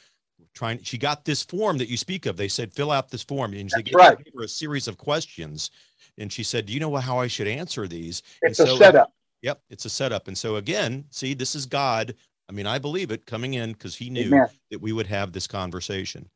trying, 0.55 0.83
she 0.83 0.99
got 0.99 1.25
this 1.25 1.43
form 1.43 1.79
that 1.79 1.89
you 1.89 1.97
speak 1.97 2.27
of. 2.27 2.37
They 2.37 2.49
said, 2.49 2.73
fill 2.73 2.93
out 2.93 3.09
this 3.09 3.23
form. 3.23 3.55
And 3.55 3.71
they 3.71 3.83
gave 3.83 3.95
right. 3.95 4.19
her 4.37 4.45
a 4.45 4.49
series 4.49 4.87
of 4.87 4.99
questions. 4.99 5.71
And 6.19 6.33
she 6.33 6.43
said, 6.43 6.67
do 6.67 6.73
you 6.73 6.81
know 6.81 6.95
how 6.97 7.19
I 7.19 7.27
should 7.27 7.49
answer 7.49 7.87
these? 7.87 8.23
It's 8.43 8.59
and 8.59 8.69
a 8.69 8.71
so, 8.73 8.79
setup. 8.79 9.13
Yep. 9.43 9.61
It's 9.71 9.85
a 9.85 9.91
setup. 9.91 10.29
And 10.29 10.37
so 10.37 10.57
again, 10.57 11.05
see, 11.11 11.35
this 11.35 11.55
is 11.55 11.67
God 11.67 12.15
I 12.49 12.53
mean, 12.53 12.67
I 12.67 12.79
believe 12.79 13.11
it 13.11 13.27
coming 13.27 13.55
in 13.55 13.73
because 13.73 13.97
he 13.97 14.09
knew 14.09 14.27
Amen. 14.27 14.49
that 14.71 14.81
we 14.81 14.93
would 14.93 15.07
have 15.09 15.33
this 15.33 15.47
conversation. 15.47 16.29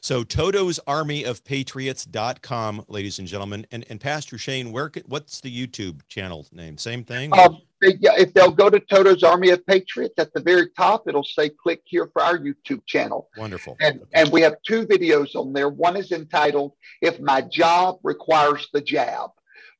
So 0.00 0.22
Toto's 0.22 0.78
Army 0.86 1.24
of 1.24 1.44
Patriots.com, 1.44 2.84
ladies 2.88 3.18
and 3.18 3.26
gentlemen. 3.26 3.66
And, 3.72 3.84
and 3.90 4.00
Pastor 4.00 4.38
Shane, 4.38 4.70
where 4.70 4.92
what's 5.06 5.40
the 5.40 5.66
YouTube 5.66 6.06
channel 6.08 6.46
name? 6.52 6.78
Same 6.78 7.02
thing? 7.02 7.36
Um, 7.36 7.58
yeah, 7.82 8.12
if 8.16 8.32
they'll 8.32 8.50
go 8.50 8.70
to 8.70 8.80
Toto's 8.80 9.22
Army 9.22 9.50
of 9.50 9.66
Patriots 9.66 10.14
at 10.18 10.32
the 10.32 10.40
very 10.40 10.70
top, 10.76 11.08
it'll 11.08 11.24
say 11.24 11.50
click 11.50 11.82
here 11.84 12.08
for 12.12 12.22
our 12.22 12.38
YouTube 12.38 12.84
channel. 12.86 13.28
Wonderful. 13.36 13.76
And 13.80 13.96
okay. 13.96 14.10
and 14.14 14.32
we 14.32 14.40
have 14.42 14.54
two 14.66 14.86
videos 14.86 15.34
on 15.34 15.52
there. 15.52 15.68
One 15.68 15.96
is 15.96 16.12
entitled 16.12 16.72
If 17.02 17.20
My 17.20 17.42
Job 17.42 17.98
Requires 18.02 18.68
the 18.72 18.80
Jab. 18.80 19.30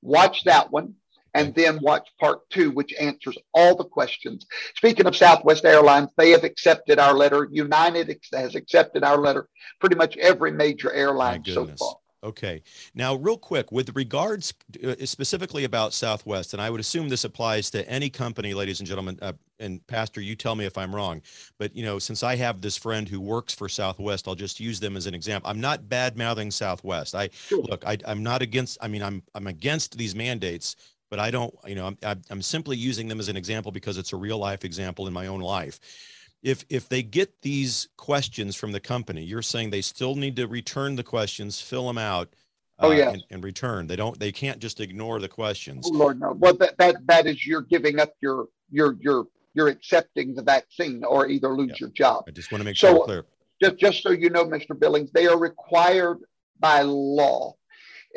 Watch 0.02 0.44
that 0.44 0.70
one 0.70 0.94
and 1.36 1.54
then 1.54 1.78
watch 1.82 2.08
part 2.18 2.48
two, 2.48 2.70
which 2.70 2.94
answers 2.98 3.36
all 3.52 3.76
the 3.76 3.84
questions. 3.84 4.46
Speaking 4.74 5.06
of 5.06 5.14
Southwest 5.14 5.66
Airlines, 5.66 6.08
they 6.16 6.30
have 6.30 6.44
accepted 6.44 6.98
our 6.98 7.12
letter. 7.12 7.48
United 7.52 8.18
has 8.32 8.54
accepted 8.54 9.04
our 9.04 9.18
letter. 9.18 9.46
Pretty 9.78 9.96
much 9.96 10.16
every 10.16 10.50
major 10.50 10.90
airline 10.92 11.44
so 11.44 11.66
far. 11.78 11.96
Okay. 12.26 12.60
Now, 12.92 13.14
real 13.14 13.38
quick, 13.38 13.70
with 13.70 13.94
regards 13.94 14.52
uh, 14.84 14.96
specifically 15.04 15.62
about 15.62 15.94
Southwest, 15.94 16.54
and 16.54 16.60
I 16.60 16.70
would 16.70 16.80
assume 16.80 17.08
this 17.08 17.22
applies 17.22 17.70
to 17.70 17.88
any 17.88 18.10
company, 18.10 18.52
ladies 18.52 18.80
and 18.80 18.88
gentlemen. 18.88 19.16
Uh, 19.22 19.34
and 19.60 19.86
Pastor, 19.86 20.20
you 20.20 20.34
tell 20.34 20.56
me 20.56 20.64
if 20.64 20.76
I'm 20.76 20.92
wrong. 20.92 21.22
But 21.56 21.74
you 21.76 21.84
know, 21.84 22.00
since 22.00 22.24
I 22.24 22.34
have 22.34 22.60
this 22.60 22.76
friend 22.76 23.08
who 23.08 23.20
works 23.20 23.54
for 23.54 23.68
Southwest, 23.68 24.26
I'll 24.26 24.34
just 24.34 24.58
use 24.58 24.80
them 24.80 24.96
as 24.96 25.06
an 25.06 25.14
example. 25.14 25.48
I'm 25.48 25.60
not 25.60 25.88
bad 25.88 26.16
mouthing 26.16 26.50
Southwest. 26.50 27.14
I 27.14 27.30
sure. 27.32 27.62
look, 27.62 27.86
I, 27.86 27.96
I'm 28.04 28.24
not 28.24 28.42
against. 28.42 28.76
I 28.80 28.88
mean, 28.88 29.04
I'm 29.04 29.22
I'm 29.36 29.46
against 29.46 29.96
these 29.96 30.16
mandates, 30.16 30.74
but 31.10 31.20
I 31.20 31.30
don't. 31.30 31.54
You 31.64 31.76
know, 31.76 31.96
I'm 32.02 32.22
I'm 32.28 32.42
simply 32.42 32.76
using 32.76 33.06
them 33.06 33.20
as 33.20 33.28
an 33.28 33.36
example 33.36 33.70
because 33.70 33.98
it's 33.98 34.12
a 34.12 34.16
real 34.16 34.38
life 34.38 34.64
example 34.64 35.06
in 35.06 35.12
my 35.12 35.28
own 35.28 35.40
life 35.40 35.78
if 36.42 36.64
if 36.68 36.88
they 36.88 37.02
get 37.02 37.42
these 37.42 37.88
questions 37.96 38.54
from 38.54 38.72
the 38.72 38.80
company 38.80 39.22
you're 39.22 39.42
saying 39.42 39.70
they 39.70 39.80
still 39.80 40.14
need 40.14 40.36
to 40.36 40.46
return 40.46 40.96
the 40.96 41.02
questions 41.02 41.60
fill 41.60 41.86
them 41.86 41.98
out 41.98 42.28
oh 42.78 42.90
uh, 42.90 42.94
yeah 42.94 43.10
and, 43.10 43.24
and, 43.30 43.44
return. 43.44 43.86
They 43.86 43.96
don't 43.96 44.18
they 44.18 44.32
can't 44.32 44.58
just 44.58 44.80
ignore 44.80 45.20
the 45.20 45.28
questions. 45.28 45.88
Oh, 45.90 45.96
lord 45.96 46.20
no. 46.20 46.32
Well 46.32 46.54
that, 46.54 46.76
that 46.78 46.96
that 47.06 47.26
is 47.26 47.46
you're 47.46 47.62
giving 47.62 47.98
up 47.98 48.12
your 48.20 48.46
your 48.70 48.96
your 49.00 49.26
you're 49.54 49.68
accepting 49.68 50.34
the 50.34 50.42
vaccine 50.42 51.02
or 51.04 51.28
either 51.28 51.48
lose 51.48 51.70
yeah. 51.70 51.76
your 51.80 51.90
job. 51.90 52.24
I 52.28 52.30
just 52.30 52.52
want 52.52 52.60
to 52.60 52.64
make 52.64 52.76
so, 52.76 52.94
sure 52.94 53.04
clear. 53.04 53.24
just 53.62 53.78
just 53.78 54.02
so 54.02 54.10
you 54.10 54.30
know 54.30 54.44
mr 54.44 54.78
billings 54.78 55.10
they 55.12 55.26
are 55.26 55.38
required 55.38 56.18
by 56.58 56.82
law. 56.82 57.54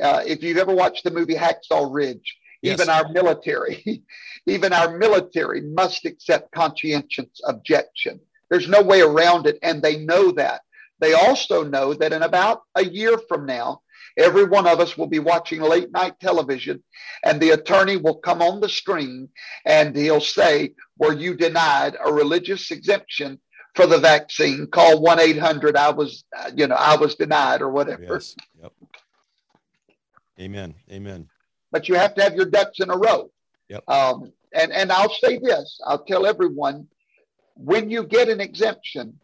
Uh, 0.02 0.24
if 0.26 0.42
you've 0.42 0.58
ever 0.58 0.74
watched 0.74 1.04
the 1.04 1.12
movie 1.12 1.36
hacksaw 1.36 1.94
ridge 1.94 2.38
Yes. 2.62 2.74
Even 2.74 2.90
our 2.90 3.10
military, 3.10 4.04
even 4.46 4.74
our 4.74 4.98
military 4.98 5.62
must 5.62 6.06
accept 6.06 6.52
conscientious 6.52 7.42
objection. 7.46 8.20
There's 8.50 8.68
no 8.68 8.82
way 8.82 9.02
around 9.02 9.48
it, 9.48 9.58
and 9.62 9.82
they 9.82 9.98
know 9.98 10.32
that. 10.32 10.62
They 11.00 11.14
also 11.14 11.64
know 11.64 11.94
that 11.94 12.12
in 12.12 12.24
about 12.24 12.64
a 12.76 12.84
year 12.84 13.18
from 13.30 13.46
now, 13.46 13.82
every 14.18 14.44
one 14.44 14.68
of 14.68 14.82
us 14.82 14.98
will 14.98 15.08
be 15.08 15.20
watching 15.20 15.62
late 15.62 15.92
night 15.92 16.20
television, 16.20 16.84
and 17.24 17.40
the 17.40 17.52
attorney 17.52 17.96
will 17.96 18.16
come 18.16 18.42
on 18.42 18.60
the 18.60 18.68
screen 18.68 19.30
and 19.66 19.96
he'll 19.96 20.20
say, 20.20 20.74
Were 20.98 21.14
you 21.14 21.36
denied 21.36 21.96
a 22.04 22.12
religious 22.12 22.72
exemption 22.72 23.40
for 23.76 23.86
the 23.88 24.00
vaccine? 24.00 24.68
Call 24.68 25.02
1 25.02 25.20
800 25.20 25.78
I 25.78 25.92
was, 25.92 26.26
you 26.54 26.68
know, 26.68 26.76
I 26.76 26.98
was 26.98 27.16
denied 27.16 27.62
or 27.62 27.70
whatever. 27.70 28.16
Yes. 28.16 28.36
Yep. 28.62 28.74
Amen. 30.42 30.76
Amen 30.92 31.30
but 31.72 31.88
you 31.88 31.96
have 31.96 32.16
to 32.16 32.24
have 32.24 32.36
your 32.36 32.46
ducks 32.46 32.80
in 32.80 32.90
a 32.90 32.98
row. 32.98 33.32
Yep. 33.70 33.84
Um, 33.88 34.32
and 34.54 34.72
and 34.72 34.92
I'll 34.92 35.14
say 35.14 35.38
this: 35.38 35.80
I'll 35.86 36.04
tell 36.04 36.26
everyone, 36.26 36.88
when 37.56 37.90
you 37.90 38.04
get 38.04 38.30
an 38.30 38.42
exemption, 38.42 39.20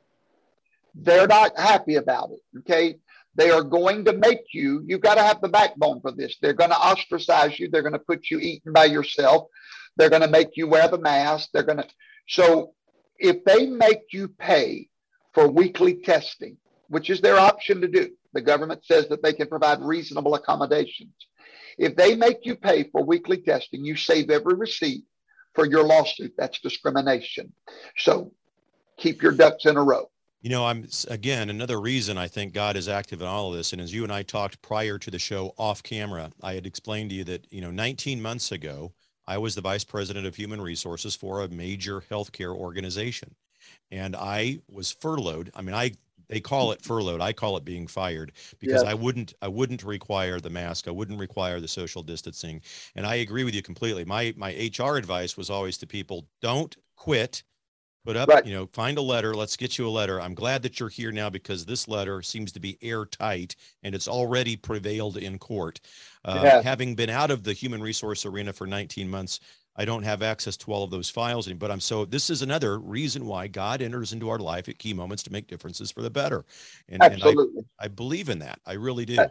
they're 0.93 1.27
not 1.27 1.57
happy 1.57 1.95
about 1.95 2.31
it. 2.31 2.59
Okay, 2.59 2.97
they 3.35 3.49
are 3.51 3.63
going 3.63 4.05
to 4.05 4.13
make 4.13 4.53
you. 4.53 4.83
you've 4.85 5.01
got 5.01 5.15
to 5.15 5.23
have 5.23 5.41
the 5.41 5.49
backbone 5.49 6.01
for 6.01 6.11
this. 6.11 6.37
They're 6.41 6.53
going 6.53 6.69
to 6.69 6.79
ostracize 6.79 7.59
you. 7.59 7.69
They're 7.69 7.81
going 7.81 7.93
to 7.93 7.99
put 7.99 8.29
you 8.29 8.39
eating 8.39 8.71
by 8.71 8.85
yourself. 8.85 9.47
They're 9.97 10.09
going 10.09 10.21
to 10.21 10.27
make 10.27 10.55
you 10.55 10.67
wear 10.67 10.87
the 10.87 10.97
mask. 10.97 11.49
They're 11.53 11.63
going 11.63 11.79
to. 11.79 11.87
So 12.27 12.73
if 13.17 13.43
they 13.45 13.67
make 13.67 14.13
you 14.13 14.27
pay 14.27 14.89
for 15.33 15.47
weekly 15.47 15.95
testing, 15.95 16.57
which 16.87 17.09
is 17.09 17.21
their 17.21 17.37
option 17.37 17.81
to 17.81 17.87
do, 17.87 18.11
the 18.33 18.41
government 18.41 18.85
says 18.85 19.07
that 19.09 19.23
they 19.23 19.33
can 19.33 19.47
provide 19.47 19.81
reasonable 19.81 20.35
accommodations. 20.35 21.13
If 21.77 21.95
they 21.95 22.15
make 22.15 22.45
you 22.45 22.55
pay 22.55 22.83
for 22.83 23.03
weekly 23.03 23.37
testing, 23.37 23.83
you 23.83 23.95
save 23.95 24.29
every 24.29 24.55
receipt 24.55 25.03
for 25.53 25.65
your 25.65 25.83
lawsuit. 25.83 26.33
That's 26.37 26.59
discrimination. 26.59 27.53
So 27.97 28.31
keep 28.97 29.21
your 29.21 29.31
ducks 29.31 29.65
in 29.65 29.77
a 29.77 29.83
row. 29.83 30.09
You 30.41 30.51
know, 30.51 30.65
I'm 30.65 30.87
again 31.09 31.49
another 31.49 31.81
reason 31.81 32.19
I 32.19 32.27
think 32.27 32.53
God 32.53 32.75
is 32.75 32.87
active 32.87 33.21
in 33.21 33.27
all 33.27 33.49
of 33.49 33.57
this. 33.57 33.73
And 33.73 33.81
as 33.81 33.91
you 33.91 34.03
and 34.03 34.11
I 34.13 34.21
talked 34.21 34.61
prior 34.61 34.99
to 34.99 35.09
the 35.09 35.17
show 35.17 35.55
off 35.57 35.81
camera, 35.81 36.29
I 36.43 36.53
had 36.53 36.67
explained 36.67 37.09
to 37.09 37.15
you 37.15 37.23
that, 37.23 37.47
you 37.51 37.61
know, 37.61 37.71
19 37.71 38.21
months 38.21 38.51
ago, 38.51 38.93
I 39.27 39.39
was 39.39 39.55
the 39.55 39.61
vice 39.61 39.83
president 39.83 40.27
of 40.27 40.35
human 40.35 40.61
resources 40.61 41.15
for 41.15 41.41
a 41.41 41.47
major 41.47 41.99
healthcare 41.99 42.53
organization. 42.53 43.33
And 43.89 44.15
I 44.15 44.59
was 44.69 44.91
furloughed. 44.91 45.49
I 45.55 45.63
mean, 45.63 45.73
I 45.73 45.93
they 46.27 46.39
call 46.39 46.71
it 46.71 46.81
furloughed. 46.81 47.21
I 47.21 47.33
call 47.33 47.57
it 47.57 47.65
being 47.65 47.87
fired 47.87 48.31
because 48.59 48.83
I 48.83 48.93
wouldn't 48.93 49.33
I 49.41 49.47
wouldn't 49.47 49.83
require 49.83 50.39
the 50.39 50.49
mask. 50.49 50.87
I 50.87 50.91
wouldn't 50.91 51.19
require 51.19 51.59
the 51.59 51.67
social 51.67 52.03
distancing. 52.03 52.61
And 52.95 53.05
I 53.05 53.15
agree 53.15 53.43
with 53.43 53.55
you 53.55 53.61
completely. 53.61 54.05
My 54.05 54.33
my 54.37 54.51
HR 54.51 54.95
advice 54.95 55.37
was 55.37 55.49
always 55.49 55.77
to 55.79 55.87
people, 55.87 56.27
don't 56.41 56.75
quit. 56.95 57.43
Put 58.05 58.17
up, 58.17 58.29
right. 58.29 58.45
you 58.45 58.53
know, 58.53 58.67
find 58.71 58.99
a 58.99 59.01
letter. 59.01 59.33
Let's 59.33 59.57
get 59.57 59.79
you 59.79 59.87
a 59.87 59.89
letter. 59.89 60.21
I'm 60.21 60.35
glad 60.35 60.61
that 60.61 60.79
you're 60.79 60.89
here 60.89 61.11
now 61.11 61.27
because 61.31 61.65
this 61.65 61.87
letter 61.87 62.21
seems 62.21 62.51
to 62.51 62.59
be 62.59 62.77
airtight 62.83 63.55
and 63.81 63.95
it's 63.95 64.07
already 64.07 64.55
prevailed 64.55 65.17
in 65.17 65.39
court. 65.39 65.79
Uh, 66.23 66.61
having 66.61 66.93
been 66.93 67.09
out 67.09 67.31
of 67.31 67.43
the 67.43 67.53
human 67.53 67.81
resource 67.81 68.23
arena 68.23 68.53
for 68.53 68.67
19 68.67 69.09
months, 69.09 69.39
I 69.77 69.85
don't 69.85 70.03
have 70.03 70.21
access 70.21 70.55
to 70.57 70.71
all 70.71 70.83
of 70.83 70.91
those 70.91 71.09
files, 71.09 71.51
but 71.51 71.69
I'm 71.69 71.79
so 71.79 72.05
this 72.05 72.29
is 72.29 72.41
another 72.41 72.79
reason 72.79 73.25
why 73.25 73.47
God 73.47 73.81
enters 73.81 74.13
into 74.13 74.29
our 74.29 74.39
life 74.39 74.69
at 74.69 74.77
key 74.77 74.93
moments 74.93 75.23
to 75.23 75.31
make 75.31 75.47
differences 75.47 75.91
for 75.91 76.01
the 76.01 76.09
better. 76.09 76.45
And, 76.87 77.01
Absolutely. 77.01 77.57
And 77.57 77.65
I, 77.79 77.85
I, 77.85 77.87
believe 77.89 78.29
in 78.29 78.39
that. 78.39 78.59
I 78.65 78.73
really 78.73 79.05
do. 79.05 79.19
Uh, 79.19 79.27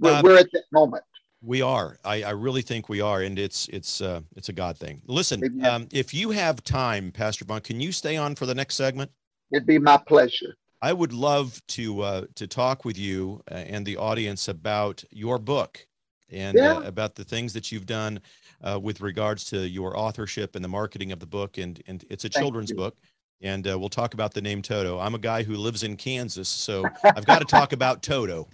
we're, 0.00 0.10
uh, 0.10 0.22
we're, 0.22 0.38
at 0.38 0.50
that 0.52 0.64
moment. 0.72 1.04
We 1.42 1.62
are. 1.62 1.98
I, 2.04 2.22
I 2.22 2.30
really 2.30 2.62
think 2.62 2.88
we 2.88 3.00
are, 3.00 3.22
and 3.22 3.38
it's 3.38 3.68
it's 3.68 4.00
uh, 4.00 4.20
it's 4.36 4.48
a 4.48 4.52
God 4.52 4.78
thing. 4.78 5.02
Listen, 5.06 5.64
um, 5.64 5.88
if 5.92 6.14
you 6.14 6.30
have 6.30 6.62
time, 6.62 7.10
Pastor 7.10 7.44
Vaughn, 7.44 7.60
can 7.60 7.80
you 7.80 7.92
stay 7.92 8.16
on 8.16 8.34
for 8.34 8.46
the 8.46 8.54
next 8.54 8.76
segment? 8.76 9.10
It'd 9.50 9.66
be 9.66 9.78
my 9.78 9.96
pleasure. 9.96 10.56
I 10.80 10.92
would 10.92 11.12
love 11.12 11.60
to 11.68 12.02
uh, 12.02 12.24
to 12.34 12.46
talk 12.46 12.84
with 12.84 12.98
you 12.98 13.42
uh, 13.50 13.54
and 13.54 13.86
the 13.86 13.96
audience 13.96 14.48
about 14.48 15.04
your 15.10 15.38
book 15.38 15.86
and 16.32 16.56
yeah. 16.56 16.74
uh, 16.74 16.82
about 16.82 17.14
the 17.14 17.24
things 17.24 17.52
that 17.52 17.70
you've 17.70 17.86
done 17.86 18.20
uh, 18.62 18.78
with 18.80 19.00
regards 19.00 19.44
to 19.44 19.68
your 19.68 19.98
authorship 19.98 20.54
and 20.54 20.64
the 20.64 20.68
marketing 20.68 21.12
of 21.12 21.20
the 21.20 21.26
book. 21.26 21.58
And, 21.58 21.82
and 21.86 22.04
it's 22.10 22.24
a 22.24 22.28
children's 22.28 22.72
book. 22.72 22.96
And 23.42 23.68
uh, 23.68 23.76
we'll 23.76 23.88
talk 23.88 24.14
about 24.14 24.32
the 24.32 24.40
name 24.40 24.62
Toto. 24.62 25.00
I'm 25.00 25.16
a 25.16 25.18
guy 25.18 25.42
who 25.42 25.56
lives 25.56 25.82
in 25.82 25.96
Kansas, 25.96 26.48
so 26.48 26.84
I've 27.04 27.26
got 27.26 27.40
to 27.40 27.44
talk 27.44 27.72
about 27.72 28.00
Toto. 28.00 28.48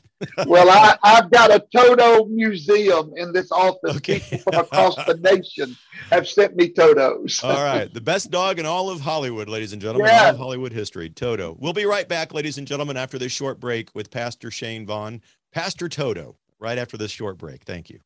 well, 0.46 0.70
I, 0.70 0.96
have 1.16 1.30
got 1.30 1.50
a 1.50 1.62
Toto 1.74 2.24
museum 2.24 3.12
in 3.16 3.32
this 3.32 3.52
office. 3.52 3.96
Okay. 3.96 4.20
People 4.20 4.38
from 4.38 4.64
across 4.64 4.96
the 5.04 5.18
nation 5.18 5.76
have 6.10 6.26
sent 6.26 6.56
me 6.56 6.70
Totos. 6.70 7.44
all 7.44 7.62
right. 7.62 7.92
The 7.92 8.00
best 8.00 8.30
dog 8.30 8.58
in 8.58 8.64
all 8.64 8.88
of 8.88 9.00
Hollywood, 9.00 9.48
ladies 9.50 9.74
and 9.74 9.82
gentlemen, 9.82 10.10
yeah. 10.10 10.24
all 10.24 10.30
of 10.30 10.38
Hollywood 10.38 10.72
history, 10.72 11.10
Toto. 11.10 11.54
We'll 11.60 11.74
be 11.74 11.84
right 11.84 12.08
back, 12.08 12.32
ladies 12.32 12.56
and 12.56 12.66
gentlemen, 12.66 12.96
after 12.96 13.18
this 13.18 13.30
short 13.30 13.60
break 13.60 13.94
with 13.94 14.10
Pastor 14.10 14.50
Shane 14.50 14.86
Vaughn, 14.86 15.20
Pastor 15.52 15.90
Toto, 15.90 16.36
right 16.58 16.78
after 16.78 16.96
this 16.96 17.10
short 17.10 17.36
break. 17.36 17.64
Thank 17.64 17.90
you. 17.90 18.00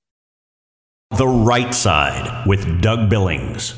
The 1.18 1.28
Right 1.28 1.74
Side 1.74 2.46
with 2.46 2.80
Doug 2.80 3.10
Billings. 3.10 3.74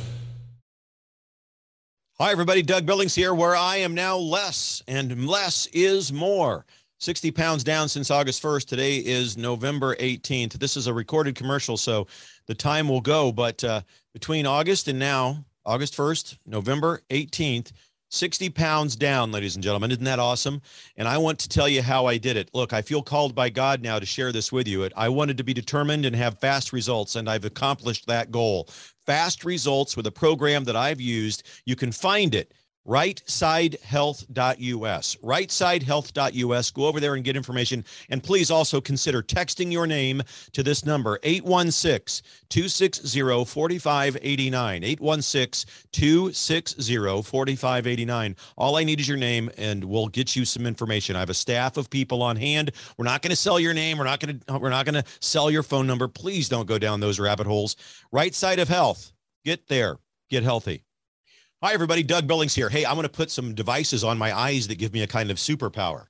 Hi, 2.20 2.30
everybody. 2.30 2.62
Doug 2.62 2.86
Billings 2.86 3.12
here, 3.12 3.34
where 3.34 3.56
I 3.56 3.78
am 3.78 3.92
now 3.92 4.16
less, 4.16 4.84
and 4.86 5.26
less 5.26 5.66
is 5.72 6.12
more. 6.12 6.64
60 6.98 7.32
pounds 7.32 7.64
down 7.64 7.88
since 7.88 8.12
August 8.12 8.40
1st. 8.40 8.66
Today 8.66 8.98
is 8.98 9.36
November 9.36 9.96
18th. 9.96 10.52
This 10.52 10.76
is 10.76 10.86
a 10.86 10.94
recorded 10.94 11.34
commercial, 11.34 11.76
so 11.76 12.06
the 12.46 12.54
time 12.54 12.88
will 12.88 13.00
go. 13.00 13.32
But 13.32 13.64
uh, 13.64 13.80
between 14.12 14.46
August 14.46 14.86
and 14.86 15.00
now, 15.00 15.44
August 15.66 15.96
1st, 15.96 16.38
November 16.46 17.02
18th, 17.10 17.72
60 18.14 18.50
pounds 18.50 18.96
down, 18.96 19.32
ladies 19.32 19.56
and 19.56 19.64
gentlemen. 19.64 19.90
Isn't 19.90 20.04
that 20.04 20.18
awesome? 20.18 20.62
And 20.96 21.08
I 21.08 21.18
want 21.18 21.38
to 21.40 21.48
tell 21.48 21.68
you 21.68 21.82
how 21.82 22.06
I 22.06 22.16
did 22.16 22.36
it. 22.36 22.48
Look, 22.54 22.72
I 22.72 22.80
feel 22.80 23.02
called 23.02 23.34
by 23.34 23.50
God 23.50 23.82
now 23.82 23.98
to 23.98 24.06
share 24.06 24.30
this 24.30 24.52
with 24.52 24.68
you. 24.68 24.88
I 24.96 25.08
wanted 25.08 25.36
to 25.38 25.44
be 25.44 25.52
determined 25.52 26.06
and 26.06 26.14
have 26.14 26.38
fast 26.38 26.72
results, 26.72 27.16
and 27.16 27.28
I've 27.28 27.44
accomplished 27.44 28.06
that 28.06 28.30
goal. 28.30 28.68
Fast 29.04 29.44
results 29.44 29.96
with 29.96 30.06
a 30.06 30.12
program 30.12 30.64
that 30.64 30.76
I've 30.76 31.00
used. 31.00 31.42
You 31.66 31.76
can 31.76 31.92
find 31.92 32.34
it 32.34 32.52
rightsidehealth.us. 32.86 35.16
Rightsidehealth.us. 35.16 36.70
Go 36.70 36.86
over 36.86 37.00
there 37.00 37.14
and 37.14 37.24
get 37.24 37.36
information. 37.36 37.84
And 38.10 38.22
please 38.22 38.50
also 38.50 38.80
consider 38.80 39.22
texting 39.22 39.72
your 39.72 39.86
name 39.86 40.22
to 40.52 40.62
this 40.62 40.84
number 40.84 41.18
816 41.22 42.28
260 42.48 43.44
4589. 43.44 44.84
816 44.84 45.70
260 45.92 47.22
4589. 47.22 48.36
All 48.56 48.76
I 48.76 48.84
need 48.84 49.00
is 49.00 49.08
your 49.08 49.16
name 49.16 49.50
and 49.56 49.84
we'll 49.84 50.08
get 50.08 50.36
you 50.36 50.44
some 50.44 50.66
information. 50.66 51.16
I 51.16 51.20
have 51.20 51.30
a 51.30 51.34
staff 51.34 51.76
of 51.76 51.90
people 51.90 52.22
on 52.22 52.36
hand. 52.36 52.72
We're 52.98 53.04
not 53.04 53.22
going 53.22 53.30
to 53.30 53.36
sell 53.36 53.58
your 53.58 53.74
name. 53.74 53.98
We're 53.98 54.04
not 54.04 54.20
going 54.20 54.40
to 54.40 54.58
we're 54.58 54.70
not 54.70 54.84
going 54.84 55.02
to 55.02 55.04
sell 55.20 55.50
your 55.50 55.62
phone 55.62 55.86
number. 55.86 56.08
Please 56.08 56.48
don't 56.48 56.66
go 56.66 56.78
down 56.78 57.00
those 57.00 57.18
rabbit 57.18 57.46
holes. 57.46 57.76
Right 58.12 58.34
side 58.34 58.58
of 58.58 58.68
health. 58.68 59.12
Get 59.44 59.66
there. 59.68 59.96
Get 60.30 60.42
healthy. 60.42 60.84
Hi, 61.64 61.72
everybody. 61.72 62.02
Doug 62.02 62.26
Billings 62.26 62.54
here. 62.54 62.68
Hey, 62.68 62.84
I'm 62.84 62.92
going 62.92 63.04
to 63.04 63.08
put 63.08 63.30
some 63.30 63.54
devices 63.54 64.04
on 64.04 64.18
my 64.18 64.36
eyes 64.36 64.68
that 64.68 64.74
give 64.74 64.92
me 64.92 65.02
a 65.02 65.06
kind 65.06 65.30
of 65.30 65.38
superpower. 65.38 66.08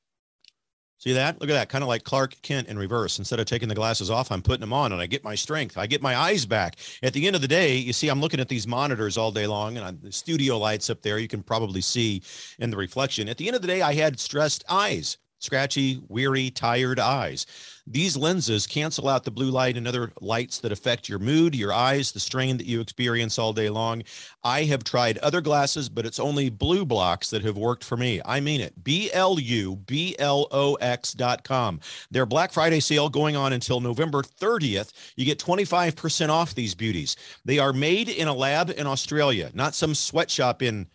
See 0.99 1.13
that? 1.13 1.41
Look 1.41 1.49
at 1.49 1.53
that. 1.53 1.69
Kind 1.69 1.85
of 1.85 1.87
like 1.87 2.03
Clark 2.03 2.35
Kent 2.43 2.67
in 2.67 2.77
reverse. 2.77 3.21
Instead 3.21 3.39
of 3.39 3.47
taking 3.47 3.69
the 3.69 3.75
glasses 3.77 4.11
off, 4.11 4.33
I'm 4.33 4.43
putting 4.43 4.63
them 4.63 4.73
on 4.73 4.91
and 4.91 5.01
I 5.01 5.07
get 5.07 5.23
my 5.23 5.37
strength. 5.37 5.79
I 5.79 5.87
get 5.87 6.03
my 6.03 6.17
eyes 6.17 6.45
back. 6.45 6.79
At 7.05 7.13
the 7.13 7.25
end 7.25 7.37
of 7.37 7.41
the 7.41 7.47
day, 7.47 7.77
you 7.77 7.93
see, 7.93 8.09
I'm 8.09 8.21
looking 8.21 8.41
at 8.41 8.49
these 8.49 8.67
monitors 8.67 9.17
all 9.17 9.31
day 9.31 9.47
long 9.47 9.79
and 9.79 10.03
the 10.03 10.11
studio 10.11 10.59
lights 10.59 10.91
up 10.91 11.03
there. 11.03 11.21
You 11.21 11.29
can 11.29 11.45
probably 11.45 11.83
see 11.83 12.23
in 12.59 12.71
the 12.71 12.77
reflection. 12.77 13.29
At 13.29 13.37
the 13.37 13.47
end 13.47 13.55
of 13.55 13.63
the 13.63 13.69
day, 13.69 13.81
I 13.81 13.95
had 13.95 14.19
stressed 14.19 14.65
eyes. 14.69 15.19
Scratchy, 15.45 16.01
weary, 16.09 16.51
tired 16.51 16.99
eyes. 16.99 17.47
These 17.87 18.17
lenses 18.17 18.67
cancel 18.67 19.09
out 19.09 19.25
the 19.25 19.31
blue 19.31 19.51
light 19.51 19.77
and 19.77 19.87
other 19.87 20.11
lights 20.23 20.59
that 20.61 20.73
affect 20.73 21.07
your 21.07 21.19
mood, 21.19 21.55
your 21.55 21.71
eyes, 21.71 22.13
the 22.13 22.21
strain 22.21 22.57
that 22.57 22.67
you 22.67 22.81
experience 22.81 23.39
all 23.39 23.53
day 23.53 23.69
long. 23.69 24.05
I 24.43 24.65
have 24.65 24.85
tried 24.85 25.19
other 25.19 25.43
glasses, 25.43 25.91
but 25.91 26.07
it's 26.07 26.19
only 26.19 26.51
BluBlox 26.51 27.29
that 27.29 27.45
have 27.45 27.59
worked 27.59 27.85
for 27.85 27.99
me. 27.99 28.23
I 28.25 28.41
mean 28.41 28.63
it. 28.63 28.83
B 28.83 29.11
L 29.13 29.39
U 29.39 29.77
B 29.77 30.17
L 30.19 30.49
O 30.51 30.77
X 30.77 31.13
dot 31.13 31.45
com. 31.45 31.79
Their 32.11 32.25
Black 32.25 32.51
Friday 32.51 32.81
sale 32.81 33.11
going 33.11 33.37
on 33.37 33.53
until 33.53 33.81
November 33.81 34.23
30th. 34.23 34.93
You 35.17 35.27
get 35.27 35.39
25% 35.39 36.31
off 36.31 36.55
these 36.55 36.75
beauties. 36.75 37.17
They 37.45 37.59
are 37.59 37.75
made 37.75 38.09
in 38.09 38.29
a 38.29 38.35
lab 38.35 38.71
in 38.71 38.87
Australia, 38.87 39.51
not 39.53 39.75
some 39.75 39.95
sweatshop 39.95 40.63
in 40.63 40.87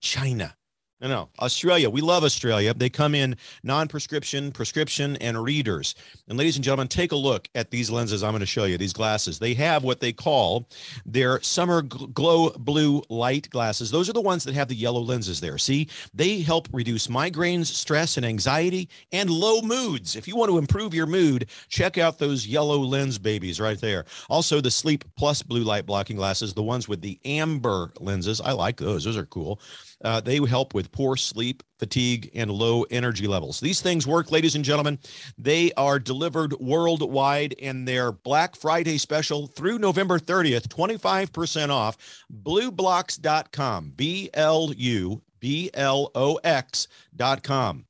China. 0.00 0.54
No, 1.00 1.06
no. 1.06 1.28
Australia. 1.38 1.88
We 1.88 2.00
love 2.00 2.24
Australia. 2.24 2.74
They 2.74 2.90
come 2.90 3.14
in 3.14 3.36
non 3.62 3.86
prescription, 3.86 4.50
prescription, 4.50 5.16
and 5.18 5.40
readers. 5.40 5.94
And 6.28 6.36
ladies 6.36 6.56
and 6.56 6.64
gentlemen, 6.64 6.88
take 6.88 7.12
a 7.12 7.16
look 7.16 7.48
at 7.54 7.70
these 7.70 7.88
lenses 7.88 8.24
I'm 8.24 8.32
going 8.32 8.40
to 8.40 8.46
show 8.46 8.64
you, 8.64 8.76
these 8.78 8.92
glasses. 8.92 9.38
They 9.38 9.54
have 9.54 9.84
what 9.84 10.00
they 10.00 10.12
call 10.12 10.68
their 11.06 11.40
summer 11.40 11.82
glow 11.82 12.50
blue 12.50 13.02
light 13.08 13.48
glasses. 13.50 13.92
Those 13.92 14.08
are 14.08 14.12
the 14.12 14.20
ones 14.20 14.42
that 14.42 14.54
have 14.54 14.66
the 14.66 14.74
yellow 14.74 15.00
lenses 15.00 15.40
there. 15.40 15.56
See, 15.56 15.88
they 16.14 16.40
help 16.40 16.68
reduce 16.72 17.06
migraines, 17.06 17.66
stress, 17.66 18.16
and 18.16 18.26
anxiety, 18.26 18.88
and 19.12 19.30
low 19.30 19.62
moods. 19.62 20.16
If 20.16 20.26
you 20.26 20.34
want 20.34 20.50
to 20.50 20.58
improve 20.58 20.94
your 20.94 21.06
mood, 21.06 21.46
check 21.68 21.96
out 21.96 22.18
those 22.18 22.44
yellow 22.44 22.78
lens 22.78 23.18
babies 23.18 23.60
right 23.60 23.80
there. 23.80 24.04
Also, 24.28 24.60
the 24.60 24.70
Sleep 24.70 25.04
Plus 25.16 25.42
blue 25.44 25.62
light 25.62 25.86
blocking 25.86 26.16
glasses, 26.16 26.54
the 26.54 26.62
ones 26.62 26.88
with 26.88 27.02
the 27.02 27.20
amber 27.24 27.92
lenses. 28.00 28.40
I 28.40 28.50
like 28.50 28.78
those. 28.78 29.04
Those 29.04 29.16
are 29.16 29.26
cool. 29.26 29.60
Uh, 30.04 30.20
they 30.20 30.36
help 30.36 30.74
with 30.74 30.92
poor 30.92 31.16
sleep, 31.16 31.62
fatigue, 31.78 32.30
and 32.34 32.50
low 32.50 32.84
energy 32.84 33.26
levels. 33.26 33.58
These 33.60 33.80
things 33.80 34.06
work, 34.06 34.30
ladies 34.30 34.54
and 34.54 34.64
gentlemen. 34.64 34.98
They 35.36 35.72
are 35.72 35.98
delivered 35.98 36.52
worldwide, 36.60 37.54
and 37.60 37.86
their 37.86 38.12
Black 38.12 38.54
Friday 38.54 38.98
special 38.98 39.48
through 39.48 39.78
November 39.78 40.18
30th, 40.18 40.68
25% 40.68 41.70
off. 41.70 41.96
BLUblox.com, 42.42 43.92
B 43.96 44.30
L 44.34 44.72
U 44.76 45.22
B 45.40 45.70
L 45.74 46.10
O 46.14 46.36
X.com. 46.44 47.84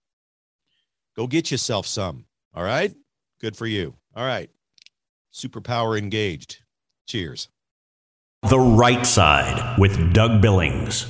Go 1.17 1.27
get 1.27 1.51
yourself 1.51 1.87
some. 1.87 2.27
All 2.55 2.63
right. 2.63 2.95
Good 3.41 3.57
for 3.57 3.67
you. 3.67 3.95
All 4.15 4.25
right. 4.25 4.51
Superpower 5.33 5.99
engaged. 5.99 6.59
Cheers. 7.07 7.49
The 8.49 8.59
Right 8.59 9.05
Side 9.05 9.79
with 9.79 10.13
Doug 10.13 10.41
Billings. 10.41 11.07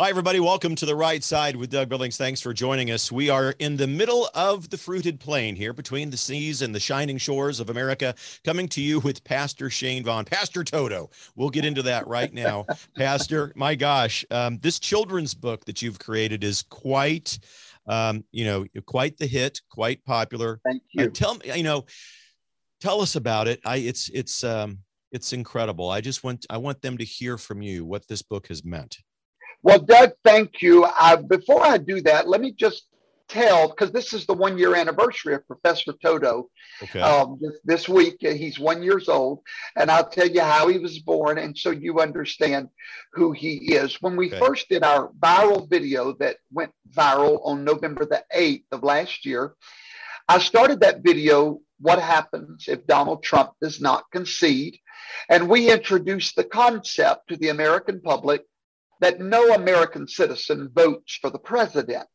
Hi, 0.00 0.08
everybody. 0.08 0.40
Welcome 0.40 0.74
to 0.76 0.86
the 0.86 0.96
right 0.96 1.22
side 1.22 1.54
with 1.54 1.68
Doug 1.68 1.90
Billings. 1.90 2.16
Thanks 2.16 2.40
for 2.40 2.54
joining 2.54 2.90
us. 2.90 3.12
We 3.12 3.28
are 3.28 3.54
in 3.58 3.76
the 3.76 3.86
middle 3.86 4.30
of 4.34 4.70
the 4.70 4.78
fruited 4.78 5.20
plain 5.20 5.54
here 5.54 5.74
between 5.74 6.08
the 6.08 6.16
seas 6.16 6.62
and 6.62 6.74
the 6.74 6.80
shining 6.80 7.18
shores 7.18 7.60
of 7.60 7.68
America, 7.68 8.14
coming 8.42 8.66
to 8.68 8.80
you 8.80 9.00
with 9.00 9.22
Pastor 9.24 9.68
Shane 9.68 10.02
Vaughn, 10.02 10.24
Pastor 10.24 10.64
Toto. 10.64 11.10
We'll 11.36 11.50
get 11.50 11.66
into 11.66 11.82
that 11.82 12.06
right 12.06 12.32
now. 12.32 12.64
Pastor, 12.96 13.52
my 13.56 13.74
gosh, 13.74 14.24
um, 14.30 14.58
this 14.62 14.78
children's 14.78 15.34
book 15.34 15.66
that 15.66 15.82
you've 15.82 15.98
created 15.98 16.44
is 16.44 16.62
quite, 16.62 17.38
um, 17.86 18.24
you 18.32 18.46
know, 18.46 18.64
quite 18.86 19.18
the 19.18 19.26
hit, 19.26 19.60
quite 19.70 20.02
popular. 20.06 20.62
Thank 20.64 20.82
you. 20.92 21.04
Uh, 21.04 21.08
tell 21.08 21.34
me, 21.34 21.54
you 21.54 21.62
know, 21.62 21.84
tell 22.80 23.02
us 23.02 23.16
about 23.16 23.48
it. 23.48 23.60
I, 23.66 23.76
it's, 23.76 24.08
it's, 24.14 24.44
um, 24.44 24.78
it's 25.12 25.34
incredible. 25.34 25.90
I 25.90 26.00
just 26.00 26.24
want, 26.24 26.46
I 26.48 26.56
want 26.56 26.80
them 26.80 26.96
to 26.96 27.04
hear 27.04 27.36
from 27.36 27.60
you 27.60 27.84
what 27.84 28.08
this 28.08 28.22
book 28.22 28.46
has 28.46 28.64
meant. 28.64 28.96
Well, 29.62 29.78
Doug, 29.78 30.12
thank 30.24 30.62
you. 30.62 30.84
Uh, 30.84 31.16
before 31.16 31.62
I 31.62 31.78
do 31.78 32.00
that, 32.02 32.28
let 32.28 32.40
me 32.40 32.52
just 32.52 32.84
tell 33.30 33.68
because 33.68 33.92
this 33.92 34.12
is 34.12 34.26
the 34.26 34.34
one 34.34 34.58
year 34.58 34.74
anniversary 34.74 35.34
of 35.34 35.46
Professor 35.46 35.92
Toto. 36.02 36.50
Okay. 36.82 37.00
Um, 37.00 37.38
this, 37.40 37.60
this, 37.64 37.88
week, 37.88 38.16
he's 38.20 38.58
one 38.58 38.82
years 38.82 39.08
old, 39.08 39.40
and 39.76 39.90
I'll 39.90 40.08
tell 40.08 40.28
you 40.28 40.40
how 40.40 40.68
he 40.68 40.78
was 40.78 40.98
born, 40.98 41.38
and 41.38 41.56
so 41.56 41.70
you 41.70 42.00
understand 42.00 42.68
who 43.12 43.32
he 43.32 43.74
is. 43.74 44.00
When 44.02 44.16
we 44.16 44.28
okay. 44.28 44.38
first 44.38 44.68
did 44.68 44.82
our 44.82 45.10
viral 45.20 45.68
video 45.68 46.12
that 46.14 46.36
went 46.52 46.72
viral 46.92 47.40
on 47.44 47.64
November 47.64 48.04
the 48.04 48.24
eighth 48.32 48.66
of 48.72 48.82
last 48.82 49.24
year, 49.24 49.54
I 50.28 50.38
started 50.38 50.80
that 50.80 51.02
video. 51.02 51.60
What 51.80 51.98
happens 51.98 52.66
if 52.68 52.86
Donald 52.86 53.22
Trump 53.22 53.52
does 53.62 53.80
not 53.80 54.04
concede? 54.12 54.78
And 55.28 55.48
we 55.48 55.72
introduced 55.72 56.36
the 56.36 56.44
concept 56.44 57.28
to 57.28 57.36
the 57.36 57.48
American 57.48 58.00
public 58.00 58.44
that 59.00 59.20
no 59.20 59.54
American 59.54 60.06
citizen 60.06 60.70
votes 60.74 61.18
for 61.20 61.30
the 61.30 61.38
president. 61.38 62.06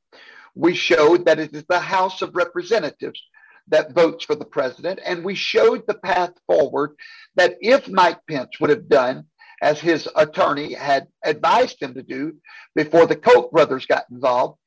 We 0.56 0.74
showed 0.74 1.26
that 1.26 1.40
it 1.40 1.54
is 1.54 1.66
the 1.68 1.80
House 1.80 2.22
of 2.22 2.36
Representatives 2.36 3.22
that 3.68 3.94
votes 3.94 4.24
for 4.26 4.36
the 4.36 4.46
president, 4.46 5.00
and 5.04 5.26
we 5.26 5.36
showed 5.36 5.84
the 5.88 5.96
path 5.96 6.32
forward 6.48 6.96
that 7.36 7.56
if 7.62 7.90
Mike 7.90 8.20
Pence 8.30 8.60
would 8.60 8.70
have 8.70 8.88
done 8.88 9.26
as 9.62 9.80
his 9.80 10.08
attorney 10.16 10.74
had 10.74 11.08
advised 11.24 11.82
him 11.82 11.94
to 11.96 12.04
do 12.04 12.36
before 12.76 13.08
the 13.08 13.16
Koch 13.16 13.52
brothers 13.52 13.86
got 13.86 14.06
involved, 14.12 14.60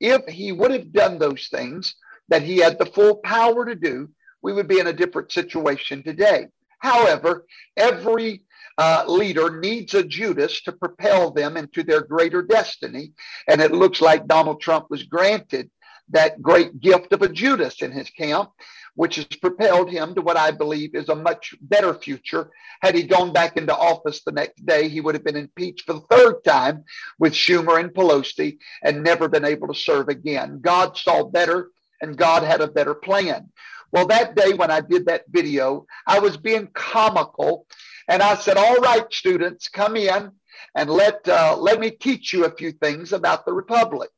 if 0.00 0.26
he 0.26 0.52
would 0.52 0.70
have 0.70 0.92
done 0.92 1.18
those 1.18 1.48
things 1.48 1.94
that 2.28 2.42
he 2.42 2.58
had 2.58 2.78
the 2.78 2.86
full 2.86 3.16
power 3.16 3.64
to 3.66 3.74
do, 3.74 4.08
we 4.42 4.52
would 4.52 4.68
be 4.68 4.80
in 4.80 4.86
a 4.86 4.92
different 4.92 5.32
situation 5.32 6.02
today. 6.02 6.46
However, 6.78 7.46
every 7.76 8.42
uh, 8.78 9.04
leader 9.08 9.58
needs 9.58 9.94
a 9.94 10.02
Judas 10.02 10.60
to 10.62 10.72
propel 10.72 11.30
them 11.30 11.56
into 11.56 11.82
their 11.82 12.02
greater 12.02 12.42
destiny. 12.42 13.12
And 13.48 13.60
it 13.60 13.72
looks 13.72 14.00
like 14.00 14.26
Donald 14.26 14.60
Trump 14.60 14.86
was 14.90 15.04
granted 15.04 15.70
that 16.10 16.42
great 16.42 16.80
gift 16.80 17.12
of 17.12 17.22
a 17.22 17.28
Judas 17.28 17.82
in 17.82 17.90
his 17.90 18.10
camp, 18.10 18.50
which 18.94 19.16
has 19.16 19.26
propelled 19.26 19.90
him 19.90 20.14
to 20.14 20.22
what 20.22 20.36
I 20.36 20.50
believe 20.50 20.94
is 20.94 21.08
a 21.08 21.16
much 21.16 21.54
better 21.60 21.94
future. 21.94 22.50
Had 22.80 22.94
he 22.94 23.02
gone 23.02 23.32
back 23.32 23.56
into 23.56 23.74
office 23.74 24.22
the 24.22 24.32
next 24.32 24.64
day, 24.64 24.88
he 24.88 25.00
would 25.00 25.14
have 25.14 25.24
been 25.24 25.36
impeached 25.36 25.84
for 25.84 25.94
the 25.94 26.06
third 26.10 26.44
time 26.44 26.84
with 27.18 27.32
Schumer 27.32 27.80
and 27.80 27.90
Pelosi 27.90 28.58
and 28.82 29.02
never 29.02 29.28
been 29.28 29.44
able 29.44 29.68
to 29.68 29.74
serve 29.74 30.08
again. 30.08 30.60
God 30.60 30.96
saw 30.96 31.24
better 31.24 31.70
and 32.00 32.16
God 32.16 32.42
had 32.42 32.60
a 32.60 32.68
better 32.68 32.94
plan. 32.94 33.50
Well, 33.92 34.06
that 34.08 34.34
day 34.34 34.52
when 34.52 34.70
I 34.70 34.80
did 34.80 35.06
that 35.06 35.24
video, 35.28 35.86
I 36.06 36.18
was 36.18 36.36
being 36.36 36.68
comical 36.74 37.66
and 38.08 38.22
I 38.22 38.36
said, 38.36 38.56
All 38.56 38.76
right, 38.76 39.12
students, 39.12 39.68
come 39.68 39.96
in 39.96 40.30
and 40.74 40.90
let, 40.90 41.26
uh, 41.28 41.56
let 41.58 41.80
me 41.80 41.90
teach 41.90 42.32
you 42.32 42.44
a 42.44 42.50
few 42.50 42.72
things 42.72 43.12
about 43.12 43.44
the 43.44 43.52
Republic. 43.52 44.10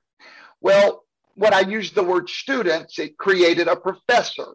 Well, 0.61 1.05
when 1.35 1.55
I 1.55 1.61
used 1.61 1.95
the 1.95 2.03
word 2.03 2.29
students, 2.29 2.99
it 2.99 3.17
created 3.17 3.69
a 3.69 3.77
professor. 3.77 4.47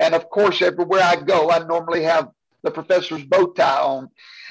And 0.00 0.14
of 0.14 0.28
course, 0.28 0.60
everywhere 0.60 1.02
I 1.02 1.16
go, 1.16 1.50
I 1.50 1.60
normally 1.60 2.02
have 2.02 2.30
the 2.62 2.70
professor's 2.70 3.24
bow 3.24 3.46
tie 3.52 3.80
on. 3.80 4.08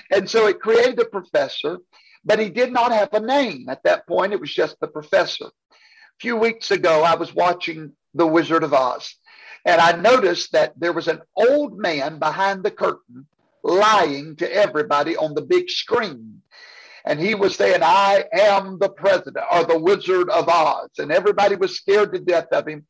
And 0.10 0.30
so 0.30 0.48
it 0.48 0.62
created 0.62 1.00
a 1.00 1.06
professor, 1.06 1.80
but 2.24 2.40
he 2.40 2.50
did 2.50 2.72
not 2.72 2.92
have 2.92 3.14
a 3.14 3.20
name 3.20 3.68
at 3.70 3.84
that 3.84 4.08
point. 4.08 4.34
It 4.34 4.40
was 4.40 4.54
just 4.54 4.80
the 4.80 4.88
professor. 4.88 5.46
A 5.46 6.20
few 6.20 6.38
weeks 6.38 6.72
ago, 6.72 7.04
I 7.04 7.16
was 7.16 7.34
watching 7.34 7.94
The 8.14 8.28
Wizard 8.28 8.64
of 8.64 8.74
Oz, 8.74 9.16
and 9.66 9.82
I 9.82 9.94
noticed 9.94 10.52
that 10.54 10.80
there 10.80 10.94
was 10.94 11.08
an 11.08 11.22
old 11.36 11.78
man 11.78 12.20
behind 12.20 12.64
the 12.64 12.72
curtain 12.72 13.28
lying 13.64 14.36
to 14.38 14.54
everybody 14.54 15.16
on 15.16 15.34
the 15.34 15.42
big 15.42 15.70
screen. 15.70 16.42
And 17.06 17.20
he 17.20 17.36
was 17.36 17.56
saying, 17.56 17.82
I 17.82 18.26
am 18.32 18.78
the 18.80 18.90
president 18.90 19.46
or 19.52 19.64
the 19.64 19.80
Wizard 19.80 20.30
of 20.30 20.48
Oz. 20.48 20.90
And 21.00 21.12
everybody 21.12 21.56
was 21.56 21.76
scared 21.76 22.14
to 22.14 22.20
death 22.20 22.48
of 22.52 22.68
him. 22.68 22.86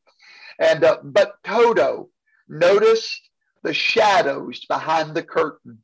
And 0.58 0.84
uh, 0.84 0.98
but 1.02 1.34
Toto 1.44 2.10
noticed 2.48 3.30
the 3.62 3.72
shadows 3.72 4.64
behind 4.66 5.14
the 5.14 5.22
curtain. 5.22 5.78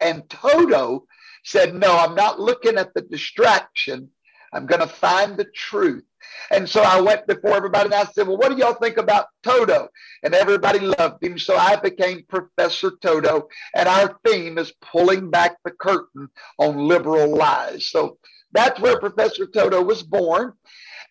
And 0.00 0.28
Toto 0.28 1.06
said, 1.44 1.74
No, 1.74 1.96
I'm 1.96 2.14
not 2.14 2.38
looking 2.38 2.76
at 2.76 2.92
the 2.94 3.02
distraction. 3.02 4.10
I'm 4.52 4.66
going 4.66 4.80
to 4.80 4.86
find 4.86 5.36
the 5.36 5.44
truth. 5.44 6.04
And 6.50 6.68
so 6.68 6.82
I 6.82 7.00
went 7.00 7.26
before 7.26 7.52
everybody 7.52 7.86
and 7.86 7.94
I 7.94 8.04
said, 8.04 8.26
Well, 8.26 8.36
what 8.36 8.50
do 8.50 8.58
y'all 8.58 8.74
think 8.74 8.96
about 8.96 9.26
Toto? 9.42 9.88
And 10.22 10.34
everybody 10.34 10.80
loved 10.80 11.22
him. 11.22 11.38
So 11.38 11.56
I 11.56 11.76
became 11.76 12.24
Professor 12.28 12.92
Toto. 13.00 13.48
And 13.74 13.88
our 13.88 14.18
theme 14.26 14.58
is 14.58 14.72
pulling 14.80 15.30
back 15.30 15.56
the 15.64 15.70
curtain 15.70 16.28
on 16.58 16.76
liberal 16.88 17.34
lies. 17.34 17.88
So 17.88 18.18
that's 18.52 18.80
where 18.80 18.98
Professor 18.98 19.46
Toto 19.46 19.82
was 19.82 20.02
born. 20.02 20.54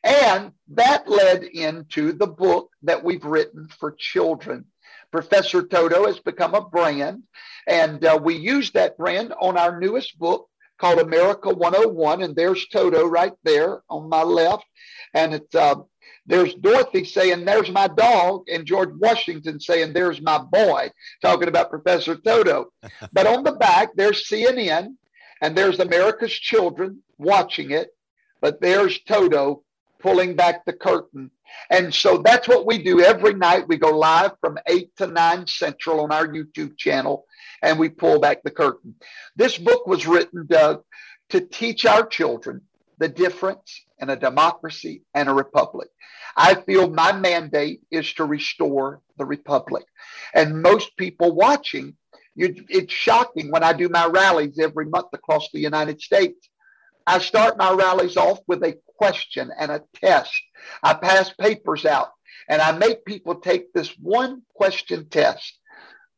And 0.03 0.51
that 0.69 1.09
led 1.09 1.43
into 1.43 2.13
the 2.13 2.27
book 2.27 2.71
that 2.83 3.03
we've 3.03 3.25
written 3.25 3.67
for 3.79 3.95
children. 3.97 4.65
Professor 5.11 5.63
Toto 5.63 6.05
has 6.05 6.19
become 6.19 6.53
a 6.53 6.61
brand, 6.69 7.23
and 7.67 8.03
uh, 8.05 8.19
we 8.21 8.35
use 8.35 8.71
that 8.71 8.97
brand 8.97 9.33
on 9.41 9.57
our 9.57 9.79
newest 9.79 10.19
book, 10.19 10.48
called 10.79 10.99
America 10.99 11.49
101, 11.49 12.23
and 12.23 12.35
there's 12.35 12.67
Toto 12.67 13.05
right 13.05 13.33
there 13.43 13.81
on 13.89 14.09
my 14.09 14.23
left, 14.23 14.65
and 15.13 15.33
it's 15.33 15.53
uh, 15.53 15.75
there's 16.25 16.53
Dorothy 16.55 17.05
saying, 17.05 17.45
"There's 17.45 17.71
my 17.71 17.87
dog," 17.87 18.43
and 18.51 18.65
George 18.65 18.91
Washington 18.99 19.59
saying, 19.59 19.93
"There's 19.93 20.21
my 20.21 20.37
boy," 20.37 20.91
talking 21.21 21.47
about 21.47 21.69
Professor 21.69 22.15
Toto. 22.15 22.71
but 23.13 23.27
on 23.27 23.43
the 23.43 23.53
back, 23.53 23.89
there's 23.95 24.27
CNN, 24.27 24.95
and 25.41 25.57
there's 25.57 25.79
America's 25.79 26.33
children 26.33 27.03
watching 27.17 27.71
it, 27.71 27.89
but 28.41 28.61
there's 28.61 28.99
Toto 29.03 29.63
pulling 29.99 30.35
back 30.35 30.65
the 30.65 30.73
curtain. 30.73 31.31
And 31.69 31.93
so 31.93 32.17
that's 32.19 32.47
what 32.47 32.65
we 32.65 32.81
do 32.81 33.01
every 33.01 33.33
night. 33.33 33.67
We 33.67 33.77
go 33.77 33.97
live 33.97 34.31
from 34.41 34.57
8 34.67 34.95
to 34.97 35.07
9 35.07 35.47
Central 35.47 36.01
on 36.01 36.11
our 36.11 36.27
YouTube 36.27 36.77
channel 36.77 37.25
and 37.61 37.77
we 37.77 37.89
pull 37.89 38.19
back 38.19 38.43
the 38.43 38.51
curtain. 38.51 38.95
This 39.35 39.57
book 39.57 39.85
was 39.87 40.07
written, 40.07 40.45
Doug, 40.47 40.83
to 41.29 41.41
teach 41.41 41.85
our 41.85 42.05
children 42.05 42.61
the 42.97 43.07
difference 43.09 43.85
in 43.99 44.09
a 44.09 44.15
democracy 44.15 45.03
and 45.13 45.29
a 45.29 45.33
republic. 45.33 45.89
I 46.35 46.55
feel 46.55 46.89
my 46.89 47.11
mandate 47.11 47.81
is 47.91 48.13
to 48.13 48.25
restore 48.25 49.01
the 49.17 49.25
republic. 49.25 49.83
And 50.33 50.61
most 50.61 50.95
people 50.97 51.33
watching, 51.33 51.95
it's 52.35 52.93
shocking 52.93 53.51
when 53.51 53.63
I 53.63 53.73
do 53.73 53.89
my 53.89 54.05
rallies 54.05 54.59
every 54.59 54.85
month 54.85 55.07
across 55.13 55.49
the 55.51 55.59
United 55.59 56.01
States. 56.01 56.49
I 57.09 57.17
start 57.17 57.57
my 57.57 57.73
rallies 57.73 58.17
off 58.17 58.37
with 58.45 58.61
a 58.61 58.77
question 58.99 59.49
and 59.59 59.71
a 59.71 59.81
test. 59.95 60.31
I 60.83 60.93
pass 60.93 61.33
papers 61.33 61.83
out 61.83 62.11
and 62.47 62.61
I 62.61 62.71
make 62.71 63.03
people 63.03 63.33
take 63.33 63.73
this 63.73 63.89
one 63.97 64.43
question 64.53 65.09
test. 65.09 65.57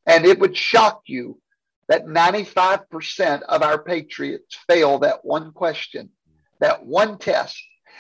And 0.06 0.26
it 0.26 0.38
would 0.40 0.58
shock 0.58 1.04
you 1.06 1.40
that 1.88 2.08
95% 2.08 3.42
of 3.44 3.64
our 3.64 3.82
patriots 3.82 4.58
fail 4.68 5.00
that 5.00 5.24
one 5.24 5.54
question, 5.54 6.10
that 6.60 6.86
one 6.86 7.18
test. 7.18 7.58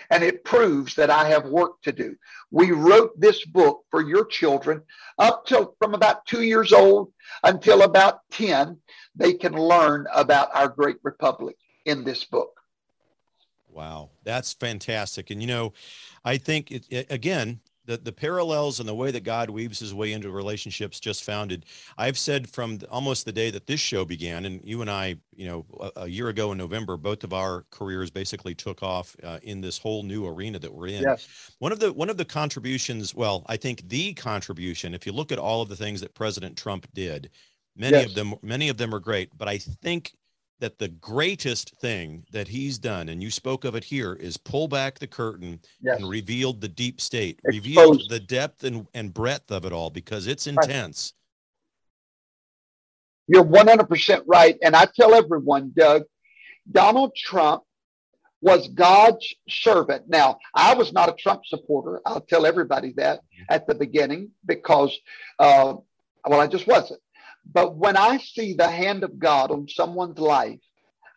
And 0.09 0.21
it 0.21 0.43
proves 0.43 0.95
that 0.95 1.09
I 1.09 1.29
have 1.29 1.45
work 1.45 1.81
to 1.83 1.93
do. 1.93 2.17
We 2.49 2.71
wrote 2.71 3.17
this 3.17 3.45
book 3.45 3.85
for 3.89 4.01
your 4.01 4.25
children 4.25 4.81
up 5.17 5.45
till 5.45 5.77
from 5.79 5.93
about 5.93 6.25
two 6.25 6.41
years 6.41 6.73
old 6.73 7.13
until 7.41 7.83
about 7.83 8.19
10. 8.31 8.79
They 9.15 9.31
can 9.31 9.53
learn 9.53 10.07
about 10.13 10.49
our 10.53 10.67
great 10.67 10.97
republic 11.03 11.55
in 11.85 12.03
this 12.03 12.25
book. 12.25 12.60
Wow, 13.71 14.09
that's 14.23 14.53
fantastic. 14.53 15.29
And 15.29 15.41
you 15.41 15.47
know, 15.47 15.73
I 16.25 16.37
think 16.37 16.71
it, 16.71 16.85
it, 16.89 17.07
again, 17.09 17.59
the, 17.85 17.97
the 17.97 18.11
parallels 18.11 18.79
and 18.79 18.87
the 18.87 18.93
way 18.93 19.11
that 19.11 19.23
God 19.23 19.49
weaves 19.49 19.79
his 19.79 19.93
way 19.93 20.13
into 20.13 20.29
relationships 20.29 20.99
just 20.99 21.23
founded. 21.23 21.65
I've 21.97 22.17
said 22.17 22.49
from 22.49 22.77
the, 22.77 22.87
almost 22.89 23.25
the 23.25 23.31
day 23.31 23.49
that 23.49 23.65
this 23.65 23.79
show 23.79 24.05
began, 24.05 24.45
and 24.45 24.61
you 24.63 24.81
and 24.81 24.89
I, 24.89 25.15
you 25.35 25.47
know, 25.47 25.65
a, 25.79 26.01
a 26.01 26.07
year 26.07 26.29
ago 26.29 26.51
in 26.51 26.57
November, 26.57 26.95
both 26.97 27.23
of 27.23 27.33
our 27.33 27.65
careers 27.71 28.11
basically 28.11 28.53
took 28.53 28.83
off 28.83 29.15
uh, 29.23 29.39
in 29.43 29.61
this 29.61 29.77
whole 29.77 30.03
new 30.03 30.27
arena 30.27 30.59
that 30.59 30.73
we're 30.73 30.87
in. 30.87 31.01
Yes. 31.01 31.27
One 31.59 31.71
of 31.71 31.79
the 31.79 31.91
one 31.91 32.09
of 32.09 32.17
the 32.17 32.25
contributions, 32.25 33.15
well, 33.15 33.45
I 33.47 33.57
think 33.57 33.87
the 33.89 34.13
contribution, 34.13 34.93
if 34.93 35.05
you 35.05 35.11
look 35.11 35.31
at 35.31 35.39
all 35.39 35.61
of 35.61 35.69
the 35.69 35.75
things 35.75 36.01
that 36.01 36.13
President 36.13 36.55
Trump 36.57 36.87
did, 36.93 37.31
many 37.75 37.97
yes. 37.97 38.07
of 38.07 38.15
them 38.15 38.35
many 38.41 38.69
of 38.69 38.77
them 38.77 38.93
are 38.93 38.99
great, 38.99 39.29
but 39.37 39.47
I 39.47 39.57
think 39.57 40.13
that 40.61 40.79
the 40.79 40.87
greatest 40.87 41.75
thing 41.81 42.23
that 42.31 42.47
he's 42.47 42.77
done, 42.77 43.09
and 43.09 43.21
you 43.21 43.29
spoke 43.29 43.65
of 43.65 43.75
it 43.75 43.83
here, 43.83 44.13
is 44.13 44.37
pull 44.37 44.67
back 44.67 44.99
the 44.99 45.07
curtain 45.07 45.59
yes. 45.81 45.99
and 45.99 46.07
revealed 46.07 46.61
the 46.61 46.67
deep 46.69 47.01
state, 47.01 47.39
Exposed. 47.43 47.65
revealed 47.65 48.03
the 48.09 48.19
depth 48.19 48.63
and, 48.63 48.87
and 48.93 49.13
breadth 49.13 49.51
of 49.51 49.65
it 49.65 49.73
all 49.73 49.89
because 49.89 50.27
it's 50.27 50.47
intense. 50.47 51.13
You're 53.27 53.43
100% 53.43 54.23
right. 54.27 54.57
And 54.61 54.75
I 54.75 54.85
tell 54.95 55.13
everyone, 55.13 55.73
Doug, 55.75 56.03
Donald 56.71 57.15
Trump 57.15 57.63
was 58.41 58.67
God's 58.67 59.33
servant. 59.49 60.05
Now, 60.07 60.37
I 60.53 60.73
was 60.75 60.93
not 60.93 61.09
a 61.09 61.13
Trump 61.13 61.45
supporter. 61.45 62.01
I'll 62.05 62.21
tell 62.21 62.45
everybody 62.45 62.93
that 62.97 63.19
mm-hmm. 63.19 63.43
at 63.49 63.67
the 63.67 63.75
beginning 63.75 64.31
because, 64.45 64.97
uh, 65.39 65.75
well, 66.25 66.39
I 66.39 66.47
just 66.47 66.67
wasn't. 66.67 66.99
But 67.45 67.75
when 67.75 67.97
I 67.97 68.17
see 68.17 68.53
the 68.53 68.69
hand 68.69 69.03
of 69.03 69.19
God 69.19 69.51
on 69.51 69.67
someone's 69.67 70.19
life, 70.19 70.59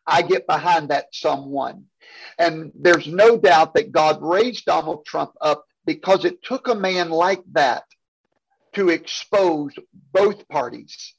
I 0.06 0.22
get 0.22 0.46
behind 0.46 0.90
that 0.90 1.06
someone. 1.12 1.84
And 2.38 2.72
there's 2.74 3.06
no 3.06 3.38
doubt 3.38 3.74
that 3.74 3.92
God 3.92 4.18
raised 4.22 4.66
Donald 4.66 5.06
Trump 5.06 5.32
up 5.40 5.64
because 5.86 6.24
it 6.24 6.42
took 6.42 6.68
a 6.68 6.74
man 6.74 7.10
like 7.10 7.42
that 7.52 7.84
to 8.74 8.88
expose 8.90 9.72
both 10.12 10.46
parties, 10.48 11.14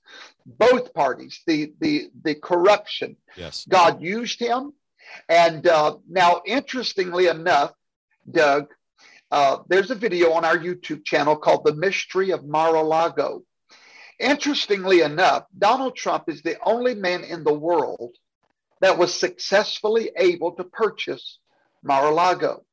both 0.46 0.94
parties, 0.94 1.42
the 1.48 1.74
the 1.80 2.10
the 2.24 2.36
corruption. 2.36 3.16
Yes. 3.36 3.66
God 3.68 4.02
used 4.02 4.40
him, 4.40 4.74
and 5.30 5.66
uh, 5.66 5.96
now 6.08 6.42
interestingly 6.46 7.28
enough, 7.28 7.74
Doug, 8.30 8.68
uh, 9.32 9.60
there's 9.68 9.92
a 9.92 9.96
video 9.96 10.34
on 10.34 10.46
our 10.46 10.58
YouTube 10.58 11.06
channel 11.06 11.36
called 11.38 11.64
"The 11.64 11.74
Mystery 11.74 12.32
of 12.32 12.46
Mar-a-Lago," 12.46 13.44
Interestingly 14.20 15.02
enough, 15.02 15.46
Donald 15.58 15.96
Trump 15.96 16.30
is 16.30 16.42
the 16.42 16.58
only 16.64 16.96
man 16.96 17.24
in 17.24 17.44
the 17.44 17.54
world 17.54 18.16
that 18.82 18.98
was 18.98 19.14
successfully 19.14 20.12
able 20.18 20.54
to 20.54 20.64
purchase 20.64 21.40
Mar-a-Lago. 21.84 22.64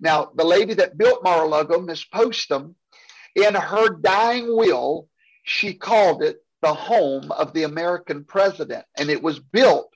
Now, 0.00 0.30
the 0.34 0.44
lady 0.44 0.74
that 0.74 0.98
built 0.98 1.22
Mar-a-Lago, 1.22 1.80
Miss 1.80 2.04
Postum, 2.04 2.74
in 3.36 3.54
her 3.54 3.90
dying 3.90 4.56
will, 4.56 5.08
she 5.44 5.74
called 5.74 6.22
it 6.22 6.44
the 6.60 6.74
home 6.74 7.32
of 7.32 7.52
the 7.52 7.64
American 7.64 8.24
president, 8.24 8.84
and 8.96 9.10
it 9.10 9.22
was 9.22 9.38
built 9.38 9.92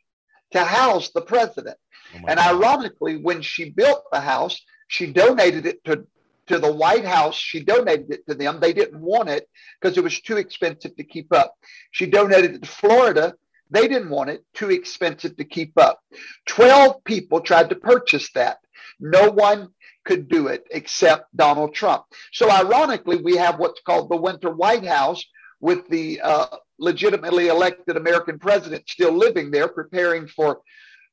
to 0.52 0.64
house 0.64 1.10
the 1.10 1.20
president. 1.22 1.76
Oh 2.14 2.24
and 2.28 2.38
ironically, 2.38 3.16
when 3.16 3.42
she 3.42 3.70
built 3.70 4.04
the 4.12 4.20
house, 4.20 4.60
she 4.88 5.12
donated 5.12 5.66
it 5.66 5.82
to 5.84 6.06
to 6.46 6.58
the 6.58 6.72
White 6.72 7.04
House. 7.04 7.34
She 7.34 7.60
donated 7.60 8.10
it 8.10 8.26
to 8.28 8.34
them. 8.34 8.60
They 8.60 8.72
didn't 8.72 9.00
want 9.00 9.28
it 9.28 9.48
because 9.80 9.96
it 9.96 10.04
was 10.04 10.20
too 10.20 10.36
expensive 10.36 10.96
to 10.96 11.04
keep 11.04 11.32
up. 11.32 11.54
She 11.90 12.06
donated 12.06 12.54
it 12.54 12.62
to 12.62 12.68
Florida. 12.68 13.34
They 13.70 13.88
didn't 13.88 14.10
want 14.10 14.30
it, 14.30 14.44
too 14.54 14.70
expensive 14.70 15.36
to 15.36 15.44
keep 15.44 15.72
up. 15.76 16.00
12 16.46 17.02
people 17.04 17.40
tried 17.40 17.68
to 17.70 17.76
purchase 17.76 18.30
that. 18.32 18.58
No 19.00 19.30
one 19.30 19.70
could 20.04 20.28
do 20.28 20.46
it 20.46 20.64
except 20.70 21.34
Donald 21.36 21.74
Trump. 21.74 22.04
So, 22.32 22.50
ironically, 22.50 23.16
we 23.16 23.36
have 23.36 23.58
what's 23.58 23.80
called 23.80 24.08
the 24.08 24.16
Winter 24.16 24.50
White 24.50 24.86
House 24.86 25.24
with 25.60 25.88
the 25.88 26.20
uh, 26.20 26.56
legitimately 26.78 27.48
elected 27.48 27.96
American 27.96 28.38
president 28.38 28.88
still 28.88 29.12
living 29.12 29.50
there, 29.50 29.68
preparing 29.68 30.28
for 30.28 30.60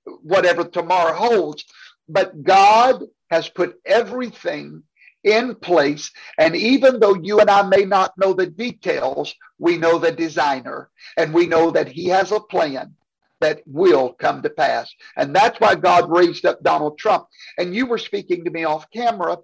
whatever 0.05 0.63
tomorrow 0.63 1.13
holds. 1.13 1.65
But 2.07 2.43
God 2.43 3.03
has 3.29 3.49
put 3.49 3.79
everything 3.85 4.83
in 5.23 5.55
place. 5.55 6.11
And 6.37 6.55
even 6.55 6.99
though 6.99 7.15
you 7.15 7.39
and 7.39 7.49
I 7.49 7.63
may 7.63 7.85
not 7.85 8.17
know 8.17 8.33
the 8.33 8.47
details, 8.47 9.33
we 9.57 9.77
know 9.77 9.97
the 9.97 10.11
designer 10.11 10.89
and 11.17 11.33
we 11.33 11.47
know 11.47 11.71
that 11.71 11.87
he 11.87 12.07
has 12.07 12.31
a 12.31 12.39
plan 12.39 12.95
that 13.39 13.61
will 13.65 14.13
come 14.13 14.41
to 14.41 14.49
pass. 14.49 14.93
And 15.17 15.35
that's 15.35 15.59
why 15.59 15.75
God 15.75 16.09
raised 16.09 16.45
up 16.45 16.63
Donald 16.63 16.97
Trump. 16.97 17.27
And 17.57 17.75
you 17.75 17.85
were 17.85 17.97
speaking 17.97 18.45
to 18.45 18.51
me 18.51 18.63
off 18.63 18.89
camera 18.91 19.37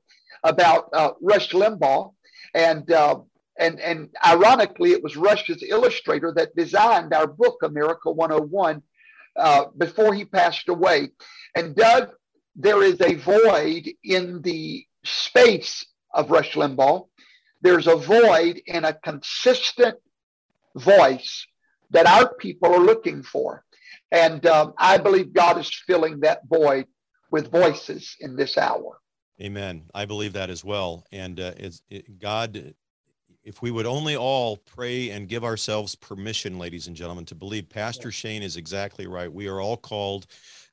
about 0.43 0.89
uh, 0.93 1.11
Rush 1.21 1.51
Limbaugh. 1.51 2.13
And, 2.53 2.89
uh, 2.91 3.19
and, 3.59 3.79
and 3.81 4.09
ironically, 4.25 4.91
it 4.91 5.03
was 5.03 5.17
Rush's 5.17 5.63
illustrator 5.67 6.33
that 6.35 6.55
designed 6.55 7.13
our 7.13 7.27
book, 7.27 7.57
America 7.63 8.09
101, 8.09 8.81
uh, 9.35 9.65
before 9.77 10.13
he 10.13 10.23
passed 10.23 10.69
away. 10.69 11.09
And 11.55 11.75
Doug, 11.75 12.11
there 12.55 12.81
is 12.81 12.99
a 13.01 13.15
void 13.15 13.89
in 14.03 14.41
the 14.41 14.85
space 15.03 15.85
of 16.13 16.31
Rush 16.31 16.53
Limbaugh. 16.53 17.07
There's 17.61 17.87
a 17.87 17.95
void 17.95 18.61
in 18.65 18.85
a 18.85 18.93
consistent 18.93 19.97
voice 20.75 21.45
that 21.91 22.05
our 22.05 22.33
people 22.35 22.73
are 22.73 22.79
looking 22.79 23.23
for. 23.23 23.63
And 24.11 24.45
um, 24.45 24.73
I 24.77 24.97
believe 24.97 25.33
God 25.33 25.57
is 25.57 25.69
filling 25.85 26.21
that 26.21 26.41
void 26.47 26.87
with 27.31 27.51
voices 27.51 28.15
in 28.19 28.35
this 28.35 28.57
hour. 28.57 28.99
Amen. 29.41 29.83
I 29.93 30.05
believe 30.05 30.33
that 30.33 30.49
as 30.49 30.63
well. 30.65 31.05
And 31.11 31.39
uh, 31.39 31.53
it's, 31.57 31.81
it, 31.89 32.19
God, 32.19 32.73
if 33.43 33.61
we 33.61 33.71
would 33.71 33.85
only 33.85 34.15
all 34.15 34.57
pray 34.57 35.11
and 35.11 35.27
give 35.27 35.43
ourselves 35.43 35.95
permission, 35.95 36.59
ladies 36.59 36.87
and 36.87 36.95
gentlemen, 36.95 37.25
to 37.25 37.35
believe 37.35 37.69
Pastor 37.69 38.11
Shane 38.11 38.43
is 38.43 38.57
exactly 38.57 39.07
right. 39.07 39.31
We 39.31 39.47
are 39.47 39.61
all 39.61 39.77
called 39.77 40.27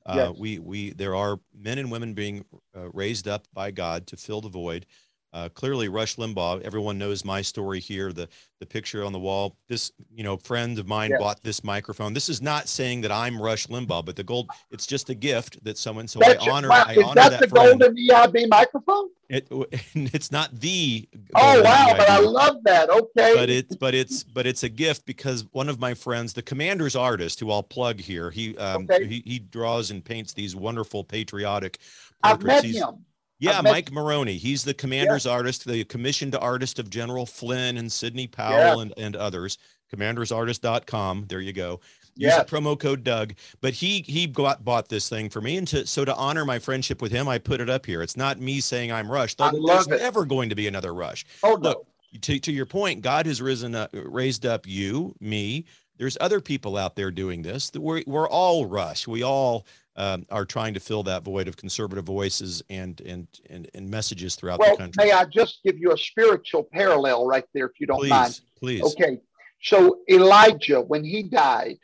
uh, 0.07 0.15
yes. 0.15 0.37
We 0.37 0.59
we 0.59 0.91
there 0.93 1.15
are 1.15 1.39
men 1.53 1.77
and 1.77 1.91
women 1.91 2.13
being 2.13 2.45
uh, 2.75 2.89
raised 2.91 3.27
up 3.27 3.47
by 3.53 3.71
God 3.71 4.07
to 4.07 4.17
fill 4.17 4.41
the 4.41 4.49
void. 4.49 4.85
Uh, 5.33 5.49
clearly, 5.49 5.89
Rush 5.89 6.15
Limbaugh. 6.15 6.61
Everyone 6.61 6.97
knows 6.97 7.25
my 7.25 7.41
story 7.41 7.79
here. 7.79 8.13
The 8.13 8.29
the 8.59 8.65
picture 8.65 9.03
on 9.03 9.11
the 9.11 9.19
wall. 9.19 9.57
This 9.67 9.91
you 10.15 10.23
know 10.23 10.37
friend 10.37 10.79
of 10.79 10.87
mine 10.87 11.11
yes. 11.11 11.19
bought 11.19 11.43
this 11.43 11.63
microphone. 11.63 12.13
This 12.13 12.29
is 12.29 12.41
not 12.41 12.67
saying 12.69 13.01
that 13.01 13.11
I'm 13.11 13.39
Rush 13.39 13.67
Limbaugh, 13.67 14.05
but 14.05 14.15
the 14.15 14.23
gold. 14.23 14.49
It's 14.71 14.87
just 14.87 15.09
a 15.09 15.13
gift 15.13 15.63
that 15.65 15.77
someone. 15.77 16.07
So 16.07 16.19
That's 16.19 16.47
I 16.47 16.49
honor. 16.49 16.71
I 16.71 16.93
is 16.93 17.03
honor 17.03 17.15
that, 17.15 17.31
that 17.31 17.39
the 17.41 17.47
friend. 17.49 17.79
golden 17.79 17.97
EIB 17.97 18.47
microphone? 18.47 19.09
It 19.29 19.47
it's 19.93 20.31
not 20.31 20.57
the. 20.59 21.07
Oh 21.35 21.61
wow! 21.61 21.87
EIB, 21.87 21.97
but 21.97 22.09
I 22.09 22.19
love 22.19 22.63
that. 22.63 22.89
Okay. 22.89 23.33
But 23.35 23.49
it's 23.49 23.75
but 23.75 23.93
it's 23.93 24.23
but 24.23 24.47
it's 24.47 24.63
a 24.63 24.69
gift 24.69 25.05
because 25.05 25.45
one 25.51 25.67
of 25.67 25.79
my 25.79 25.93
friends, 25.93 26.31
the 26.31 26.41
Commander's 26.41 26.95
artist, 26.95 27.41
who 27.41 27.51
I'll 27.51 27.63
plug 27.63 27.99
here, 27.99 28.31
he 28.31 28.57
um 28.57 28.87
okay. 28.89 29.05
he, 29.05 29.21
he 29.25 29.39
draws 29.39 29.91
and 29.91 30.03
paints 30.03 30.33
these 30.33 30.55
wonderful 30.55 31.03
patriotic. 31.03 31.79
I've 32.23 32.41
met 32.41 32.63
him. 32.63 33.05
Yeah, 33.39 33.61
Mike 33.61 33.91
Maroney. 33.91 34.37
He's 34.37 34.63
the 34.63 34.73
commander's 34.73 35.25
yeah. 35.25 35.33
artist, 35.33 35.65
the 35.65 35.83
commissioned 35.83 36.35
artist 36.35 36.79
of 36.79 36.89
General 36.89 37.25
Flynn 37.25 37.77
and 37.77 37.91
Sidney 37.91 38.27
Powell 38.27 38.77
yeah. 38.77 38.81
and, 38.81 38.93
and 38.97 39.15
others. 39.15 39.57
Commandersartist.com. 39.93 41.25
There 41.27 41.39
you 41.39 41.53
go. 41.53 41.79
Use 42.17 42.35
the 42.35 42.43
promo 42.43 42.77
code 42.77 43.03
Doug. 43.03 43.33
But 43.61 43.73
he 43.73 44.01
he 44.01 44.27
got, 44.27 44.65
bought 44.65 44.89
this 44.89 45.07
thing 45.07 45.29
for 45.29 45.41
me, 45.41 45.57
and 45.57 45.67
to, 45.67 45.85
so 45.85 46.03
to 46.03 46.15
honor 46.15 46.45
my 46.45 46.59
friendship 46.59 47.01
with 47.01 47.11
him, 47.11 47.27
I 47.27 47.37
put 47.37 47.61
it 47.61 47.69
up 47.69 47.85
here. 47.85 48.01
It's 48.01 48.17
not 48.17 48.39
me 48.39 48.59
saying 48.59 48.91
I'm 48.91 49.09
Rush. 49.11 49.35
Though 49.35 49.51
there's 49.51 49.87
it. 49.87 50.01
never 50.01 50.25
going 50.25 50.49
to 50.49 50.55
be 50.55 50.67
another 50.67 50.93
Rush. 50.93 51.25
Oh 51.43 51.57
Look, 51.61 51.85
to, 52.21 52.39
to 52.39 52.51
your 52.51 52.65
point, 52.65 53.01
God 53.01 53.25
has 53.25 53.41
risen, 53.41 53.75
up, 53.75 53.91
raised 53.93 54.45
up 54.45 54.65
you, 54.65 55.15
me. 55.19 55.65
There's 55.97 56.17
other 56.21 56.41
people 56.41 56.77
out 56.77 56.95
there 56.95 57.11
doing 57.11 57.41
this. 57.41 57.71
We're 57.73 58.03
we're 58.07 58.29
all 58.29 58.65
Rush. 58.65 59.07
We 59.07 59.23
all 59.23 59.65
um, 59.97 60.25
are 60.29 60.45
trying 60.45 60.73
to 60.75 60.79
fill 60.79 61.03
that 61.03 61.23
void 61.23 61.47
of 61.47 61.57
conservative 61.57 62.05
voices 62.05 62.63
and 62.69 63.01
and 63.01 63.27
and, 63.49 63.69
and 63.73 63.89
messages 63.89 64.35
throughout 64.35 64.59
well, 64.59 64.71
the 64.71 64.77
country. 64.77 65.05
may 65.05 65.11
I 65.11 65.25
just 65.25 65.59
give 65.65 65.77
you 65.77 65.91
a 65.91 65.97
spiritual 65.97 66.67
parallel 66.71 67.25
right 67.25 67.45
there, 67.53 67.65
if 67.65 67.79
you 67.79 67.87
don't 67.87 67.97
please, 67.97 68.09
mind? 68.09 68.41
please. 68.59 68.83
Okay. 68.83 69.17
So 69.61 69.99
Elijah, 70.09 70.81
when 70.81 71.03
he 71.03 71.23
died, 71.23 71.77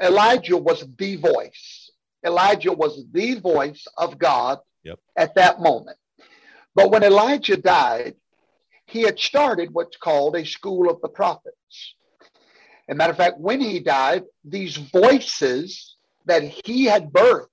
Elijah 0.00 0.56
was 0.56 0.86
the 0.96 1.16
voice. 1.16 1.90
Elijah 2.24 2.72
was 2.72 3.04
the 3.12 3.34
voice 3.34 3.84
of 3.98 4.18
God 4.18 4.58
Yep. 4.84 4.98
at 5.16 5.34
that 5.34 5.60
moment. 5.60 5.98
But 6.74 6.90
when 6.90 7.02
Elijah 7.02 7.56
died, 7.56 8.14
he 8.86 9.02
had 9.02 9.18
started 9.18 9.70
what's 9.72 9.96
called 9.96 10.36
a 10.36 10.44
school 10.44 10.90
of 10.90 11.00
the 11.00 11.08
prophets. 11.08 11.94
As 12.88 12.92
a 12.92 12.94
matter 12.94 13.12
of 13.12 13.16
fact, 13.16 13.38
when 13.38 13.60
he 13.60 13.80
died, 13.80 14.24
these 14.44 14.76
voices 14.76 15.93
that 16.26 16.42
he 16.42 16.84
had 16.84 17.12
birthed, 17.12 17.48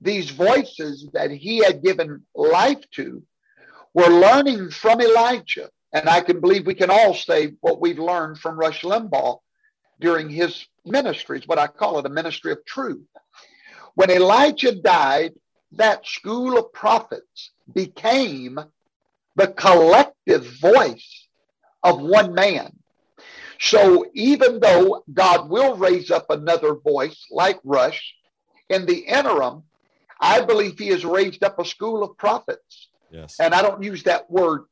these 0.00 0.30
voices 0.30 1.08
that 1.12 1.30
he 1.30 1.58
had 1.58 1.82
given 1.82 2.24
life 2.34 2.82
to, 2.92 3.22
were 3.94 4.08
learning 4.08 4.70
from 4.70 5.00
Elijah. 5.00 5.68
And 5.92 6.08
I 6.08 6.22
can 6.22 6.40
believe 6.40 6.66
we 6.66 6.74
can 6.74 6.90
all 6.90 7.14
say 7.14 7.52
what 7.60 7.80
we've 7.80 7.98
learned 7.98 8.38
from 8.38 8.58
Rush 8.58 8.82
Limbaugh 8.82 9.38
during 10.00 10.28
his 10.28 10.66
ministry, 10.84 11.38
is 11.38 11.46
what 11.46 11.58
I 11.58 11.66
call 11.66 11.98
it 11.98 12.06
a 12.06 12.10
ministry 12.10 12.52
of 12.52 12.64
truth. 12.64 13.06
When 13.94 14.10
Elijah 14.10 14.74
died, 14.74 15.34
that 15.72 16.06
school 16.06 16.58
of 16.58 16.72
prophets 16.72 17.50
became 17.72 18.58
the 19.36 19.48
collective 19.48 20.46
voice 20.60 21.28
of 21.82 22.00
one 22.00 22.34
man. 22.34 22.81
So 23.62 24.06
even 24.12 24.58
though 24.58 25.04
God 25.14 25.48
will 25.48 25.76
raise 25.76 26.10
up 26.10 26.30
another 26.30 26.74
voice 26.74 27.26
like 27.30 27.60
Rush, 27.62 28.12
in 28.68 28.86
the 28.86 28.98
interim, 28.98 29.62
I 30.20 30.40
believe 30.44 30.78
he 30.78 30.88
has 30.88 31.04
raised 31.04 31.44
up 31.44 31.60
a 31.60 31.64
school 31.64 32.02
of 32.02 32.16
prophets. 32.16 32.88
Yes. 33.12 33.36
And 33.38 33.54
I 33.54 33.62
don't 33.62 33.82
use 33.82 34.02
that 34.02 34.28
word 34.28 34.64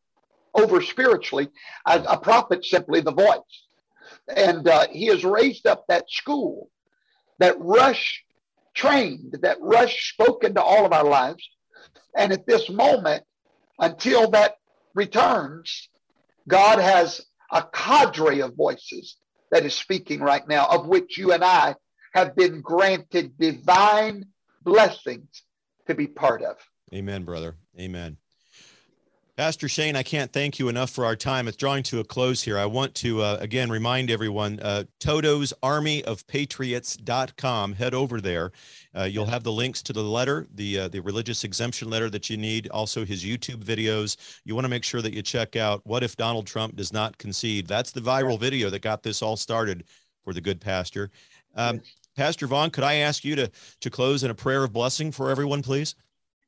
over 0.55 0.83
spiritually. 0.83 1.51
A, 1.87 2.19
prophet 2.19 2.65
simply 2.65 3.01
the 3.01 3.13
voice. 3.13 3.39
And 4.35 4.67
uh, 4.67 4.89
he 4.91 5.07
has 5.07 5.25
raised 5.25 5.69
up 5.69 5.85
that 5.87 6.11
school 6.11 6.69
that 7.39 7.61
Rush 7.61 8.25
trained, 8.75 9.37
that 9.43 9.59
Rush 9.61 10.13
spoke 10.13 10.43
into 10.43 10.61
all 10.61 10.85
of 10.85 10.93
our 10.93 11.05
lives. 11.05 11.49
And 12.17 12.33
at 12.33 12.45
this 12.45 12.69
moment, 12.69 13.23
until 13.79 14.31
that 14.33 14.57
returns, 14.95 15.89
God 16.49 16.81
has 16.81 17.21
a 17.53 17.63
cadre 17.73 18.41
of 18.41 18.55
voices 18.55 19.17
that 19.51 19.65
is 19.65 19.75
speaking 19.75 20.21
right 20.21 20.47
now, 20.49 20.67
of 20.67 20.87
which 20.87 21.19
you 21.19 21.33
and 21.33 21.45
I 21.45 21.75
have 22.15 22.37
been 22.37 22.61
granted 22.61 23.39
divine 23.39 24.27
blessings 24.63 25.43
to 25.87 25.95
be 25.95 26.07
part 26.07 26.43
of. 26.43 26.57
Amen, 26.95 27.25
brother. 27.25 27.57
Amen. 27.79 28.17
Pastor 29.41 29.71
Shane, 29.71 29.97
I 29.97 30.03
can't 30.03 30.31
thank 30.31 30.59
you 30.59 30.69
enough 30.69 30.91
for 30.91 31.07
our 31.07 31.17
time. 31.17 31.49
It's 31.49 31.57
drawing 31.57 31.83
to 31.85 32.01
a 32.01 32.05
close 32.05 32.43
here. 32.43 32.59
I 32.59 32.67
want 32.67 32.95
to 32.97 33.23
uh, 33.23 33.39
again 33.41 33.71
remind 33.71 34.11
everyone 34.11 34.61
uh, 34.61 34.85
Toto's 34.99 35.55
Army 35.63 36.05
of 36.05 36.27
Patriots.com. 36.27 37.73
Head 37.73 37.95
over 37.95 38.21
there. 38.21 38.53
Uh, 38.95 39.05
you'll 39.05 39.25
have 39.25 39.43
the 39.43 39.51
links 39.51 39.83
to 39.85 39.95
the 39.95 40.03
letter, 40.03 40.47
the 40.57 40.81
uh, 40.81 40.89
the 40.89 41.01
religious 41.01 41.43
exemption 41.45 41.89
letter 41.89 42.11
that 42.11 42.29
you 42.29 42.37
need, 42.37 42.69
also 42.69 43.03
his 43.03 43.25
YouTube 43.25 43.65
videos. 43.65 44.19
You 44.45 44.55
want 44.55 44.67
to 44.67 44.69
make 44.69 44.85
sure 44.85 45.01
that 45.01 45.15
you 45.15 45.23
check 45.23 45.57
out 45.57 45.81
What 45.87 46.03
If 46.03 46.17
Donald 46.17 46.47
Trump 46.47 46.77
Does 46.77 46.93
Not 46.93 47.17
Concede? 47.17 47.67
That's 47.67 47.93
the 47.93 48.03
viral 48.03 48.39
video 48.39 48.69
that 48.69 48.83
got 48.83 49.03
this 49.03 49.23
all 49.23 49.39
started 49.39 49.85
for 50.23 50.35
the 50.35 50.43
good 50.43 50.61
pastor. 50.61 51.11
Um, 51.55 51.81
Pastor 52.15 52.47
Vaughn, 52.47 52.69
could 52.69 52.85
I 52.85 52.97
ask 52.97 53.25
you 53.25 53.37
to, 53.37 53.51
to 53.81 53.89
close 53.89 54.23
in 54.23 54.31
a 54.31 54.35
prayer 54.35 54.65
of 54.65 54.75
blessing 54.75 55.11
for 55.11 55.31
everyone, 55.31 55.63
please? 55.63 55.95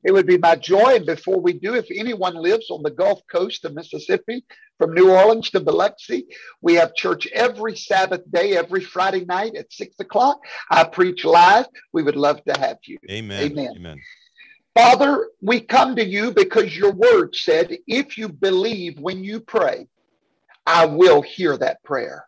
It 0.03 0.11
would 0.11 0.27
be 0.27 0.37
my 0.37 0.55
joy. 0.55 0.95
And 0.95 1.05
before 1.05 1.39
we 1.39 1.53
do, 1.53 1.75
if 1.75 1.87
anyone 1.93 2.35
lives 2.35 2.69
on 2.69 2.83
the 2.83 2.91
Gulf 2.91 3.21
Coast 3.31 3.65
of 3.65 3.73
Mississippi, 3.73 4.43
from 4.79 4.93
New 4.93 5.11
Orleans 5.11 5.49
to 5.51 5.59
Biloxi, 5.59 6.25
we 6.61 6.73
have 6.75 6.95
church 6.95 7.27
every 7.27 7.77
Sabbath 7.77 8.21
day, 8.31 8.57
every 8.57 8.81
Friday 8.81 9.23
night 9.23 9.55
at 9.55 9.71
six 9.71 9.99
o'clock. 9.99 10.39
I 10.69 10.83
preach 10.83 11.23
live. 11.23 11.67
We 11.93 12.03
would 12.03 12.15
love 12.15 12.43
to 12.45 12.59
have 12.59 12.79
you. 12.85 12.97
Amen. 13.09 13.51
Amen. 13.51 13.73
Amen. 13.75 14.01
Father, 14.75 15.29
we 15.41 15.61
come 15.61 15.95
to 15.95 16.03
you 16.03 16.31
because 16.31 16.75
your 16.75 16.91
word 16.91 17.35
said, 17.35 17.77
if 17.87 18.17
you 18.17 18.27
believe 18.27 18.99
when 18.99 19.23
you 19.23 19.39
pray, 19.39 19.87
I 20.65 20.85
will 20.85 21.21
hear 21.21 21.55
that 21.57 21.83
prayer. 21.83 22.25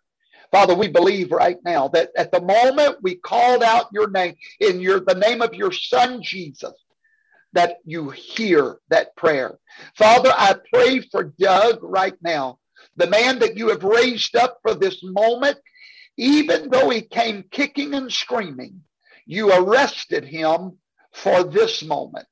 Father, 0.52 0.76
we 0.76 0.88
believe 0.88 1.32
right 1.32 1.58
now 1.66 1.88
that 1.90 2.12
at 2.16 2.32
the 2.32 2.42
moment 2.42 3.00
we 3.02 3.16
called 3.16 3.64
out 3.64 3.88
your 3.92 4.10
name 4.10 4.36
in 4.60 4.80
your 4.80 5.00
the 5.00 5.16
name 5.16 5.42
of 5.42 5.54
your 5.54 5.72
son 5.72 6.22
Jesus, 6.22 6.72
that 7.56 7.78
you 7.86 8.10
hear 8.10 8.78
that 8.90 9.16
prayer. 9.16 9.58
Father, 9.98 10.32
I 10.36 10.56
pray 10.74 11.00
for 11.00 11.34
Doug 11.40 11.80
right 11.82 12.16
now, 12.22 12.60
the 12.98 13.08
man 13.08 13.40
that 13.40 13.58
you 13.58 13.70
have 13.70 13.84
raised 13.84 14.36
up 14.36 14.60
for 14.62 14.76
this 14.76 15.00
moment, 15.04 15.58
even 16.18 16.70
though 16.70 16.90
he 16.90 17.02
came 17.02 17.44
kicking 17.50 17.94
and 17.94 18.12
screaming, 18.12 18.82
you 19.26 19.52
arrested 19.52 20.26
him 20.26 20.78
for 21.14 21.44
this 21.44 21.84
moment. 21.84 22.28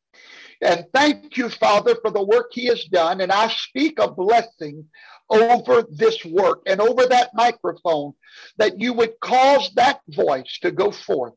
And 0.62 0.86
thank 0.94 1.36
you, 1.38 1.50
Father, 1.50 1.96
for 2.02 2.12
the 2.12 2.24
work 2.24 2.52
he 2.52 2.68
has 2.68 2.84
done. 2.86 3.22
And 3.22 3.32
I 3.32 3.50
speak 3.50 4.00
a 4.00 4.10
blessing 4.10 4.86
over 5.30 5.84
this 5.90 6.24
work 6.24 6.62
and 6.68 6.80
over 6.80 7.06
that 7.08 7.32
microphone 7.34 8.14
that 8.58 8.80
you 8.80 8.94
would 8.94 9.20
cause 9.20 9.72
that 9.76 10.02
voice 10.10 10.60
to 10.62 10.72
go 10.72 10.92
forth 10.92 11.34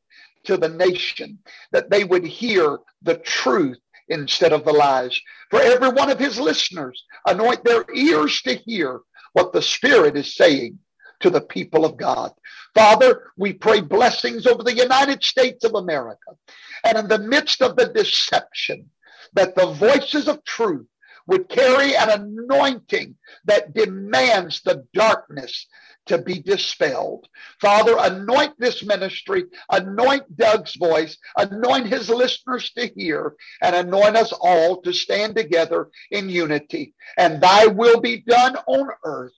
to 0.47 0.57
the 0.57 0.69
nation, 0.69 1.39
that 1.73 1.91
they 1.91 2.05
would 2.05 2.25
hear 2.25 2.79
the 3.03 3.17
truth 3.17 3.79
instead 4.09 4.53
of 4.53 4.65
the 4.65 4.73
lies. 4.73 5.19
For 5.51 5.61
every 5.61 5.91
one 5.91 6.11
of 6.11 6.19
his 6.19 6.39
listeners, 6.39 7.05
anoint 7.27 7.65
their 7.65 7.85
ears 7.95 8.41
to 8.43 8.55
hear 8.55 9.01
what 9.33 9.53
the 9.53 9.63
Spirit 9.63 10.17
is 10.17 10.35
saying 10.35 10.79
to 11.21 11.31
the 11.31 11.41
people 11.41 11.85
of 11.85 11.97
God. 11.97 12.33
Father, 12.75 13.31
we 13.37 13.53
pray 13.53 13.81
blessings 13.81 14.47
over 14.47 14.63
the 14.63 14.77
United 14.77 15.23
States 15.23 15.65
of 15.65 15.75
America. 15.75 16.33
And 16.85 16.99
in 16.99 17.09
the 17.09 17.19
midst 17.19 17.63
of 17.63 17.77
the 17.77 17.87
deception, 17.87 18.91
that 19.33 19.55
the 19.55 19.73
voices 19.73 20.29
of 20.29 20.45
truth 20.45 20.87
would 21.27 21.49
carry 21.49 21.97
an 21.97 22.11
anointing 22.11 23.17
that 23.45 23.75
demands 23.75 24.61
the 24.63 24.85
darkness 24.95 25.67
to 26.07 26.19
be 26.19 26.41
dispelled. 26.41 27.29
Father, 27.61 27.97
anoint 27.99 28.55
this 28.59 28.85
ministry, 28.85 29.45
anoint 29.71 30.37
Doug's 30.37 30.75
voice, 30.77 31.19
anoint 31.37 31.87
his 31.87 32.09
listeners 32.09 32.71
to 32.73 32.91
hear, 32.97 33.35
and 33.63 33.77
anoint 33.77 34.17
us 34.17 34.33
all 34.33 34.81
to 34.83 34.93
stand 34.93 35.37
together 35.37 35.89
in 36.11 36.29
unity. 36.29 36.95
And 37.19 37.41
thy 37.41 37.67
will 37.67 38.01
be 38.01 38.21
done 38.21 38.57
on 38.67 38.89
earth 39.05 39.35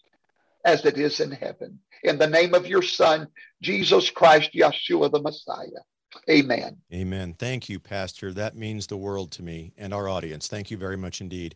as 0.64 0.84
it 0.84 0.98
is 0.98 1.20
in 1.20 1.32
heaven. 1.32 1.80
In 2.02 2.18
the 2.18 2.26
name 2.26 2.54
of 2.54 2.66
your 2.66 2.82
Son, 2.82 3.28
Jesus 3.62 4.10
Christ, 4.10 4.52
Yeshua 4.54 5.10
the 5.10 5.20
Messiah. 5.20 5.82
Amen. 6.30 6.78
Amen. 6.92 7.34
Thank 7.38 7.68
you, 7.68 7.78
Pastor. 7.78 8.32
That 8.32 8.56
means 8.56 8.86
the 8.86 8.96
world 8.96 9.30
to 9.32 9.42
me 9.42 9.72
and 9.76 9.92
our 9.92 10.08
audience. 10.08 10.48
Thank 10.48 10.70
you 10.70 10.76
very 10.76 10.96
much 10.96 11.20
indeed. 11.20 11.54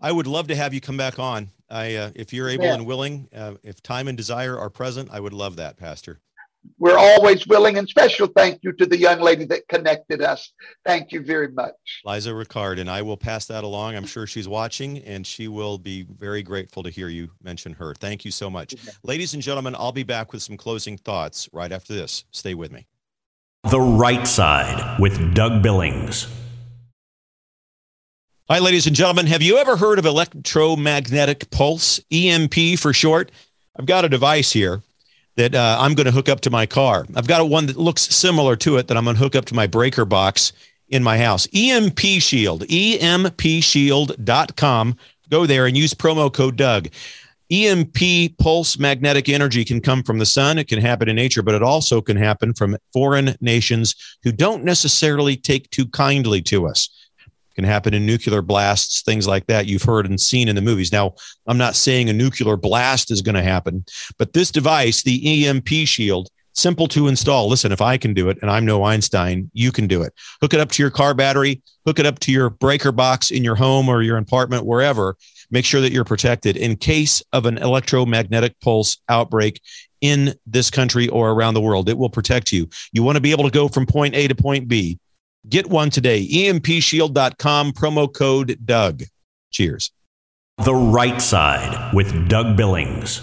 I 0.00 0.12
would 0.12 0.26
love 0.26 0.48
to 0.48 0.56
have 0.56 0.74
you 0.74 0.80
come 0.80 0.96
back 0.96 1.18
on. 1.18 1.50
I, 1.70 1.94
uh, 1.96 2.10
if 2.14 2.32
you're 2.32 2.48
able 2.48 2.64
Amen. 2.64 2.80
and 2.80 2.86
willing, 2.86 3.28
uh, 3.34 3.54
if 3.62 3.82
time 3.82 4.08
and 4.08 4.16
desire 4.16 4.58
are 4.58 4.70
present, 4.70 5.10
I 5.10 5.20
would 5.20 5.32
love 5.32 5.56
that, 5.56 5.76
Pastor. 5.76 6.20
We're 6.78 6.98
always 6.98 7.46
willing, 7.46 7.78
and 7.78 7.88
special 7.88 8.26
thank 8.26 8.60
you 8.62 8.72
to 8.72 8.86
the 8.86 8.98
young 8.98 9.20
lady 9.20 9.44
that 9.46 9.68
connected 9.68 10.20
us. 10.20 10.52
Thank 10.84 11.12
you 11.12 11.22
very 11.22 11.48
much. 11.48 11.74
Liza 12.04 12.30
Ricard, 12.30 12.80
and 12.80 12.90
I 12.90 13.02
will 13.02 13.16
pass 13.16 13.46
that 13.46 13.62
along. 13.62 13.94
I'm 13.94 14.06
sure 14.06 14.26
she's 14.26 14.48
watching, 14.48 14.98
and 14.98 15.26
she 15.26 15.48
will 15.48 15.78
be 15.78 16.02
very 16.02 16.42
grateful 16.42 16.82
to 16.82 16.90
hear 16.90 17.08
you 17.08 17.30
mention 17.42 17.72
her. 17.74 17.94
Thank 17.94 18.24
you 18.24 18.30
so 18.30 18.50
much. 18.50 18.74
Amen. 18.74 18.94
Ladies 19.04 19.34
and 19.34 19.42
gentlemen, 19.42 19.76
I'll 19.76 19.92
be 19.92 20.02
back 20.02 20.32
with 20.32 20.42
some 20.42 20.56
closing 20.56 20.98
thoughts 20.98 21.48
right 21.52 21.70
after 21.70 21.94
this. 21.94 22.24
Stay 22.32 22.54
with 22.54 22.72
me. 22.72 22.86
The 23.70 23.80
Right 23.80 24.26
Side 24.26 25.00
with 25.00 25.34
Doug 25.34 25.62
Billings. 25.62 26.26
Hi, 28.48 28.60
ladies 28.60 28.86
and 28.86 28.94
gentlemen. 28.94 29.26
Have 29.26 29.42
you 29.42 29.58
ever 29.58 29.76
heard 29.76 29.98
of 29.98 30.06
electromagnetic 30.06 31.50
pulse, 31.50 31.98
EMP 32.12 32.78
for 32.78 32.92
short? 32.92 33.32
I've 33.76 33.86
got 33.86 34.04
a 34.04 34.08
device 34.08 34.52
here 34.52 34.82
that 35.34 35.56
uh, 35.56 35.76
I'm 35.80 35.96
going 35.96 36.06
to 36.06 36.12
hook 36.12 36.28
up 36.28 36.42
to 36.42 36.50
my 36.50 36.64
car. 36.64 37.06
I've 37.16 37.26
got 37.26 37.40
a 37.40 37.44
one 37.44 37.66
that 37.66 37.76
looks 37.76 38.02
similar 38.02 38.54
to 38.54 38.76
it 38.76 38.86
that 38.86 38.96
I'm 38.96 39.02
going 39.02 39.16
to 39.16 39.22
hook 39.22 39.34
up 39.34 39.46
to 39.46 39.54
my 39.56 39.66
breaker 39.66 40.04
box 40.04 40.52
in 40.90 41.02
my 41.02 41.18
house. 41.18 41.48
EMP 41.52 41.98
Shield, 41.98 42.62
EMPShield.com. 42.68 44.96
Go 45.28 45.44
there 45.44 45.66
and 45.66 45.76
use 45.76 45.92
promo 45.92 46.32
code 46.32 46.54
Doug. 46.54 46.86
EMP 47.50 48.38
pulse 48.38 48.78
magnetic 48.78 49.28
energy 49.28 49.64
can 49.64 49.80
come 49.80 50.04
from 50.04 50.20
the 50.20 50.26
sun. 50.26 50.56
It 50.56 50.68
can 50.68 50.80
happen 50.80 51.08
in 51.08 51.16
nature, 51.16 51.42
but 51.42 51.56
it 51.56 51.64
also 51.64 52.00
can 52.00 52.16
happen 52.16 52.54
from 52.54 52.76
foreign 52.92 53.34
nations 53.40 53.96
who 54.22 54.30
don't 54.30 54.62
necessarily 54.62 55.36
take 55.36 55.68
too 55.70 55.88
kindly 55.88 56.42
to 56.42 56.68
us. 56.68 56.88
Can 57.56 57.64
happen 57.64 57.94
in 57.94 58.04
nuclear 58.04 58.42
blasts, 58.42 59.02
things 59.02 59.26
like 59.26 59.46
that 59.46 59.66
you've 59.66 59.82
heard 59.82 60.06
and 60.06 60.20
seen 60.20 60.46
in 60.46 60.54
the 60.54 60.62
movies. 60.62 60.92
Now, 60.92 61.14
I'm 61.46 61.58
not 61.58 61.74
saying 61.74 62.08
a 62.08 62.12
nuclear 62.12 62.56
blast 62.56 63.10
is 63.10 63.22
going 63.22 63.34
to 63.34 63.42
happen, 63.42 63.84
but 64.18 64.34
this 64.34 64.50
device, 64.50 65.02
the 65.02 65.46
EMP 65.46 65.68
shield, 65.86 66.28
simple 66.56 66.88
to 66.88 67.08
install. 67.08 67.48
Listen, 67.48 67.72
if 67.72 67.80
I 67.80 67.96
can 67.96 68.14
do 68.14 68.28
it 68.28 68.38
and 68.42 68.50
I'm 68.50 68.64
no 68.64 68.84
Einstein, 68.84 69.50
you 69.52 69.72
can 69.72 69.86
do 69.86 70.02
it. 70.02 70.12
Hook 70.40 70.54
it 70.54 70.60
up 70.60 70.70
to 70.72 70.82
your 70.82 70.90
car 70.90 71.14
battery, 71.14 71.62
hook 71.86 71.98
it 71.98 72.06
up 72.06 72.18
to 72.20 72.32
your 72.32 72.50
breaker 72.50 72.92
box 72.92 73.30
in 73.30 73.44
your 73.44 73.54
home 73.54 73.88
or 73.88 74.02
your 74.02 74.18
apartment, 74.18 74.64
wherever. 74.64 75.16
Make 75.50 75.64
sure 75.64 75.80
that 75.80 75.92
you're 75.92 76.04
protected 76.04 76.56
in 76.56 76.76
case 76.76 77.22
of 77.32 77.46
an 77.46 77.58
electromagnetic 77.58 78.58
pulse 78.60 78.98
outbreak 79.08 79.60
in 80.00 80.34
this 80.46 80.70
country 80.70 81.08
or 81.08 81.30
around 81.30 81.54
the 81.54 81.60
world. 81.60 81.88
It 81.88 81.98
will 81.98 82.10
protect 82.10 82.52
you. 82.52 82.68
You 82.92 83.02
want 83.02 83.16
to 83.16 83.22
be 83.22 83.30
able 83.30 83.44
to 83.44 83.50
go 83.50 83.68
from 83.68 83.86
point 83.86 84.14
A 84.14 84.28
to 84.28 84.34
point 84.34 84.68
B. 84.68 84.98
Get 85.48 85.68
one 85.68 85.90
today. 85.90 86.26
EMPshield.com, 86.26 87.72
promo 87.72 88.12
code 88.12 88.58
Doug. 88.64 89.04
Cheers. 89.52 89.92
The 90.64 90.74
Right 90.74 91.22
Side 91.22 91.94
with 91.94 92.28
Doug 92.28 92.56
Billings. 92.56 93.22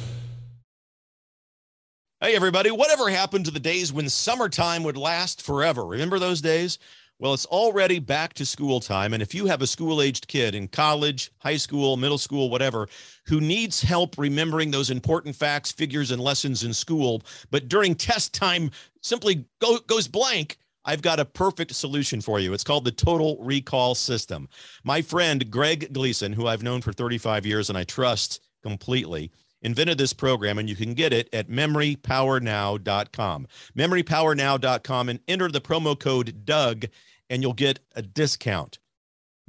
Hey, 2.21 2.35
everybody. 2.35 2.71
Whatever 2.71 3.09
happened 3.09 3.43
to 3.45 3.51
the 3.51 3.59
days 3.59 3.91
when 3.91 4.07
summertime 4.07 4.83
would 4.83 4.95
last 4.95 5.41
forever? 5.41 5.85
Remember 5.85 6.17
those 6.17 6.39
days? 6.39 6.79
Well, 7.19 7.33
it's 7.33 7.45
already 7.47 7.99
back 7.99 8.33
to 8.35 8.45
school 8.45 8.79
time. 8.79 9.13
And 9.13 9.21
if 9.21 9.33
you 9.33 9.45
have 9.45 9.61
a 9.61 9.67
school 9.67 10.01
aged 10.01 10.27
kid 10.27 10.55
in 10.55 10.69
college, 10.69 11.31
high 11.39 11.57
school, 11.57 11.97
middle 11.97 12.17
school, 12.17 12.49
whatever, 12.49 12.87
who 13.25 13.41
needs 13.41 13.81
help 13.81 14.17
remembering 14.17 14.71
those 14.71 14.89
important 14.89 15.35
facts, 15.35 15.73
figures, 15.73 16.11
and 16.11 16.21
lessons 16.21 16.63
in 16.63 16.73
school, 16.73 17.21
but 17.51 17.67
during 17.67 17.95
test 17.95 18.33
time 18.33 18.71
simply 19.01 19.45
go, 19.59 19.79
goes 19.87 20.07
blank, 20.07 20.57
I've 20.85 21.01
got 21.01 21.19
a 21.19 21.25
perfect 21.25 21.75
solution 21.75 22.21
for 22.21 22.39
you. 22.39 22.53
It's 22.53 22.63
called 22.63 22.85
the 22.85 22.91
Total 22.91 23.37
Recall 23.41 23.95
System. 23.95 24.49
My 24.83 25.01
friend 25.01 25.49
Greg 25.49 25.93
Gleason, 25.93 26.33
who 26.33 26.47
I've 26.47 26.63
known 26.63 26.81
for 26.81 26.93
35 26.93 27.45
years 27.45 27.69
and 27.69 27.77
I 27.77 27.83
trust 27.83 28.41
completely, 28.61 29.31
invented 29.61 29.97
this 29.97 30.13
program, 30.13 30.59
and 30.59 30.69
you 30.69 30.75
can 30.75 30.93
get 30.93 31.13
it 31.13 31.29
at 31.33 31.49
memorypowernow.com. 31.49 33.47
Memorypowernow.com 33.77 35.09
and 35.09 35.19
enter 35.27 35.49
the 35.49 35.61
promo 35.61 35.97
code 35.99 36.45
Doug, 36.45 36.85
and 37.29 37.41
you'll 37.41 37.53
get 37.53 37.79
a 37.95 38.01
discount. 38.01 38.79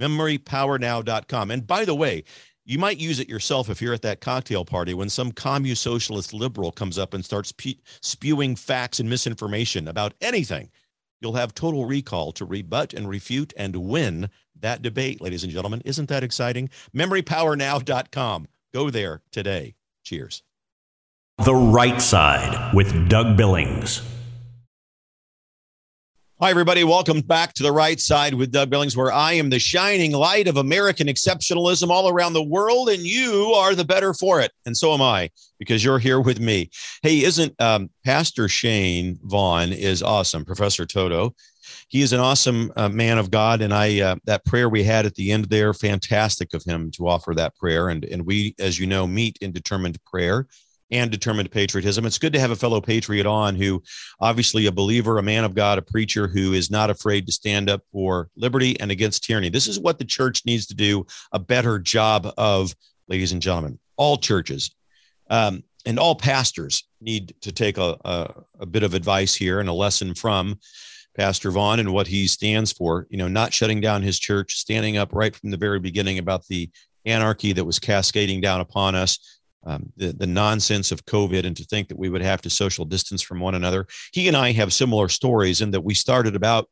Memorypowernow.com. 0.00 1.50
And 1.50 1.66
by 1.66 1.84
the 1.84 1.94
way, 1.94 2.24
you 2.64 2.78
might 2.78 2.98
use 2.98 3.20
it 3.20 3.28
yourself 3.28 3.68
if 3.68 3.82
you're 3.82 3.92
at 3.92 4.02
that 4.02 4.20
cocktail 4.20 4.64
party 4.64 4.94
when 4.94 5.10
some 5.10 5.32
communist 5.32 5.82
socialist 5.82 6.32
liberal 6.32 6.72
comes 6.72 6.98
up 6.98 7.12
and 7.12 7.24
starts 7.24 7.52
pe- 7.52 7.74
spewing 8.00 8.56
facts 8.56 9.00
and 9.00 9.10
misinformation 9.10 9.88
about 9.88 10.14
anything. 10.20 10.70
You'll 11.20 11.34
have 11.34 11.54
total 11.54 11.86
recall 11.86 12.32
to 12.32 12.44
rebut 12.44 12.92
and 12.94 13.08
refute 13.08 13.52
and 13.56 13.76
win 13.76 14.28
that 14.60 14.82
debate, 14.82 15.20
ladies 15.20 15.42
and 15.42 15.52
gentlemen. 15.52 15.82
Isn't 15.84 16.08
that 16.08 16.24
exciting? 16.24 16.70
MemoryPowerNow.com. 16.94 18.48
Go 18.72 18.90
there 18.90 19.22
today. 19.30 19.74
Cheers. 20.04 20.42
The 21.44 21.54
Right 21.54 22.00
Side 22.00 22.74
with 22.74 23.08
Doug 23.08 23.36
Billings. 23.36 24.02
Hi, 26.44 26.50
everybody. 26.50 26.84
Welcome 26.84 27.22
back 27.22 27.54
to 27.54 27.62
the 27.62 27.72
right 27.72 27.98
side 27.98 28.34
with 28.34 28.52
Doug 28.52 28.68
Billings, 28.68 28.94
where 28.94 29.10
I 29.10 29.32
am 29.32 29.48
the 29.48 29.58
shining 29.58 30.12
light 30.12 30.46
of 30.46 30.58
American 30.58 31.06
exceptionalism 31.06 31.88
all 31.88 32.06
around 32.06 32.34
the 32.34 32.42
world, 32.42 32.90
and 32.90 33.00
you 33.00 33.54
are 33.56 33.74
the 33.74 33.82
better 33.86 34.12
for 34.12 34.42
it. 34.42 34.52
And 34.66 34.76
so 34.76 34.92
am 34.92 35.00
I, 35.00 35.30
because 35.58 35.82
you're 35.82 35.98
here 35.98 36.20
with 36.20 36.40
me. 36.40 36.68
Hey, 37.02 37.24
isn't 37.24 37.58
um, 37.62 37.88
Pastor 38.04 38.46
Shane 38.46 39.18
Vaughn 39.22 39.72
is 39.72 40.02
awesome, 40.02 40.44
Professor 40.44 40.84
Toto? 40.84 41.34
He 41.88 42.02
is 42.02 42.12
an 42.12 42.20
awesome 42.20 42.70
uh, 42.76 42.90
man 42.90 43.16
of 43.16 43.30
God, 43.30 43.62
and 43.62 43.72
I 43.72 44.02
uh, 44.02 44.16
that 44.26 44.44
prayer 44.44 44.68
we 44.68 44.84
had 44.84 45.06
at 45.06 45.14
the 45.14 45.32
end 45.32 45.46
there, 45.46 45.72
fantastic 45.72 46.52
of 46.52 46.62
him 46.62 46.90
to 46.90 47.08
offer 47.08 47.34
that 47.36 47.56
prayer. 47.56 47.88
And 47.88 48.04
and 48.04 48.26
we, 48.26 48.54
as 48.58 48.78
you 48.78 48.86
know, 48.86 49.06
meet 49.06 49.38
in 49.40 49.50
determined 49.50 49.96
prayer 50.04 50.46
and 50.94 51.10
determined 51.10 51.50
patriotism. 51.50 52.06
It's 52.06 52.18
good 52.18 52.32
to 52.34 52.40
have 52.40 52.52
a 52.52 52.56
fellow 52.56 52.80
patriot 52.80 53.26
on 53.26 53.56
who, 53.56 53.82
obviously, 54.20 54.66
a 54.66 54.72
believer, 54.72 55.18
a 55.18 55.22
man 55.22 55.44
of 55.44 55.54
God, 55.54 55.76
a 55.76 55.82
preacher 55.82 56.28
who 56.28 56.52
is 56.52 56.70
not 56.70 56.88
afraid 56.88 57.26
to 57.26 57.32
stand 57.32 57.68
up 57.68 57.82
for 57.90 58.30
liberty 58.36 58.78
and 58.78 58.92
against 58.92 59.24
tyranny. 59.24 59.48
This 59.48 59.66
is 59.66 59.80
what 59.80 59.98
the 59.98 60.04
church 60.04 60.46
needs 60.46 60.66
to 60.66 60.74
do 60.74 61.04
a 61.32 61.38
better 61.40 61.80
job 61.80 62.32
of, 62.38 62.74
ladies 63.08 63.32
and 63.32 63.42
gentlemen. 63.42 63.78
All 63.96 64.16
churches 64.16 64.70
um, 65.30 65.64
and 65.84 65.98
all 65.98 66.14
pastors 66.14 66.84
need 67.00 67.34
to 67.40 67.50
take 67.50 67.76
a, 67.76 67.96
a, 68.04 68.34
a 68.60 68.66
bit 68.66 68.84
of 68.84 68.94
advice 68.94 69.34
here 69.34 69.58
and 69.58 69.68
a 69.68 69.72
lesson 69.72 70.14
from 70.14 70.58
Pastor 71.16 71.50
Vaughn 71.50 71.80
and 71.80 71.92
what 71.92 72.06
he 72.06 72.28
stands 72.28 72.70
for. 72.70 73.08
You 73.10 73.18
know, 73.18 73.28
not 73.28 73.52
shutting 73.52 73.80
down 73.80 74.02
his 74.02 74.20
church, 74.20 74.54
standing 74.54 74.96
up 74.96 75.12
right 75.12 75.34
from 75.34 75.50
the 75.50 75.56
very 75.56 75.80
beginning 75.80 76.18
about 76.18 76.46
the 76.46 76.70
anarchy 77.04 77.52
that 77.52 77.64
was 77.64 77.80
cascading 77.80 78.40
down 78.40 78.60
upon 78.60 78.94
us, 78.94 79.18
um, 79.66 79.92
the, 79.96 80.12
the 80.12 80.26
nonsense 80.26 80.92
of 80.92 81.04
COVID 81.06 81.44
and 81.44 81.56
to 81.56 81.64
think 81.64 81.88
that 81.88 81.98
we 81.98 82.08
would 82.08 82.22
have 82.22 82.42
to 82.42 82.50
social 82.50 82.84
distance 82.84 83.22
from 83.22 83.40
one 83.40 83.54
another. 83.54 83.86
He 84.12 84.28
and 84.28 84.36
I 84.36 84.52
have 84.52 84.72
similar 84.72 85.08
stories 85.08 85.60
in 85.60 85.70
that 85.72 85.80
we 85.80 85.94
started 85.94 86.36
about 86.36 86.68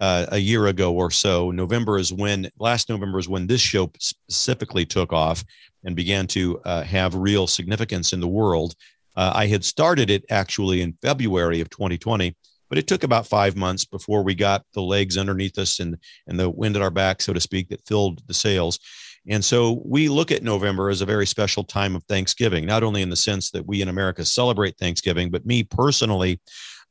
uh, 0.00 0.26
a 0.28 0.38
year 0.38 0.66
ago 0.66 0.92
or 0.92 1.10
so. 1.10 1.50
November 1.50 1.98
is 1.98 2.12
when, 2.12 2.50
last 2.58 2.88
November 2.88 3.18
is 3.18 3.28
when 3.28 3.46
this 3.46 3.60
show 3.60 3.90
specifically 3.98 4.86
took 4.86 5.12
off 5.12 5.44
and 5.84 5.96
began 5.96 6.26
to 6.28 6.60
uh, 6.64 6.82
have 6.82 7.14
real 7.14 7.46
significance 7.46 8.12
in 8.12 8.20
the 8.20 8.28
world. 8.28 8.74
Uh, 9.16 9.32
I 9.34 9.46
had 9.46 9.64
started 9.64 10.10
it 10.10 10.24
actually 10.30 10.82
in 10.82 10.96
February 11.02 11.60
of 11.60 11.70
2020, 11.70 12.36
but 12.68 12.78
it 12.78 12.86
took 12.86 13.02
about 13.02 13.26
five 13.26 13.56
months 13.56 13.84
before 13.84 14.22
we 14.22 14.34
got 14.34 14.64
the 14.74 14.82
legs 14.82 15.16
underneath 15.16 15.58
us 15.58 15.80
and, 15.80 15.96
and 16.26 16.38
the 16.38 16.50
wind 16.50 16.76
at 16.76 16.82
our 16.82 16.90
back, 16.90 17.20
so 17.20 17.32
to 17.32 17.40
speak, 17.40 17.68
that 17.68 17.86
filled 17.86 18.22
the 18.28 18.34
sails. 18.34 18.78
And 19.26 19.44
so 19.44 19.82
we 19.84 20.08
look 20.08 20.30
at 20.30 20.42
November 20.42 20.90
as 20.90 21.00
a 21.00 21.06
very 21.06 21.26
special 21.26 21.64
time 21.64 21.94
of 21.96 22.04
Thanksgiving, 22.04 22.64
not 22.64 22.82
only 22.82 23.02
in 23.02 23.10
the 23.10 23.16
sense 23.16 23.50
that 23.50 23.66
we 23.66 23.82
in 23.82 23.88
America 23.88 24.24
celebrate 24.24 24.76
Thanksgiving, 24.78 25.30
but 25.30 25.44
me 25.44 25.62
personally, 25.62 26.40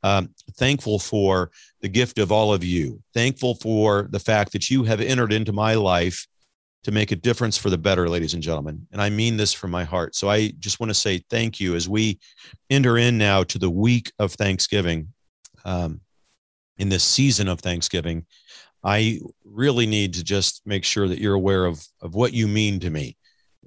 um, 0.04 0.30
thankful 0.58 1.00
for 1.00 1.52
the 1.82 1.90
gift 1.90 2.20
of 2.20 2.32
all 2.32 2.54
of 2.54 2.64
you, 2.64 3.02
thankful 3.14 3.56
for 3.56 4.08
the 4.12 4.20
fact 4.20 4.52
that 4.52 4.70
you 4.70 4.84
have 4.84 5.02
entered 5.02 5.34
into 5.34 5.54
my 5.54 5.74
life 5.74 6.28
to 6.84 6.92
make 6.92 7.12
a 7.12 7.16
difference 7.16 7.58
for 7.58 7.70
the 7.70 7.78
better, 7.78 8.08
ladies 8.08 8.34
and 8.34 8.44
gentlemen. 8.44 8.88
And 8.92 9.02
I 9.02 9.10
mean 9.10 9.36
this 9.36 9.52
from 9.52 9.72
my 9.72 9.84
heart. 9.84 10.16
So 10.16 10.30
I 10.30 10.50
just 10.60 10.80
want 10.80 10.90
to 10.90 10.94
say 10.94 11.24
thank 11.30 11.60
you 11.60 11.76
as 11.76 11.90
we 11.90 12.20
enter 12.70 12.98
in 12.98 13.18
now 13.18 13.44
to 13.44 13.58
the 13.58 13.70
week 13.70 14.12
of 14.20 14.34
Thanksgiving, 14.34 15.10
um, 15.66 16.02
in 16.78 16.90
this 16.90 17.04
season 17.04 17.48
of 17.48 17.60
Thanksgiving. 17.60 18.26
I 18.84 19.20
really 19.44 19.86
need 19.86 20.14
to 20.16 20.24
just 20.24 20.62
make 20.66 20.84
sure 20.84 21.08
that 21.08 21.20
you're 21.20 21.34
aware 21.34 21.66
of, 21.66 21.86
of 22.02 22.16
what 22.16 22.34
you 22.34 22.48
mean 22.48 22.80
to 22.82 22.90
me 22.90 23.18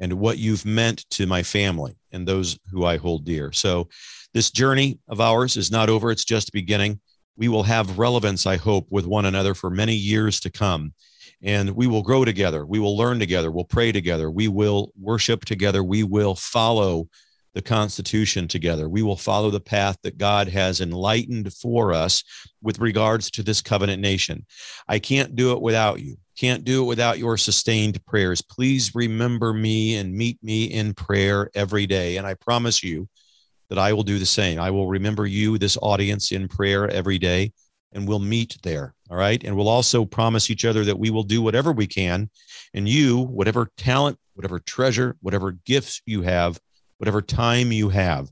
and 0.01 0.15
what 0.15 0.39
you've 0.39 0.65
meant 0.65 1.09
to 1.11 1.27
my 1.27 1.43
family 1.43 1.97
and 2.13 2.27
those 2.27 2.59
who 2.71 2.85
I 2.85 2.97
hold 2.97 3.25
dear. 3.25 3.53
So, 3.53 3.89
this 4.33 4.51
journey 4.51 4.99
of 5.09 5.21
ours 5.21 5.57
is 5.57 5.73
not 5.73 5.91
over, 5.91 6.11
it's 6.11 6.25
just 6.25 6.53
beginning. 6.53 7.01
We 7.37 7.49
will 7.49 7.65
have 7.65 7.99
relevance, 7.99 8.47
I 8.47 8.57
hope, 8.57 8.87
with 8.91 9.07
one 9.07 9.25
another 9.25 9.55
for 9.55 9.71
many 9.71 9.95
years 9.95 10.39
to 10.41 10.51
come. 10.51 10.95
And 11.43 11.71
we 11.71 11.87
will 11.87 12.03
grow 12.03 12.25
together. 12.25 12.65
We 12.65 12.79
will 12.79 12.97
learn 12.97 13.19
together. 13.19 13.51
We'll 13.51 13.65
pray 13.65 13.93
together. 13.93 14.31
We 14.31 14.47
will 14.47 14.93
worship 15.01 15.45
together. 15.47 15.83
We 15.83 16.05
will 16.05 16.35
follow 16.35 17.09
the 17.55 17.63
Constitution 17.63 18.47
together. 18.47 18.89
We 18.89 19.03
will 19.03 19.17
follow 19.17 19.51
the 19.51 19.61
path 19.61 19.99
that 20.03 20.19
God 20.19 20.49
has 20.49 20.81
enlightened 20.81 21.53
for 21.53 21.93
us 21.93 22.23
with 22.63 22.79
regards 22.79 23.31
to 23.33 23.43
this 23.43 23.61
covenant 23.61 24.01
nation. 24.01 24.47
I 24.89 24.99
can't 24.99 25.35
do 25.35 25.53
it 25.53 25.61
without 25.61 26.01
you. 26.01 26.17
Can't 26.39 26.65
do 26.65 26.83
it 26.83 26.87
without 26.87 27.19
your 27.19 27.37
sustained 27.37 28.05
prayers. 28.07 28.41
Please 28.41 28.95
remember 28.95 29.53
me 29.53 29.97
and 29.97 30.15
meet 30.15 30.39
me 30.43 30.65
in 30.65 30.95
prayer 30.95 31.51
every 31.55 31.87
day. 31.87 32.17
And 32.17 32.27
I 32.27 32.35
promise 32.35 32.83
you 32.83 33.09
that 33.69 33.79
I 33.79 33.93
will 33.93 34.03
do 34.03 34.19
the 34.19 34.27
same. 34.27 34.59
I 34.59 34.71
will 34.71 34.89
remember 34.89 35.27
you, 35.27 35.59
this 35.59 35.77
audience, 35.83 36.33
in 36.33 36.49
prayer 36.49 36.89
every 36.89 37.19
day, 37.19 37.53
and 37.93 38.07
we'll 38.07 38.21
meet 38.21 38.57
there. 38.63 38.95
All 39.11 39.17
right. 39.17 39.43
And 39.43 39.57
we'll 39.57 39.69
also 39.69 40.05
promise 40.05 40.51
each 40.51 40.65
other 40.65 40.85
that 40.85 40.99
we 40.99 41.11
will 41.11 41.25
do 41.25 41.43
whatever 41.43 41.73
we 41.73 41.87
can. 41.87 42.31
And 42.75 42.89
you, 42.89 43.19
whatever 43.19 43.69
talent, 43.77 44.19
whatever 44.35 44.61
treasure, 44.61 45.17
whatever 45.21 45.53
gifts 45.53 46.01
you 46.07 46.23
have, 46.23 46.59
whatever 47.01 47.23
time 47.23 47.73
you 47.73 47.89
have. 47.89 48.31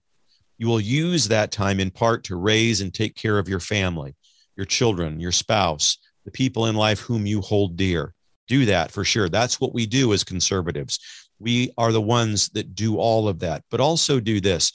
You 0.58 0.66
will 0.66 0.80
use 0.80 1.28
that 1.28 1.50
time 1.50 1.80
in 1.80 1.90
part 1.90 2.24
to 2.24 2.36
raise 2.36 2.82
and 2.82 2.92
take 2.92 3.14
care 3.14 3.38
of 3.38 3.48
your 3.48 3.60
family, 3.60 4.14
your 4.56 4.66
children, 4.66 5.20
your 5.20 5.32
spouse, 5.32 5.96
the 6.26 6.30
people 6.30 6.66
in 6.66 6.76
life 6.76 7.00
whom 7.00 7.24
you 7.24 7.40
hold 7.40 7.78
dear. 7.78 8.12
Do 8.46 8.66
that 8.66 8.90
for 8.90 9.04
sure. 9.04 9.30
That's 9.30 9.58
what 9.58 9.72
we 9.72 9.86
do 9.86 10.12
as 10.12 10.22
conservatives. 10.22 10.98
We 11.38 11.72
are 11.78 11.92
the 11.92 12.02
ones 12.02 12.50
that 12.50 12.74
do 12.74 12.98
all 12.98 13.26
of 13.26 13.38
that, 13.38 13.64
but 13.70 13.80
also 13.80 14.20
do 14.20 14.38
this 14.38 14.72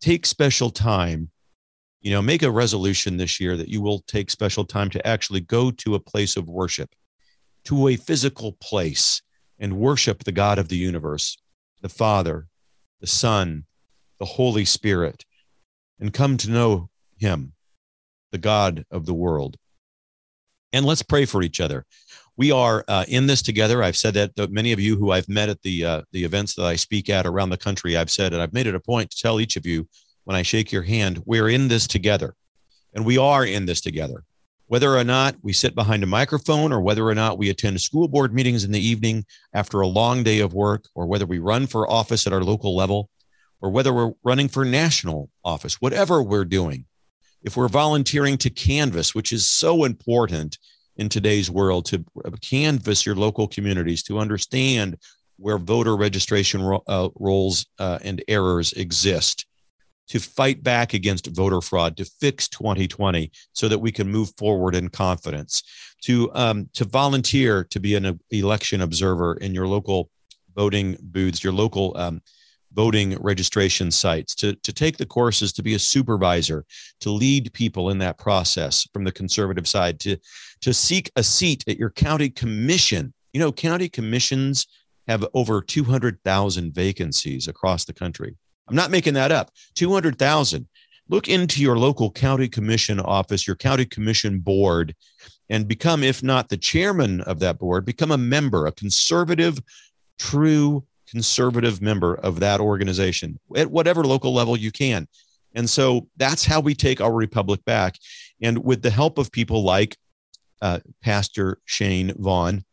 take 0.00 0.24
special 0.24 0.70
time. 0.70 1.30
You 2.00 2.12
know, 2.12 2.22
make 2.22 2.42
a 2.42 2.50
resolution 2.50 3.18
this 3.18 3.38
year 3.38 3.58
that 3.58 3.68
you 3.68 3.82
will 3.82 3.98
take 4.06 4.30
special 4.30 4.64
time 4.64 4.88
to 4.90 5.06
actually 5.06 5.40
go 5.40 5.70
to 5.72 5.94
a 5.94 6.00
place 6.00 6.38
of 6.38 6.48
worship, 6.48 6.94
to 7.64 7.88
a 7.88 7.96
physical 7.96 8.52
place, 8.62 9.20
and 9.58 9.76
worship 9.76 10.24
the 10.24 10.32
God 10.32 10.58
of 10.58 10.68
the 10.68 10.76
universe, 10.76 11.36
the 11.82 11.88
Father, 11.90 12.46
the 13.00 13.06
Son, 13.06 13.64
the 14.18 14.24
Holy 14.24 14.64
Spirit, 14.64 15.24
and 16.00 16.12
come 16.12 16.36
to 16.38 16.50
know 16.50 16.88
Him, 17.18 17.52
the 18.32 18.38
God 18.38 18.84
of 18.90 19.06
the 19.06 19.14
world. 19.14 19.56
And 20.72 20.84
let's 20.84 21.02
pray 21.02 21.24
for 21.24 21.42
each 21.42 21.60
other. 21.60 21.84
We 22.36 22.50
are 22.50 22.84
uh, 22.86 23.04
in 23.08 23.26
this 23.26 23.40
together. 23.40 23.82
I've 23.82 23.96
said 23.96 24.14
that 24.14 24.50
many 24.50 24.72
of 24.72 24.80
you 24.80 24.96
who 24.96 25.10
I've 25.10 25.28
met 25.28 25.48
at 25.48 25.62
the 25.62 25.84
uh, 25.84 26.02
the 26.12 26.24
events 26.24 26.54
that 26.54 26.64
I 26.64 26.76
speak 26.76 27.08
at 27.08 27.26
around 27.26 27.48
the 27.48 27.56
country. 27.56 27.96
I've 27.96 28.10
said, 28.10 28.32
and 28.32 28.42
I've 28.42 28.52
made 28.52 28.66
it 28.66 28.74
a 28.74 28.80
point 28.80 29.10
to 29.10 29.22
tell 29.22 29.40
each 29.40 29.56
of 29.56 29.64
you 29.64 29.88
when 30.24 30.36
I 30.36 30.42
shake 30.42 30.72
your 30.72 30.82
hand, 30.82 31.22
we're 31.24 31.48
in 31.48 31.68
this 31.68 31.86
together, 31.86 32.34
and 32.94 33.06
we 33.06 33.16
are 33.16 33.46
in 33.46 33.64
this 33.64 33.80
together. 33.80 34.24
Whether 34.68 34.96
or 34.96 35.04
not 35.04 35.36
we 35.42 35.52
sit 35.52 35.74
behind 35.76 36.02
a 36.02 36.06
microphone, 36.06 36.72
or 36.72 36.80
whether 36.80 37.06
or 37.06 37.14
not 37.14 37.38
we 37.38 37.50
attend 37.50 37.80
school 37.80 38.08
board 38.08 38.34
meetings 38.34 38.64
in 38.64 38.72
the 38.72 38.84
evening 38.84 39.24
after 39.52 39.80
a 39.80 39.86
long 39.86 40.24
day 40.24 40.40
of 40.40 40.54
work, 40.54 40.86
or 40.94 41.06
whether 41.06 41.26
we 41.26 41.38
run 41.38 41.66
for 41.66 41.88
office 41.88 42.26
at 42.26 42.32
our 42.32 42.42
local 42.42 42.74
level, 42.74 43.08
or 43.60 43.70
whether 43.70 43.92
we're 43.92 44.12
running 44.24 44.48
for 44.48 44.64
national 44.64 45.30
office, 45.44 45.80
whatever 45.80 46.22
we're 46.22 46.44
doing, 46.44 46.84
if 47.42 47.56
we're 47.56 47.68
volunteering 47.68 48.36
to 48.38 48.50
canvass, 48.50 49.14
which 49.14 49.32
is 49.32 49.48
so 49.48 49.84
important 49.84 50.58
in 50.96 51.08
today's 51.08 51.50
world, 51.50 51.84
to 51.86 52.04
canvass 52.42 53.06
your 53.06 53.14
local 53.14 53.46
communities, 53.46 54.02
to 54.02 54.18
understand 54.18 54.96
where 55.36 55.58
voter 55.58 55.96
registration 55.96 56.62
ro- 56.62 56.82
uh, 56.88 57.08
roles 57.14 57.66
uh, 57.78 57.98
and 58.02 58.24
errors 58.26 58.72
exist, 58.72 59.46
to 60.08 60.20
fight 60.20 60.62
back 60.62 60.94
against 60.94 61.26
voter 61.28 61.60
fraud, 61.60 61.96
to 61.96 62.04
fix 62.04 62.48
2020 62.48 63.30
so 63.52 63.68
that 63.68 63.78
we 63.78 63.92
can 63.92 64.08
move 64.08 64.30
forward 64.38 64.74
in 64.74 64.88
confidence, 64.88 65.62
to, 66.02 66.30
um, 66.34 66.68
to 66.74 66.84
volunteer 66.84 67.64
to 67.64 67.80
be 67.80 67.94
an 67.94 68.18
election 68.30 68.82
observer 68.82 69.34
in 69.34 69.54
your 69.54 69.66
local 69.66 70.10
voting 70.54 70.96
booths, 71.00 71.42
your 71.42 71.52
local 71.52 71.96
um, 71.96 72.20
voting 72.72 73.16
registration 73.20 73.90
sites, 73.90 74.34
to, 74.34 74.54
to 74.56 74.72
take 74.72 74.96
the 74.96 75.06
courses 75.06 75.52
to 75.52 75.62
be 75.62 75.74
a 75.74 75.78
supervisor, 75.78 76.64
to 77.00 77.10
lead 77.10 77.52
people 77.52 77.90
in 77.90 77.98
that 77.98 78.18
process 78.18 78.86
from 78.92 79.04
the 79.04 79.12
conservative 79.12 79.66
side, 79.66 79.98
to, 79.98 80.16
to 80.60 80.74
seek 80.74 81.10
a 81.16 81.22
seat 81.22 81.64
at 81.68 81.78
your 81.78 81.90
county 81.90 82.28
commission. 82.28 83.12
You 83.32 83.40
know, 83.40 83.52
county 83.52 83.88
commissions 83.88 84.66
have 85.08 85.26
over 85.34 85.62
200,000 85.62 86.74
vacancies 86.74 87.48
across 87.48 87.84
the 87.84 87.92
country. 87.92 88.36
I'm 88.68 88.76
not 88.76 88.90
making 88.90 89.14
that 89.14 89.32
up. 89.32 89.50
200,000. 89.74 90.66
Look 91.08 91.28
into 91.28 91.62
your 91.62 91.78
local 91.78 92.10
county 92.10 92.48
commission 92.48 92.98
office, 92.98 93.46
your 93.46 93.56
county 93.56 93.84
commission 93.84 94.40
board, 94.40 94.94
and 95.48 95.68
become, 95.68 96.02
if 96.02 96.22
not 96.22 96.48
the 96.48 96.56
chairman 96.56 97.20
of 97.22 97.38
that 97.40 97.58
board, 97.58 97.84
become 97.84 98.10
a 98.10 98.18
member, 98.18 98.66
a 98.66 98.72
conservative, 98.72 99.58
true 100.18 100.84
conservative 101.08 101.80
member 101.80 102.16
of 102.16 102.40
that 102.40 102.60
organization 102.60 103.38
at 103.56 103.70
whatever 103.70 104.02
local 104.02 104.34
level 104.34 104.56
you 104.56 104.72
can. 104.72 105.06
And 105.54 105.70
so 105.70 106.08
that's 106.16 106.44
how 106.44 106.60
we 106.60 106.74
take 106.74 107.00
our 107.00 107.12
republic 107.12 107.64
back. 107.64 107.96
And 108.42 108.64
with 108.64 108.82
the 108.82 108.90
help 108.90 109.16
of 109.18 109.30
people 109.30 109.62
like 109.62 109.96
uh, 110.60 110.80
Pastor 111.02 111.58
Shane 111.64 112.12
Vaughn, 112.18 112.64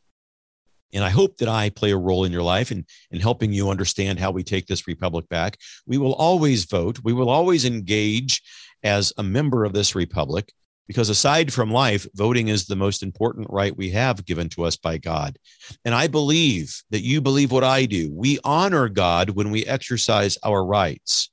and 0.94 1.04
I 1.04 1.10
hope 1.10 1.38
that 1.38 1.50
I 1.50 1.70
play 1.70 1.92
a 1.92 1.98
role 1.98 2.24
in 2.24 2.32
your 2.32 2.44
life 2.44 2.72
in, 2.72 2.86
in 3.12 3.20
helping 3.20 3.52
you 3.52 3.70
understand 3.70 4.20
how 4.20 4.32
we 4.32 4.44
take 4.44 4.68
this 4.68 4.88
republic 4.88 5.28
back. 5.30 5.58
We 5.86 5.98
will 5.98 6.14
always 6.14 6.66
vote. 6.66 7.00
We 7.04 7.14
will 7.14 7.30
always 7.30 7.66
engage 7.66 8.42
as 8.84 9.14
a 9.18 9.24
member 9.24 9.66
of 9.66 9.74
this 9.74 9.96
republic 9.96 10.54
because 10.88 11.10
aside 11.10 11.54
from 11.54 11.72
life, 11.72 12.06
voting 12.14 12.50
is 12.50 12.66
the 12.66 12.76
most 12.76 13.04
important 13.04 13.48
right 13.50 13.76
we 13.76 13.90
have 13.92 14.26
given 14.26 14.50
to 14.50 14.64
us 14.66 14.76
by 14.76 14.98
God. 14.98 15.38
And 15.86 15.96
I 15.96 16.08
believe 16.08 16.84
that 16.90 17.04
you 17.04 17.22
believe 17.22 17.52
what 17.52 17.64
I 17.64 17.86
do. 17.86 18.12
We 18.12 18.40
honor 18.44 18.90
God 18.90 19.30
when 19.32 19.50
we 19.50 19.66
exercise 19.66 20.38
our 20.44 20.66
rights. 20.66 21.30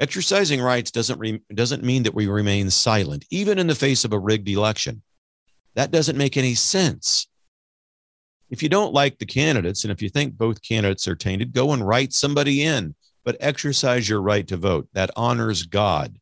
Exercising 0.00 0.60
rights 0.60 0.92
doesn't, 0.92 1.18
re- 1.18 1.42
doesn't 1.52 1.82
mean 1.82 2.04
that 2.04 2.14
we 2.14 2.28
remain 2.28 2.70
silent, 2.70 3.24
even 3.30 3.58
in 3.58 3.66
the 3.66 3.74
face 3.74 4.04
of 4.04 4.12
a 4.12 4.18
rigged 4.18 4.48
election. 4.48 5.02
That 5.74 5.90
doesn't 5.90 6.16
make 6.16 6.36
any 6.36 6.54
sense. 6.54 7.26
If 8.50 8.62
you 8.62 8.68
don't 8.68 8.94
like 8.94 9.18
the 9.18 9.26
candidates, 9.26 9.84
and 9.84 9.92
if 9.92 10.00
you 10.00 10.08
think 10.08 10.34
both 10.34 10.62
candidates 10.62 11.06
are 11.06 11.16
tainted, 11.16 11.52
go 11.52 11.72
and 11.72 11.86
write 11.86 12.12
somebody 12.12 12.62
in, 12.62 12.94
but 13.24 13.36
exercise 13.40 14.08
your 14.08 14.22
right 14.22 14.46
to 14.48 14.56
vote. 14.56 14.88
That 14.94 15.10
honors 15.16 15.64
God. 15.64 16.18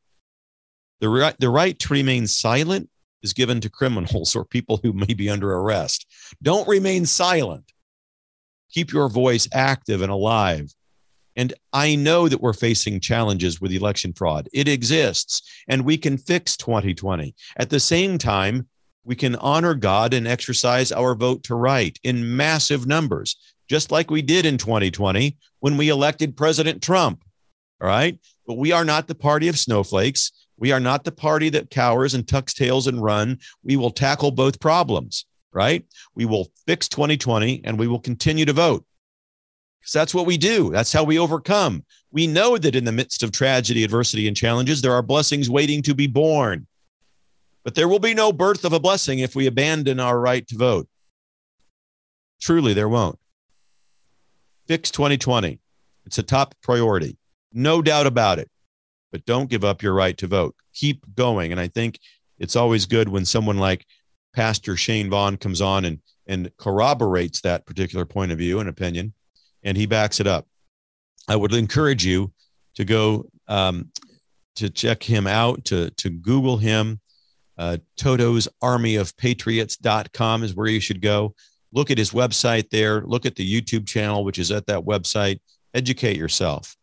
The 1.00 1.08
right, 1.08 1.36
the 1.38 1.50
right 1.50 1.78
to 1.78 1.92
remain 1.92 2.26
silent 2.26 2.88
is 3.22 3.32
given 3.32 3.60
to 3.60 3.70
criminals 3.70 4.34
or 4.36 4.44
people 4.44 4.80
who 4.82 4.92
may 4.92 5.14
be 5.14 5.30
under 5.30 5.52
arrest. 5.52 6.06
Don't 6.42 6.68
remain 6.68 7.06
silent. 7.06 7.72
Keep 8.72 8.92
your 8.92 9.08
voice 9.08 9.48
active 9.52 10.02
and 10.02 10.10
alive. 10.10 10.74
And 11.36 11.52
I 11.72 11.94
know 11.96 12.28
that 12.28 12.40
we're 12.40 12.54
facing 12.54 12.98
challenges 12.98 13.60
with 13.60 13.70
election 13.70 14.14
fraud. 14.14 14.48
It 14.54 14.68
exists, 14.68 15.42
and 15.68 15.84
we 15.84 15.98
can 15.98 16.16
fix 16.16 16.56
2020. 16.56 17.34
At 17.58 17.68
the 17.68 17.78
same 17.78 18.16
time, 18.16 18.68
we 19.06 19.14
can 19.14 19.36
honor 19.36 19.74
God 19.74 20.12
and 20.12 20.26
exercise 20.26 20.90
our 20.90 21.14
vote 21.14 21.44
to 21.44 21.54
right 21.54 21.96
in 22.02 22.36
massive 22.36 22.86
numbers, 22.86 23.36
just 23.68 23.92
like 23.92 24.10
we 24.10 24.20
did 24.20 24.44
in 24.44 24.58
2020 24.58 25.36
when 25.60 25.76
we 25.76 25.90
elected 25.90 26.36
President 26.36 26.82
Trump. 26.82 27.22
All 27.80 27.86
right. 27.86 28.18
But 28.46 28.58
we 28.58 28.72
are 28.72 28.84
not 28.84 29.06
the 29.06 29.14
party 29.14 29.46
of 29.46 29.58
snowflakes. 29.58 30.32
We 30.56 30.72
are 30.72 30.80
not 30.80 31.04
the 31.04 31.12
party 31.12 31.50
that 31.50 31.70
cowers 31.70 32.14
and 32.14 32.26
tucks 32.26 32.52
tails 32.52 32.88
and 32.88 33.00
run. 33.00 33.38
We 33.62 33.76
will 33.76 33.92
tackle 33.92 34.32
both 34.32 34.58
problems, 34.58 35.24
right? 35.52 35.84
We 36.16 36.24
will 36.24 36.50
fix 36.66 36.88
2020 36.88 37.62
and 37.64 37.78
we 37.78 37.86
will 37.86 38.00
continue 38.00 38.44
to 38.44 38.52
vote. 38.52 38.84
Because 39.80 39.92
that's 39.92 40.14
what 40.14 40.26
we 40.26 40.36
do. 40.36 40.70
That's 40.72 40.92
how 40.92 41.04
we 41.04 41.20
overcome. 41.20 41.84
We 42.10 42.26
know 42.26 42.58
that 42.58 42.74
in 42.74 42.84
the 42.84 42.92
midst 42.92 43.22
of 43.22 43.30
tragedy, 43.30 43.84
adversity, 43.84 44.26
and 44.26 44.36
challenges, 44.36 44.82
there 44.82 44.94
are 44.94 45.02
blessings 45.02 45.48
waiting 45.48 45.80
to 45.82 45.94
be 45.94 46.08
born. 46.08 46.66
But 47.66 47.74
there 47.74 47.88
will 47.88 47.98
be 47.98 48.14
no 48.14 48.32
birth 48.32 48.64
of 48.64 48.72
a 48.72 48.80
blessing 48.80 49.18
if 49.18 49.36
we 49.36 49.46
abandon 49.46 50.00
our 50.00 50.18
right 50.18 50.46
to 50.46 50.56
vote. 50.56 50.88
Truly, 52.40 52.72
there 52.72 52.88
won't. 52.88 53.18
Fix 54.66 54.90
2020. 54.90 55.58
It's 56.06 56.16
a 56.16 56.22
top 56.22 56.54
priority. 56.62 57.18
No 57.52 57.82
doubt 57.82 58.06
about 58.06 58.38
it 58.38 58.48
but 59.16 59.24
don't 59.24 59.48
give 59.48 59.64
up 59.64 59.82
your 59.82 59.94
right 59.94 60.18
to 60.18 60.26
vote. 60.26 60.54
Keep 60.74 61.14
going. 61.14 61.50
And 61.50 61.58
I 61.58 61.68
think 61.68 61.98
it's 62.38 62.54
always 62.54 62.84
good 62.84 63.08
when 63.08 63.24
someone 63.24 63.56
like 63.56 63.86
Pastor 64.34 64.76
Shane 64.76 65.08
Vaughn 65.08 65.38
comes 65.38 65.62
on 65.62 65.86
and, 65.86 66.00
and 66.26 66.50
corroborates 66.58 67.40
that 67.40 67.64
particular 67.64 68.04
point 68.04 68.30
of 68.30 68.36
view 68.36 68.60
and 68.60 68.68
opinion, 68.68 69.14
and 69.62 69.74
he 69.74 69.86
backs 69.86 70.20
it 70.20 70.26
up. 70.26 70.46
I 71.28 71.36
would 71.36 71.54
encourage 71.54 72.04
you 72.04 72.30
to 72.74 72.84
go 72.84 73.30
um, 73.48 73.90
to 74.56 74.68
check 74.68 75.02
him 75.02 75.26
out, 75.26 75.64
to, 75.66 75.88
to 75.92 76.10
Google 76.10 76.58
him. 76.58 77.00
Uh, 77.58 77.78
Toto's 77.96 78.48
Army 78.60 78.96
of 78.96 79.16
Patriots.com 79.16 80.42
is 80.42 80.54
where 80.54 80.66
you 80.66 80.80
should 80.80 81.00
go. 81.00 81.34
Look 81.72 81.90
at 81.90 81.98
his 81.98 82.10
website 82.10 82.70
there. 82.70 83.02
Look 83.02 83.26
at 83.26 83.36
the 83.36 83.60
YouTube 83.60 83.86
channel, 83.86 84.24
which 84.24 84.38
is 84.38 84.50
at 84.50 84.66
that 84.66 84.80
website. 84.80 85.40
Educate 85.74 86.16
yourself. 86.16 86.76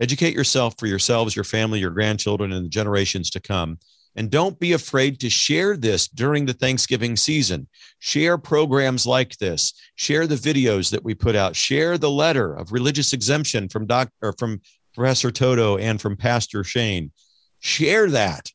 Educate 0.00 0.34
yourself 0.34 0.74
for 0.78 0.86
yourselves, 0.86 1.34
your 1.34 1.44
family, 1.44 1.80
your 1.80 1.90
grandchildren, 1.90 2.52
and 2.52 2.64
the 2.64 2.70
generations 2.70 3.30
to 3.30 3.40
come. 3.40 3.78
And 4.16 4.30
don't 4.30 4.58
be 4.58 4.72
afraid 4.72 5.20
to 5.20 5.30
share 5.30 5.76
this 5.76 6.08
during 6.08 6.44
the 6.44 6.52
Thanksgiving 6.52 7.16
season. 7.16 7.68
Share 8.00 8.36
programs 8.36 9.06
like 9.06 9.36
this. 9.38 9.72
Share 9.94 10.26
the 10.26 10.34
videos 10.34 10.90
that 10.90 11.04
we 11.04 11.14
put 11.14 11.36
out. 11.36 11.54
Share 11.54 11.98
the 11.98 12.10
letter 12.10 12.52
of 12.54 12.72
religious 12.72 13.12
exemption 13.12 13.68
from 13.68 13.86
or 14.20 14.32
from 14.32 14.60
Professor 14.94 15.30
Toto 15.30 15.78
and 15.78 16.00
from 16.00 16.16
Pastor 16.16 16.64
Shane. 16.64 17.12
Share 17.60 18.10
that. 18.10 18.50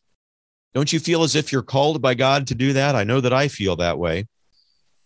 Don't 0.73 0.91
you 0.91 0.99
feel 0.99 1.23
as 1.23 1.35
if 1.35 1.51
you're 1.51 1.61
called 1.61 2.01
by 2.01 2.15
God 2.15 2.47
to 2.47 2.55
do 2.55 2.73
that? 2.73 2.95
I 2.95 3.03
know 3.03 3.21
that 3.21 3.33
I 3.33 3.47
feel 3.47 3.75
that 3.75 3.99
way. 3.99 4.27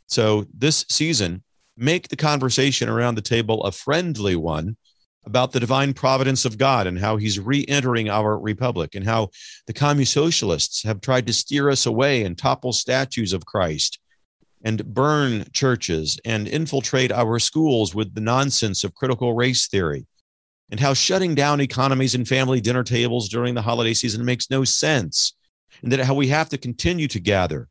So 0.07 0.45
this 0.53 0.85
season, 0.89 1.43
make 1.75 2.07
the 2.07 2.15
conversation 2.15 2.89
around 2.89 3.15
the 3.15 3.21
table 3.21 3.63
a 3.63 3.71
friendly 3.71 4.35
one 4.35 4.77
about 5.25 5.51
the 5.51 5.59
divine 5.59 5.93
providence 5.93 6.45
of 6.45 6.57
God 6.57 6.87
and 6.87 6.97
how 6.97 7.17
he's 7.17 7.39
re 7.39 7.65
entering 7.67 8.09
our 8.09 8.39
republic 8.39 8.95
and 8.95 9.05
how 9.05 9.29
the 9.67 9.73
commie 9.73 10.05
socialists 10.05 10.83
have 10.83 11.01
tried 11.01 11.27
to 11.27 11.33
steer 11.33 11.69
us 11.69 11.85
away 11.85 12.23
and 12.23 12.37
topple 12.37 12.71
statues 12.71 13.33
of 13.33 13.45
Christ 13.45 13.99
and 14.63 14.85
burn 14.93 15.45
churches 15.51 16.17
and 16.25 16.47
infiltrate 16.47 17.11
our 17.11 17.39
schools 17.39 17.93
with 17.93 18.15
the 18.15 18.21
nonsense 18.21 18.83
of 18.83 18.95
critical 18.95 19.33
race 19.33 19.67
theory 19.67 20.07
and 20.71 20.79
how 20.79 20.93
shutting 20.93 21.35
down 21.35 21.61
economies 21.61 22.15
and 22.15 22.27
family 22.27 22.59
dinner 22.59 22.83
tables 22.83 23.29
during 23.29 23.53
the 23.53 23.61
holiday 23.61 23.93
season 23.93 24.23
makes 24.25 24.49
no 24.49 24.63
sense 24.63 25.33
and 25.81 25.91
that 25.91 25.99
how 25.99 26.13
we 26.13 26.27
have 26.27 26.49
to 26.49 26.57
continue 26.57 27.07
to 27.07 27.19
gather 27.19 27.67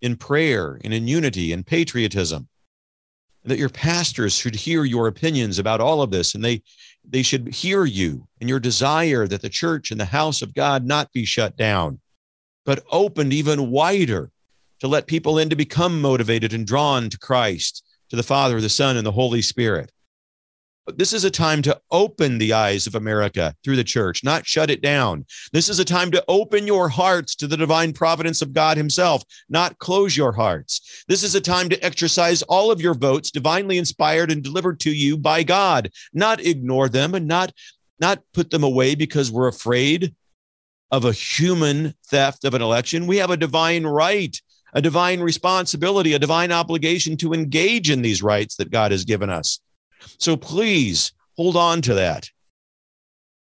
in 0.00 0.16
prayer 0.16 0.78
and 0.84 0.92
in 0.92 1.08
unity 1.08 1.52
and 1.52 1.66
patriotism 1.66 2.48
And 3.42 3.50
that 3.50 3.58
your 3.58 3.68
pastors 3.68 4.34
should 4.34 4.54
hear 4.54 4.84
your 4.84 5.06
opinions 5.06 5.58
about 5.58 5.80
all 5.80 6.02
of 6.02 6.10
this 6.10 6.34
and 6.34 6.44
they 6.44 6.62
they 7.08 7.22
should 7.22 7.48
hear 7.54 7.84
you 7.84 8.26
and 8.40 8.48
your 8.48 8.60
desire 8.60 9.26
that 9.28 9.42
the 9.42 9.48
church 9.48 9.90
and 9.90 10.00
the 10.00 10.04
house 10.04 10.42
of 10.42 10.54
God 10.54 10.84
not 10.84 11.12
be 11.12 11.24
shut 11.24 11.56
down, 11.56 12.00
but 12.64 12.84
opened 12.90 13.32
even 13.32 13.70
wider 13.70 14.30
to 14.80 14.88
let 14.88 15.06
people 15.06 15.38
in 15.38 15.48
to 15.50 15.56
become 15.56 16.00
motivated 16.00 16.52
and 16.52 16.66
drawn 16.66 17.08
to 17.10 17.18
Christ, 17.18 17.84
to 18.10 18.16
the 18.16 18.22
Father, 18.22 18.60
the 18.60 18.68
Son, 18.68 18.96
and 18.96 19.06
the 19.06 19.12
Holy 19.12 19.40
Spirit. 19.40 19.92
This 20.94 21.12
is 21.12 21.24
a 21.24 21.30
time 21.30 21.62
to 21.62 21.80
open 21.90 22.38
the 22.38 22.52
eyes 22.52 22.86
of 22.86 22.94
America 22.94 23.54
through 23.64 23.74
the 23.74 23.82
church, 23.82 24.22
not 24.22 24.46
shut 24.46 24.70
it 24.70 24.82
down. 24.82 25.26
This 25.52 25.68
is 25.68 25.80
a 25.80 25.84
time 25.84 26.12
to 26.12 26.24
open 26.28 26.66
your 26.66 26.88
hearts 26.88 27.34
to 27.36 27.48
the 27.48 27.56
divine 27.56 27.92
providence 27.92 28.40
of 28.40 28.52
God 28.52 28.76
Himself, 28.76 29.24
not 29.48 29.78
close 29.78 30.16
your 30.16 30.32
hearts. 30.32 31.04
This 31.08 31.24
is 31.24 31.34
a 31.34 31.40
time 31.40 31.68
to 31.70 31.84
exercise 31.84 32.42
all 32.42 32.70
of 32.70 32.80
your 32.80 32.94
votes 32.94 33.32
divinely 33.32 33.78
inspired 33.78 34.30
and 34.30 34.44
delivered 34.44 34.78
to 34.80 34.90
you 34.90 35.18
by 35.18 35.42
God, 35.42 35.90
not 36.12 36.40
ignore 36.40 36.88
them 36.88 37.16
and 37.16 37.26
not, 37.26 37.52
not 37.98 38.22
put 38.32 38.50
them 38.50 38.62
away 38.62 38.94
because 38.94 39.32
we're 39.32 39.48
afraid 39.48 40.14
of 40.92 41.04
a 41.04 41.12
human 41.12 41.94
theft 42.06 42.44
of 42.44 42.54
an 42.54 42.62
election. 42.62 43.08
We 43.08 43.16
have 43.16 43.30
a 43.30 43.36
divine 43.36 43.84
right, 43.84 44.40
a 44.72 44.80
divine 44.80 45.18
responsibility, 45.18 46.12
a 46.12 46.18
divine 46.20 46.52
obligation 46.52 47.16
to 47.16 47.32
engage 47.32 47.90
in 47.90 48.02
these 48.02 48.22
rights 48.22 48.54
that 48.56 48.70
God 48.70 48.92
has 48.92 49.04
given 49.04 49.30
us. 49.30 49.58
So 50.18 50.36
please 50.36 51.12
hold 51.36 51.56
on 51.56 51.82
to 51.82 51.94
that. 51.94 52.30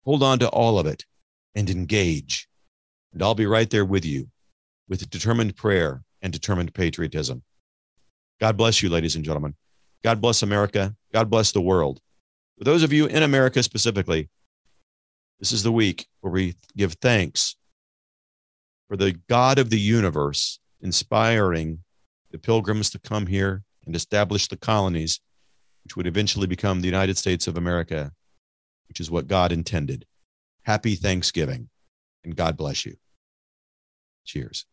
Hold 0.04 0.22
on 0.22 0.38
to 0.40 0.48
all 0.48 0.78
of 0.78 0.86
it 0.86 1.04
and 1.54 1.68
engage. 1.70 2.48
And 3.12 3.22
I'll 3.22 3.34
be 3.34 3.46
right 3.46 3.68
there 3.68 3.84
with 3.84 4.04
you 4.04 4.28
with 4.88 5.08
determined 5.10 5.56
prayer 5.56 6.02
and 6.22 6.32
determined 6.32 6.74
patriotism. 6.74 7.42
God 8.40 8.56
bless 8.56 8.82
you, 8.82 8.88
ladies 8.88 9.16
and 9.16 9.24
gentlemen. 9.24 9.54
God 10.02 10.20
bless 10.20 10.42
America. 10.42 10.94
God 11.12 11.30
bless 11.30 11.52
the 11.52 11.60
world. 11.60 12.00
For 12.58 12.64
those 12.64 12.82
of 12.82 12.92
you 12.92 13.06
in 13.06 13.22
America 13.22 13.62
specifically, 13.62 14.28
this 15.38 15.52
is 15.52 15.62
the 15.62 15.72
week 15.72 16.06
where 16.20 16.32
we 16.32 16.56
give 16.76 16.94
thanks 16.94 17.56
for 18.88 18.96
the 18.96 19.12
God 19.28 19.58
of 19.58 19.70
the 19.70 19.80
universe 19.80 20.58
inspiring 20.80 21.78
the 22.30 22.38
pilgrims 22.38 22.90
to 22.90 22.98
come 22.98 23.26
here 23.26 23.62
and 23.86 23.94
establish 23.94 24.48
the 24.48 24.56
colonies 24.56 25.20
which 25.84 25.96
would 25.96 26.06
eventually 26.06 26.46
become 26.46 26.80
the 26.80 26.88
United 26.88 27.16
States 27.16 27.46
of 27.46 27.56
America, 27.56 28.12
which 28.88 29.00
is 29.00 29.10
what 29.10 29.26
God 29.26 29.52
intended. 29.52 30.06
Happy 30.62 30.94
Thanksgiving, 30.94 31.68
and 32.24 32.36
God 32.36 32.56
bless 32.56 32.86
you. 32.86 32.96
Cheers. 34.24 34.66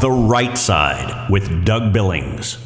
The 0.00 0.10
Right 0.10 0.56
Side 0.56 1.30
with 1.30 1.64
Doug 1.64 1.92
Billings. 1.92 2.58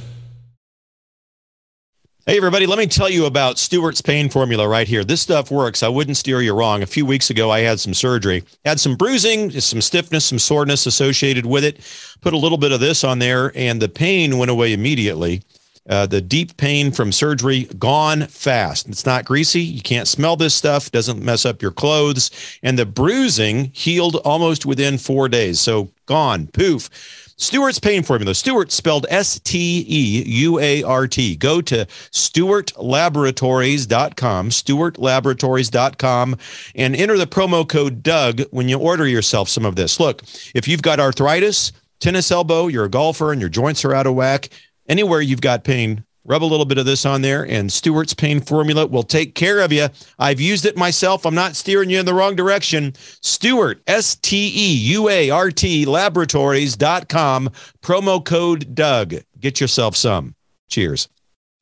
Hey, 2.26 2.38
everybody, 2.38 2.64
let 2.64 2.78
me 2.78 2.86
tell 2.86 3.10
you 3.10 3.26
about 3.26 3.56
Steuart's 3.56 4.00
pain 4.00 4.30
formula 4.30 4.66
right 4.66 4.88
here. 4.88 5.04
This 5.04 5.20
stuff 5.20 5.50
works. 5.50 5.82
I 5.82 5.88
wouldn't 5.88 6.16
steer 6.16 6.40
you 6.40 6.54
wrong. 6.54 6.82
A 6.82 6.86
few 6.86 7.04
weeks 7.04 7.28
ago, 7.28 7.50
I 7.50 7.60
had 7.60 7.80
some 7.80 7.92
surgery, 7.92 8.44
had 8.64 8.80
some 8.80 8.96
bruising, 8.96 9.50
some 9.60 9.82
stiffness, 9.82 10.24
some 10.24 10.38
soreness 10.38 10.86
associated 10.86 11.44
with 11.44 11.64
it. 11.64 11.80
Put 12.22 12.32
a 12.32 12.38
little 12.38 12.56
bit 12.56 12.72
of 12.72 12.80
this 12.80 13.04
on 13.04 13.18
there, 13.18 13.52
and 13.54 13.82
the 13.82 13.90
pain 13.90 14.38
went 14.38 14.50
away 14.50 14.72
immediately. 14.72 15.42
Uh, 15.88 16.06
the 16.06 16.20
deep 16.20 16.56
pain 16.56 16.90
from 16.90 17.12
surgery 17.12 17.64
gone 17.78 18.26
fast. 18.26 18.88
It's 18.88 19.04
not 19.04 19.24
greasy. 19.24 19.60
You 19.60 19.82
can't 19.82 20.08
smell 20.08 20.36
this 20.36 20.54
stuff. 20.54 20.90
Doesn't 20.90 21.22
mess 21.22 21.44
up 21.44 21.60
your 21.60 21.72
clothes. 21.72 22.30
And 22.62 22.78
the 22.78 22.86
bruising 22.86 23.70
healed 23.74 24.16
almost 24.24 24.64
within 24.64 24.96
four 24.96 25.28
days. 25.28 25.60
So 25.60 25.90
gone, 26.06 26.46
poof. 26.48 26.88
Steuart's 27.36 27.80
pain 27.80 28.04
formula. 28.04 28.32
Steuart 28.32 28.70
spelled 28.70 29.06
S 29.10 29.40
T 29.40 29.84
E 29.88 30.22
U 30.26 30.60
A 30.60 30.84
R 30.84 31.08
T. 31.08 31.36
Go 31.36 31.60
to 31.62 31.84
steuartlaboratories.com, 32.12 34.50
steuartlaboratories.com, 34.50 36.36
and 36.76 36.96
enter 36.96 37.18
the 37.18 37.26
promo 37.26 37.68
code 37.68 38.04
Doug 38.04 38.42
when 38.52 38.68
you 38.68 38.78
order 38.78 39.06
yourself 39.06 39.48
some 39.48 39.64
of 39.64 39.76
this. 39.76 39.98
Look, 39.98 40.22
if 40.54 40.68
you've 40.68 40.82
got 40.82 41.00
arthritis, 41.00 41.72
tennis 41.98 42.30
elbow, 42.30 42.68
you're 42.68 42.84
a 42.84 42.90
golfer, 42.90 43.32
and 43.32 43.40
your 43.40 43.50
joints 43.50 43.84
are 43.84 43.94
out 43.94 44.06
of 44.06 44.14
whack, 44.14 44.50
anywhere 44.88 45.20
you've 45.20 45.40
got 45.40 45.64
pain, 45.64 46.04
rub 46.24 46.42
a 46.42 46.46
little 46.46 46.66
bit 46.66 46.78
of 46.78 46.86
this 46.86 47.04
on 47.04 47.22
there, 47.22 47.46
and 47.46 47.70
Steuart's 47.70 48.14
pain 48.14 48.40
formula 48.40 48.86
will 48.86 49.02
take 49.02 49.34
care 49.34 49.60
of 49.60 49.72
you. 49.72 49.88
I've 50.18 50.40
used 50.40 50.64
it 50.64 50.76
myself. 50.76 51.26
I'm 51.26 51.34
not 51.34 51.56
steering 51.56 51.90
you 51.90 52.00
in 52.00 52.06
the 52.06 52.14
wrong 52.14 52.36
direction. 52.36 52.92
Steuart, 52.92 53.80
S 53.86 54.16
T 54.16 54.52
E 54.54 54.74
U 54.94 55.08
A 55.08 55.30
R 55.30 55.50
T, 55.50 55.84
laboratories.com, 55.84 57.50
promo 57.82 58.24
code 58.24 58.74
Doug. 58.74 59.14
Get 59.40 59.60
yourself 59.60 59.96
some. 59.96 60.34
Cheers. 60.68 61.08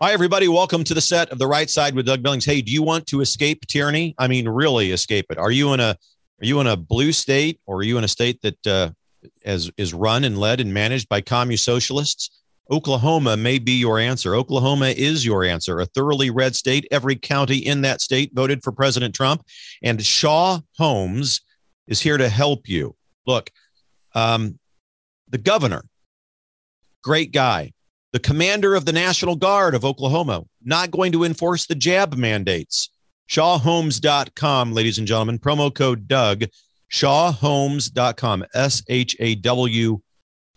Hi, 0.01 0.12
everybody. 0.12 0.49
Welcome 0.49 0.83
to 0.85 0.95
the 0.95 1.01
set 1.01 1.31
of 1.31 1.39
The 1.39 1.47
Right 1.47 1.70
Side 1.70 1.95
with 1.95 2.07
Doug 2.07 2.23
Billings. 2.23 2.45
Hey, 2.45 2.61
do 2.61 2.73
you 2.73 2.83
want 2.83 3.07
to 3.07 3.20
escape 3.20 3.66
tyranny? 3.68 4.16
I 4.18 4.27
mean, 4.27 4.49
really 4.49 4.91
escape 4.91 5.27
it. 5.31 5.39
Are 5.39 5.53
you 5.53 5.73
in 5.75 5.81
a 5.81 5.97
are 6.41 6.45
you 6.45 6.61
in 6.61 6.66
a 6.66 6.77
blue 6.77 7.12
state 7.12 7.61
or 7.66 7.77
are 7.77 7.83
you 7.85 7.99
in 7.99 8.05
a 8.05 8.09
state 8.09 8.43
that 8.43 8.66
uh, 8.66 8.91
as, 9.45 9.70
is 9.77 9.95
run 9.95 10.25
and 10.25 10.39
led 10.39 10.61
and 10.61 10.75
managed 10.75 11.09
by 11.09 11.20
commie 11.20 11.57
socialists? 11.57 12.41
Oklahoma 12.70 13.36
may 13.36 13.58
be 13.58 13.72
your 13.72 13.98
answer. 13.98 14.34
Oklahoma 14.34 14.88
is 14.88 15.24
your 15.24 15.44
answer. 15.44 15.80
A 15.80 15.86
thoroughly 15.86 16.30
red 16.30 16.54
state. 16.54 16.86
Every 16.90 17.16
county 17.16 17.58
in 17.58 17.82
that 17.82 18.00
state 18.00 18.32
voted 18.34 18.62
for 18.62 18.72
President 18.72 19.14
Trump. 19.14 19.44
And 19.82 20.04
Shaw 20.04 20.60
Homes 20.78 21.42
is 21.86 22.00
here 22.00 22.16
to 22.16 22.28
help 22.28 22.68
you. 22.68 22.94
Look, 23.26 23.50
um, 24.14 24.58
the 25.28 25.38
governor, 25.38 25.82
great 27.02 27.32
guy. 27.32 27.72
The 28.12 28.20
commander 28.20 28.74
of 28.74 28.84
the 28.84 28.92
National 28.92 29.36
Guard 29.36 29.74
of 29.74 29.86
Oklahoma, 29.86 30.44
not 30.62 30.90
going 30.90 31.12
to 31.12 31.24
enforce 31.24 31.66
the 31.66 31.74
jab 31.74 32.14
mandates. 32.14 32.90
ShawHomes.com, 33.30 34.72
ladies 34.72 34.98
and 34.98 35.06
gentlemen. 35.06 35.38
Promo 35.38 35.74
code 35.74 36.06
Doug. 36.06 36.44
ShawHomes.com. 36.92 38.44
S 38.54 38.82
H 38.88 39.16
A 39.18 39.34
W 39.36 40.02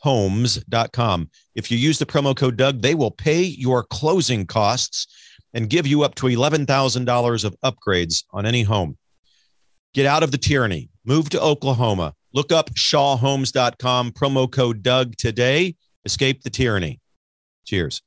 homes.com. 0.05 1.31
If 1.55 1.71
you 1.71 1.79
use 1.79 1.97
the 1.97 2.05
promo 2.05 2.35
code 2.35 2.57
Doug, 2.57 2.79
they 2.83 2.93
will 2.93 3.09
pay 3.09 3.41
your 3.41 3.81
closing 3.81 4.45
costs 4.45 5.07
and 5.55 5.67
give 5.67 5.87
you 5.87 6.03
up 6.03 6.13
to 6.15 6.27
$11,000 6.27 7.43
of 7.43 7.55
upgrades 7.63 8.23
on 8.29 8.45
any 8.45 8.61
home. 8.61 8.97
Get 9.95 10.05
out 10.05 10.21
of 10.21 10.31
the 10.31 10.37
tyranny. 10.37 10.89
Move 11.05 11.31
to 11.31 11.41
Oklahoma. 11.41 12.13
Look 12.33 12.51
up 12.51 12.69
shawhomes.com, 12.75 14.11
promo 14.11 14.51
code 14.51 14.83
Doug 14.83 15.15
today. 15.15 15.75
Escape 16.05 16.43
the 16.43 16.51
tyranny. 16.51 16.99
Cheers. 17.65 18.03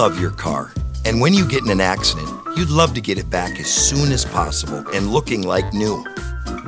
Love 0.00 0.18
your 0.18 0.30
car. 0.30 0.72
And 1.04 1.20
when 1.20 1.34
you 1.34 1.46
get 1.46 1.62
in 1.62 1.68
an 1.68 1.82
accident, 1.82 2.26
you'd 2.56 2.70
love 2.70 2.94
to 2.94 3.02
get 3.02 3.18
it 3.18 3.28
back 3.28 3.60
as 3.60 3.66
soon 3.66 4.12
as 4.12 4.24
possible 4.24 4.82
and 4.94 5.12
looking 5.12 5.42
like 5.42 5.74
new. 5.74 6.02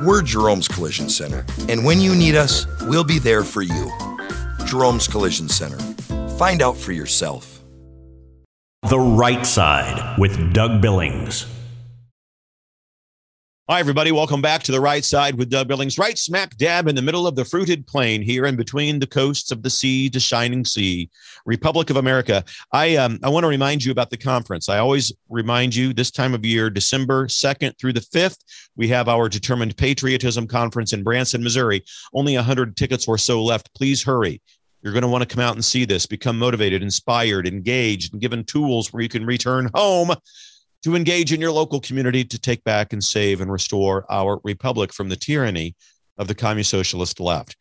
We're 0.05 0.21
Jerome's 0.21 0.67
Collision 0.67 1.09
Center, 1.09 1.43
and 1.67 1.83
when 1.83 1.99
you 1.99 2.13
need 2.13 2.35
us, 2.35 2.67
we'll 2.83 3.03
be 3.03 3.17
there 3.17 3.43
for 3.43 3.63
you. 3.63 3.91
Jerome's 4.67 5.07
Collision 5.07 5.49
Center. 5.49 5.79
Find 6.37 6.61
out 6.61 6.77
for 6.77 6.91
yourself. 6.91 7.59
The 8.87 8.99
Right 8.99 9.43
Side 9.43 10.19
with 10.19 10.53
Doug 10.53 10.79
Billings. 10.79 11.47
Hi, 13.69 13.79
everybody. 13.79 14.11
Welcome 14.11 14.41
back 14.41 14.61
to 14.63 14.73
the 14.73 14.81
right 14.81 15.05
side 15.05 15.35
with 15.35 15.49
Doug 15.49 15.69
Billings, 15.69 15.97
right 15.97 16.17
smack 16.17 16.57
dab 16.57 16.89
in 16.89 16.95
the 16.95 17.01
middle 17.01 17.25
of 17.25 17.37
the 17.37 17.45
fruited 17.45 17.87
plain 17.87 18.21
here 18.21 18.45
in 18.45 18.57
between 18.57 18.99
the 18.99 19.07
coasts 19.07 19.53
of 19.53 19.63
the 19.63 19.69
sea 19.69 20.09
to 20.09 20.19
shining 20.19 20.65
sea, 20.65 21.09
Republic 21.45 21.89
of 21.89 21.95
America. 21.95 22.43
I, 22.73 22.97
um, 22.97 23.19
I 23.23 23.29
want 23.29 23.45
to 23.45 23.47
remind 23.47 23.81
you 23.81 23.93
about 23.93 24.09
the 24.09 24.17
conference. 24.17 24.67
I 24.67 24.79
always 24.79 25.13
remind 25.29 25.73
you 25.73 25.93
this 25.93 26.11
time 26.11 26.33
of 26.33 26.45
year, 26.45 26.69
December 26.69 27.27
2nd 27.27 27.79
through 27.79 27.93
the 27.93 28.01
5th, 28.01 28.39
we 28.75 28.89
have 28.89 29.07
our 29.07 29.29
Determined 29.29 29.77
Patriotism 29.77 30.45
Conference 30.45 30.91
in 30.91 31.01
Branson, 31.01 31.41
Missouri. 31.41 31.85
Only 32.13 32.35
100 32.35 32.75
tickets 32.75 33.07
or 33.07 33.17
so 33.17 33.41
left. 33.41 33.73
Please 33.73 34.03
hurry. 34.03 34.41
You're 34.81 34.91
going 34.91 35.03
to 35.03 35.07
want 35.07 35.21
to 35.21 35.33
come 35.33 35.41
out 35.41 35.55
and 35.55 35.63
see 35.63 35.85
this, 35.85 36.05
become 36.05 36.37
motivated, 36.37 36.83
inspired, 36.83 37.47
engaged, 37.47 38.11
and 38.11 38.21
given 38.21 38.43
tools 38.43 38.91
where 38.91 39.01
you 39.01 39.07
can 39.07 39.25
return 39.25 39.69
home 39.73 40.13
to 40.83 40.95
engage 40.95 41.33
in 41.33 41.41
your 41.41 41.51
local 41.51 41.79
community 41.79 42.23
to 42.25 42.39
take 42.39 42.63
back 42.63 42.93
and 42.93 43.03
save 43.03 43.41
and 43.41 43.51
restore 43.51 44.05
our 44.09 44.39
republic 44.43 44.93
from 44.93 45.09
the 45.09 45.15
tyranny 45.15 45.75
of 46.17 46.27
the 46.27 46.35
communist 46.35 46.69
socialist 46.69 47.19
left. 47.19 47.57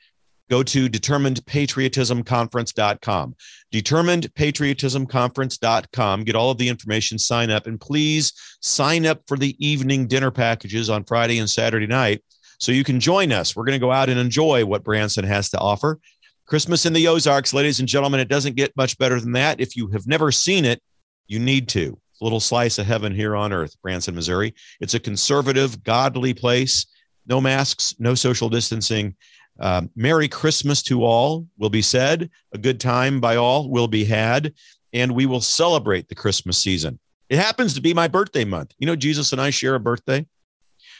Go 0.50 0.62
to 0.62 0.86
determinedpatriotismconference.com. 0.88 3.36
Determinedpatriotismconference.com. 3.72 6.24
Get 6.24 6.34
all 6.34 6.50
of 6.50 6.58
the 6.58 6.68
information, 6.68 7.18
sign 7.18 7.50
up, 7.50 7.66
and 7.66 7.80
please 7.80 8.34
sign 8.60 9.06
up 9.06 9.22
for 9.26 9.38
the 9.38 9.56
evening 9.66 10.06
dinner 10.06 10.30
packages 10.30 10.90
on 10.90 11.04
Friday 11.04 11.38
and 11.38 11.48
Saturday 11.48 11.86
night 11.86 12.22
so 12.58 12.70
you 12.70 12.84
can 12.84 13.00
join 13.00 13.32
us. 13.32 13.56
We're 13.56 13.64
going 13.64 13.80
to 13.80 13.86
go 13.86 13.92
out 13.92 14.10
and 14.10 14.20
enjoy 14.20 14.66
what 14.66 14.84
Branson 14.84 15.24
has 15.24 15.48
to 15.50 15.58
offer. 15.58 15.98
Christmas 16.46 16.84
in 16.84 16.92
the 16.92 17.08
Ozarks, 17.08 17.54
ladies 17.54 17.80
and 17.80 17.88
gentlemen, 17.88 18.20
it 18.20 18.28
doesn't 18.28 18.56
get 18.56 18.76
much 18.76 18.98
better 18.98 19.18
than 19.18 19.32
that. 19.32 19.58
If 19.58 19.74
you 19.74 19.88
have 19.88 20.06
never 20.06 20.30
seen 20.30 20.66
it, 20.66 20.82
you 21.28 21.38
need 21.38 21.68
to 21.68 21.98
little 22.22 22.40
slice 22.40 22.78
of 22.78 22.86
heaven 22.86 23.14
here 23.14 23.36
on 23.36 23.52
earth, 23.52 23.76
Branson, 23.82 24.14
Missouri. 24.14 24.54
It's 24.80 24.94
a 24.94 25.00
conservative, 25.00 25.82
godly 25.82 26.34
place. 26.34 26.86
No 27.26 27.40
masks, 27.40 27.94
no 27.98 28.14
social 28.14 28.48
distancing. 28.48 29.14
Uh, 29.60 29.82
Merry 29.94 30.28
Christmas 30.28 30.82
to 30.84 31.04
all 31.04 31.46
will 31.58 31.70
be 31.70 31.82
said. 31.82 32.30
A 32.52 32.58
good 32.58 32.80
time 32.80 33.20
by 33.20 33.36
all 33.36 33.68
will 33.68 33.88
be 33.88 34.04
had. 34.04 34.54
And 34.92 35.14
we 35.14 35.26
will 35.26 35.40
celebrate 35.40 36.08
the 36.08 36.14
Christmas 36.14 36.58
season. 36.58 36.98
It 37.28 37.38
happens 37.38 37.74
to 37.74 37.80
be 37.80 37.94
my 37.94 38.08
birthday 38.08 38.44
month. 38.44 38.74
You 38.78 38.86
know, 38.86 38.96
Jesus 38.96 39.32
and 39.32 39.40
I 39.40 39.50
share 39.50 39.74
a 39.74 39.80
birthday. 39.80 40.26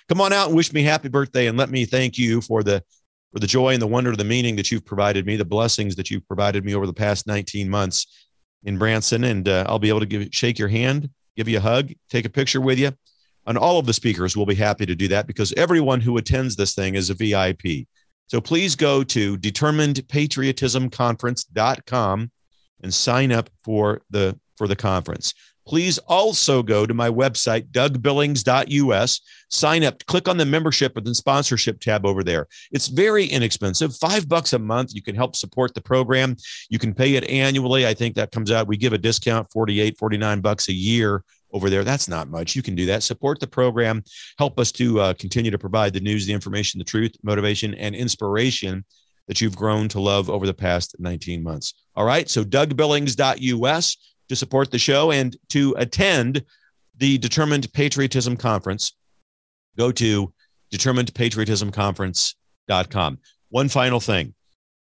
Come 0.09 0.21
on 0.21 0.33
out 0.33 0.49
and 0.49 0.57
wish 0.57 0.73
me 0.73 0.83
happy 0.83 1.09
birthday 1.09 1.47
and 1.47 1.59
let 1.59 1.71
me 1.71 1.85
thank 1.85 2.19
you 2.19 2.41
for 2.41 2.63
the 2.63 2.83
for 3.33 3.39
the 3.39 3.47
joy 3.47 3.73
and 3.73 3.81
the 3.81 3.87
wonder, 3.87 4.11
and 4.11 4.21
the 4.21 4.25
meaning 4.25 4.57
that 4.57 4.71
you've 4.71 4.85
provided 4.85 5.25
me, 5.25 5.37
the 5.37 5.45
blessings 5.45 5.97
that 5.97 6.11
you've 6.11 6.27
provided 6.29 6.67
me 6.67 6.75
over 6.75 6.87
the 6.87 6.93
past 6.93 7.27
19 7.27 7.67
months 7.69 8.07
in 8.65 8.79
Branson. 8.79 9.25
And 9.25 9.49
uh, 9.49 9.65
I'll 9.69 9.79
be 9.79 9.89
able 9.89 10.01
to 10.01 10.07
give 10.07 10.29
shake 10.33 10.59
your 10.59 10.69
hand, 10.69 11.11
give 11.37 11.49
you 11.49 11.59
a 11.59 11.61
hug, 11.61 11.93
take 12.09 12.25
a 12.25 12.31
picture 12.31 12.61
with 12.61 12.79
you. 12.79 12.93
And 13.47 13.59
all 13.59 13.79
of 13.79 13.87
the 13.87 13.93
speakers 13.93 14.37
will 14.37 14.47
be 14.47 14.55
happy 14.55 14.87
to 14.87 14.95
do 14.95 15.09
that 15.09 15.27
because 15.27 15.53
everyone 15.55 16.01
who 16.01 16.17
attends 16.17 16.55
this 16.55 16.75
thing 16.75 16.95
is 16.95 17.11
a 17.11 17.15
VIP. 17.15 17.89
So 18.29 18.41
please 18.41 18.77
go 18.77 19.03
to 19.05 19.37
determinedpatriotismconference.com 19.39 22.31
and 22.83 22.95
sign 22.95 23.33
up 23.33 23.51
for 23.65 24.03
the 24.11 24.39
for 24.57 24.69
the 24.69 24.77
conference. 24.77 25.35
Please 25.67 25.99
also 25.99 26.63
go 26.63 26.87
to 26.87 26.95
my 26.95 27.09
website, 27.09 27.71
dougbillings.us, 27.71 29.21
sign 29.49 29.85
up, 29.85 30.05
click 30.07 30.29
on 30.29 30.37
the 30.37 30.45
membership 30.45 30.97
and 30.97 31.07
then 31.07 31.15
sponsorship 31.15 31.81
tab 31.81 32.05
over 32.05 32.25
there. 32.25 32.49
It's 32.73 32.89
very 32.89 33.27
inexpensive, 33.27 33.95
five 33.97 34.29
bucks 34.29 34.53
a 34.53 34.59
month. 34.59 34.95
You 34.95 35.03
can 35.03 35.15
help 35.15 35.37
support 35.37 35.75
the 35.75 35.81
program. 35.81 36.37
You 36.69 36.79
can 36.79 36.95
pay 36.95 37.15
it 37.15 37.25
annually. 37.25 37.87
I 37.87 37.95
think 37.95 38.17
that 38.17 38.33
comes 38.33 38.51
out, 38.51 38.67
we 38.67 38.77
give 38.77 38.93
a 38.93 38.99
discount 38.99 39.51
48, 39.53 39.97
49 39.99 40.41
bucks 40.41 40.69
a 40.69 40.73
year 40.73 41.23
over 41.53 41.71
there. 41.71 41.85
That's 41.85 42.09
not 42.09 42.29
much. 42.29 42.57
You 42.57 42.63
can 42.63 42.75
do 42.75 42.87
that. 42.87 43.03
Support 43.03 43.41
the 43.41 43.47
program. 43.47 44.03
Help 44.39 44.59
us 44.59 44.73
to 44.73 45.01
uh, 45.01 45.15
continue 45.15 45.51
to 45.51 45.59
provide 45.59 45.93
the 45.93 46.01
news, 46.01 46.27
the 46.27 46.33
information, 46.33 46.79
the 46.79 46.85
truth, 46.85 47.13
motivation, 47.23 47.75
and 47.75 47.95
inspiration 47.95 48.85
that 49.29 49.41
you've 49.41 49.57
grown 49.57 49.89
to 49.89 50.01
love 50.01 50.29
over 50.29 50.47
the 50.47 50.55
past 50.55 50.97
19 50.99 51.43
months. 51.43 51.75
All 51.95 52.05
right. 52.05 52.29
So, 52.29 52.43
dougbillings.us 52.43 53.97
to 54.29 54.37
support 54.37 54.71
the 54.71 54.79
show 54.79 55.11
and 55.11 55.37
to 55.51 55.75
attend 55.79 56.45
the 56.97 57.19
Determined 57.19 57.71
Patriotism 57.73 58.37
Conference. 58.37 58.95
Go 59.77 59.91
to 59.93 60.33
determinedpatriotismconference.com. 60.73 63.19
One 63.51 63.69
final 63.69 64.01
thing 64.01 64.35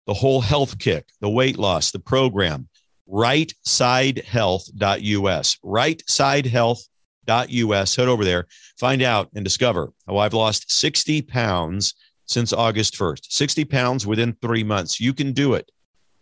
the 0.06 0.14
whole 0.14 0.42
health 0.42 0.78
kick, 0.78 1.08
the 1.20 1.30
weight 1.30 1.58
loss, 1.58 1.92
the 1.92 2.00
program, 2.00 2.70
rightsidehealth.us. 3.10 5.58
Rightsidehealth.us. 5.66 7.96
Head 7.96 8.08
over 8.08 8.24
there, 8.24 8.46
find 8.78 9.02
out 9.02 9.30
and 9.36 9.44
discover 9.44 9.92
how 10.08 10.18
I've 10.18 10.36
lost 10.36 10.72
60 10.72 11.24
pounds 11.24 11.96
since 12.26 12.54
August 12.54 12.96
1st. 12.96 13.26
60 13.30 13.66
pounds 13.66 14.08
within 14.08 14.38
three 14.42 14.64
months. 14.64 15.00
You 15.00 15.14
can 15.14 15.34
do 15.34 15.54
it. 15.56 15.72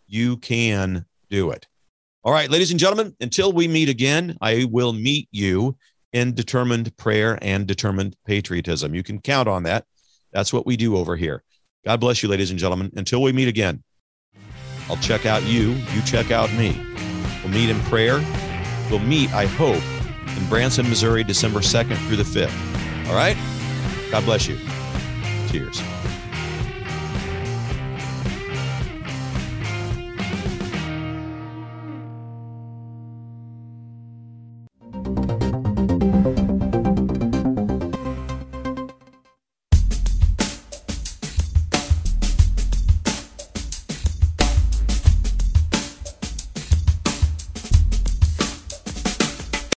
You 0.07 0.37
can 0.37 1.05
do 1.29 1.51
it. 1.51 1.67
All 2.25 2.31
right, 2.31 2.49
ladies 2.49 2.71
and 2.71 2.79
gentlemen, 2.79 3.13
until 3.19 3.51
we 3.51 3.67
meet 3.67 3.89
again, 3.89 4.37
I 4.39 4.65
will 4.71 4.93
meet 4.93 5.27
you 5.31 5.75
in 6.13 6.33
determined 6.33 6.95
prayer 6.95 7.37
and 7.41 7.67
determined 7.67 8.15
patriotism. 8.25 8.95
You 8.95 9.03
can 9.03 9.19
count 9.19 9.49
on 9.49 9.63
that. 9.63 9.83
That's 10.31 10.53
what 10.53 10.65
we 10.65 10.77
do 10.77 10.95
over 10.95 11.17
here. 11.17 11.43
God 11.83 11.99
bless 11.99 12.23
you, 12.23 12.29
ladies 12.29 12.49
and 12.49 12.57
gentlemen. 12.57 12.93
Until 12.95 13.21
we 13.21 13.33
meet 13.33 13.49
again. 13.49 13.83
I'll 14.89 14.95
check 14.97 15.25
out 15.25 15.43
you, 15.43 15.71
you 15.93 16.01
check 16.03 16.31
out 16.31 16.49
me. 16.53 16.79
We'll 17.43 17.51
meet 17.51 17.69
in 17.69 17.79
prayer. 17.81 18.23
We'll 18.89 18.99
meet, 18.99 19.33
I 19.33 19.45
hope, 19.45 19.83
in 20.37 20.47
Branson, 20.47 20.87
Missouri, 20.87 21.25
December 21.25 21.59
2nd 21.59 21.97
through 22.07 22.15
the 22.15 22.23
5th. 22.23 23.09
All 23.09 23.15
right? 23.15 23.35
God 24.11 24.23
bless 24.23 24.47
you. 24.47 24.57
Cheers. 25.49 25.81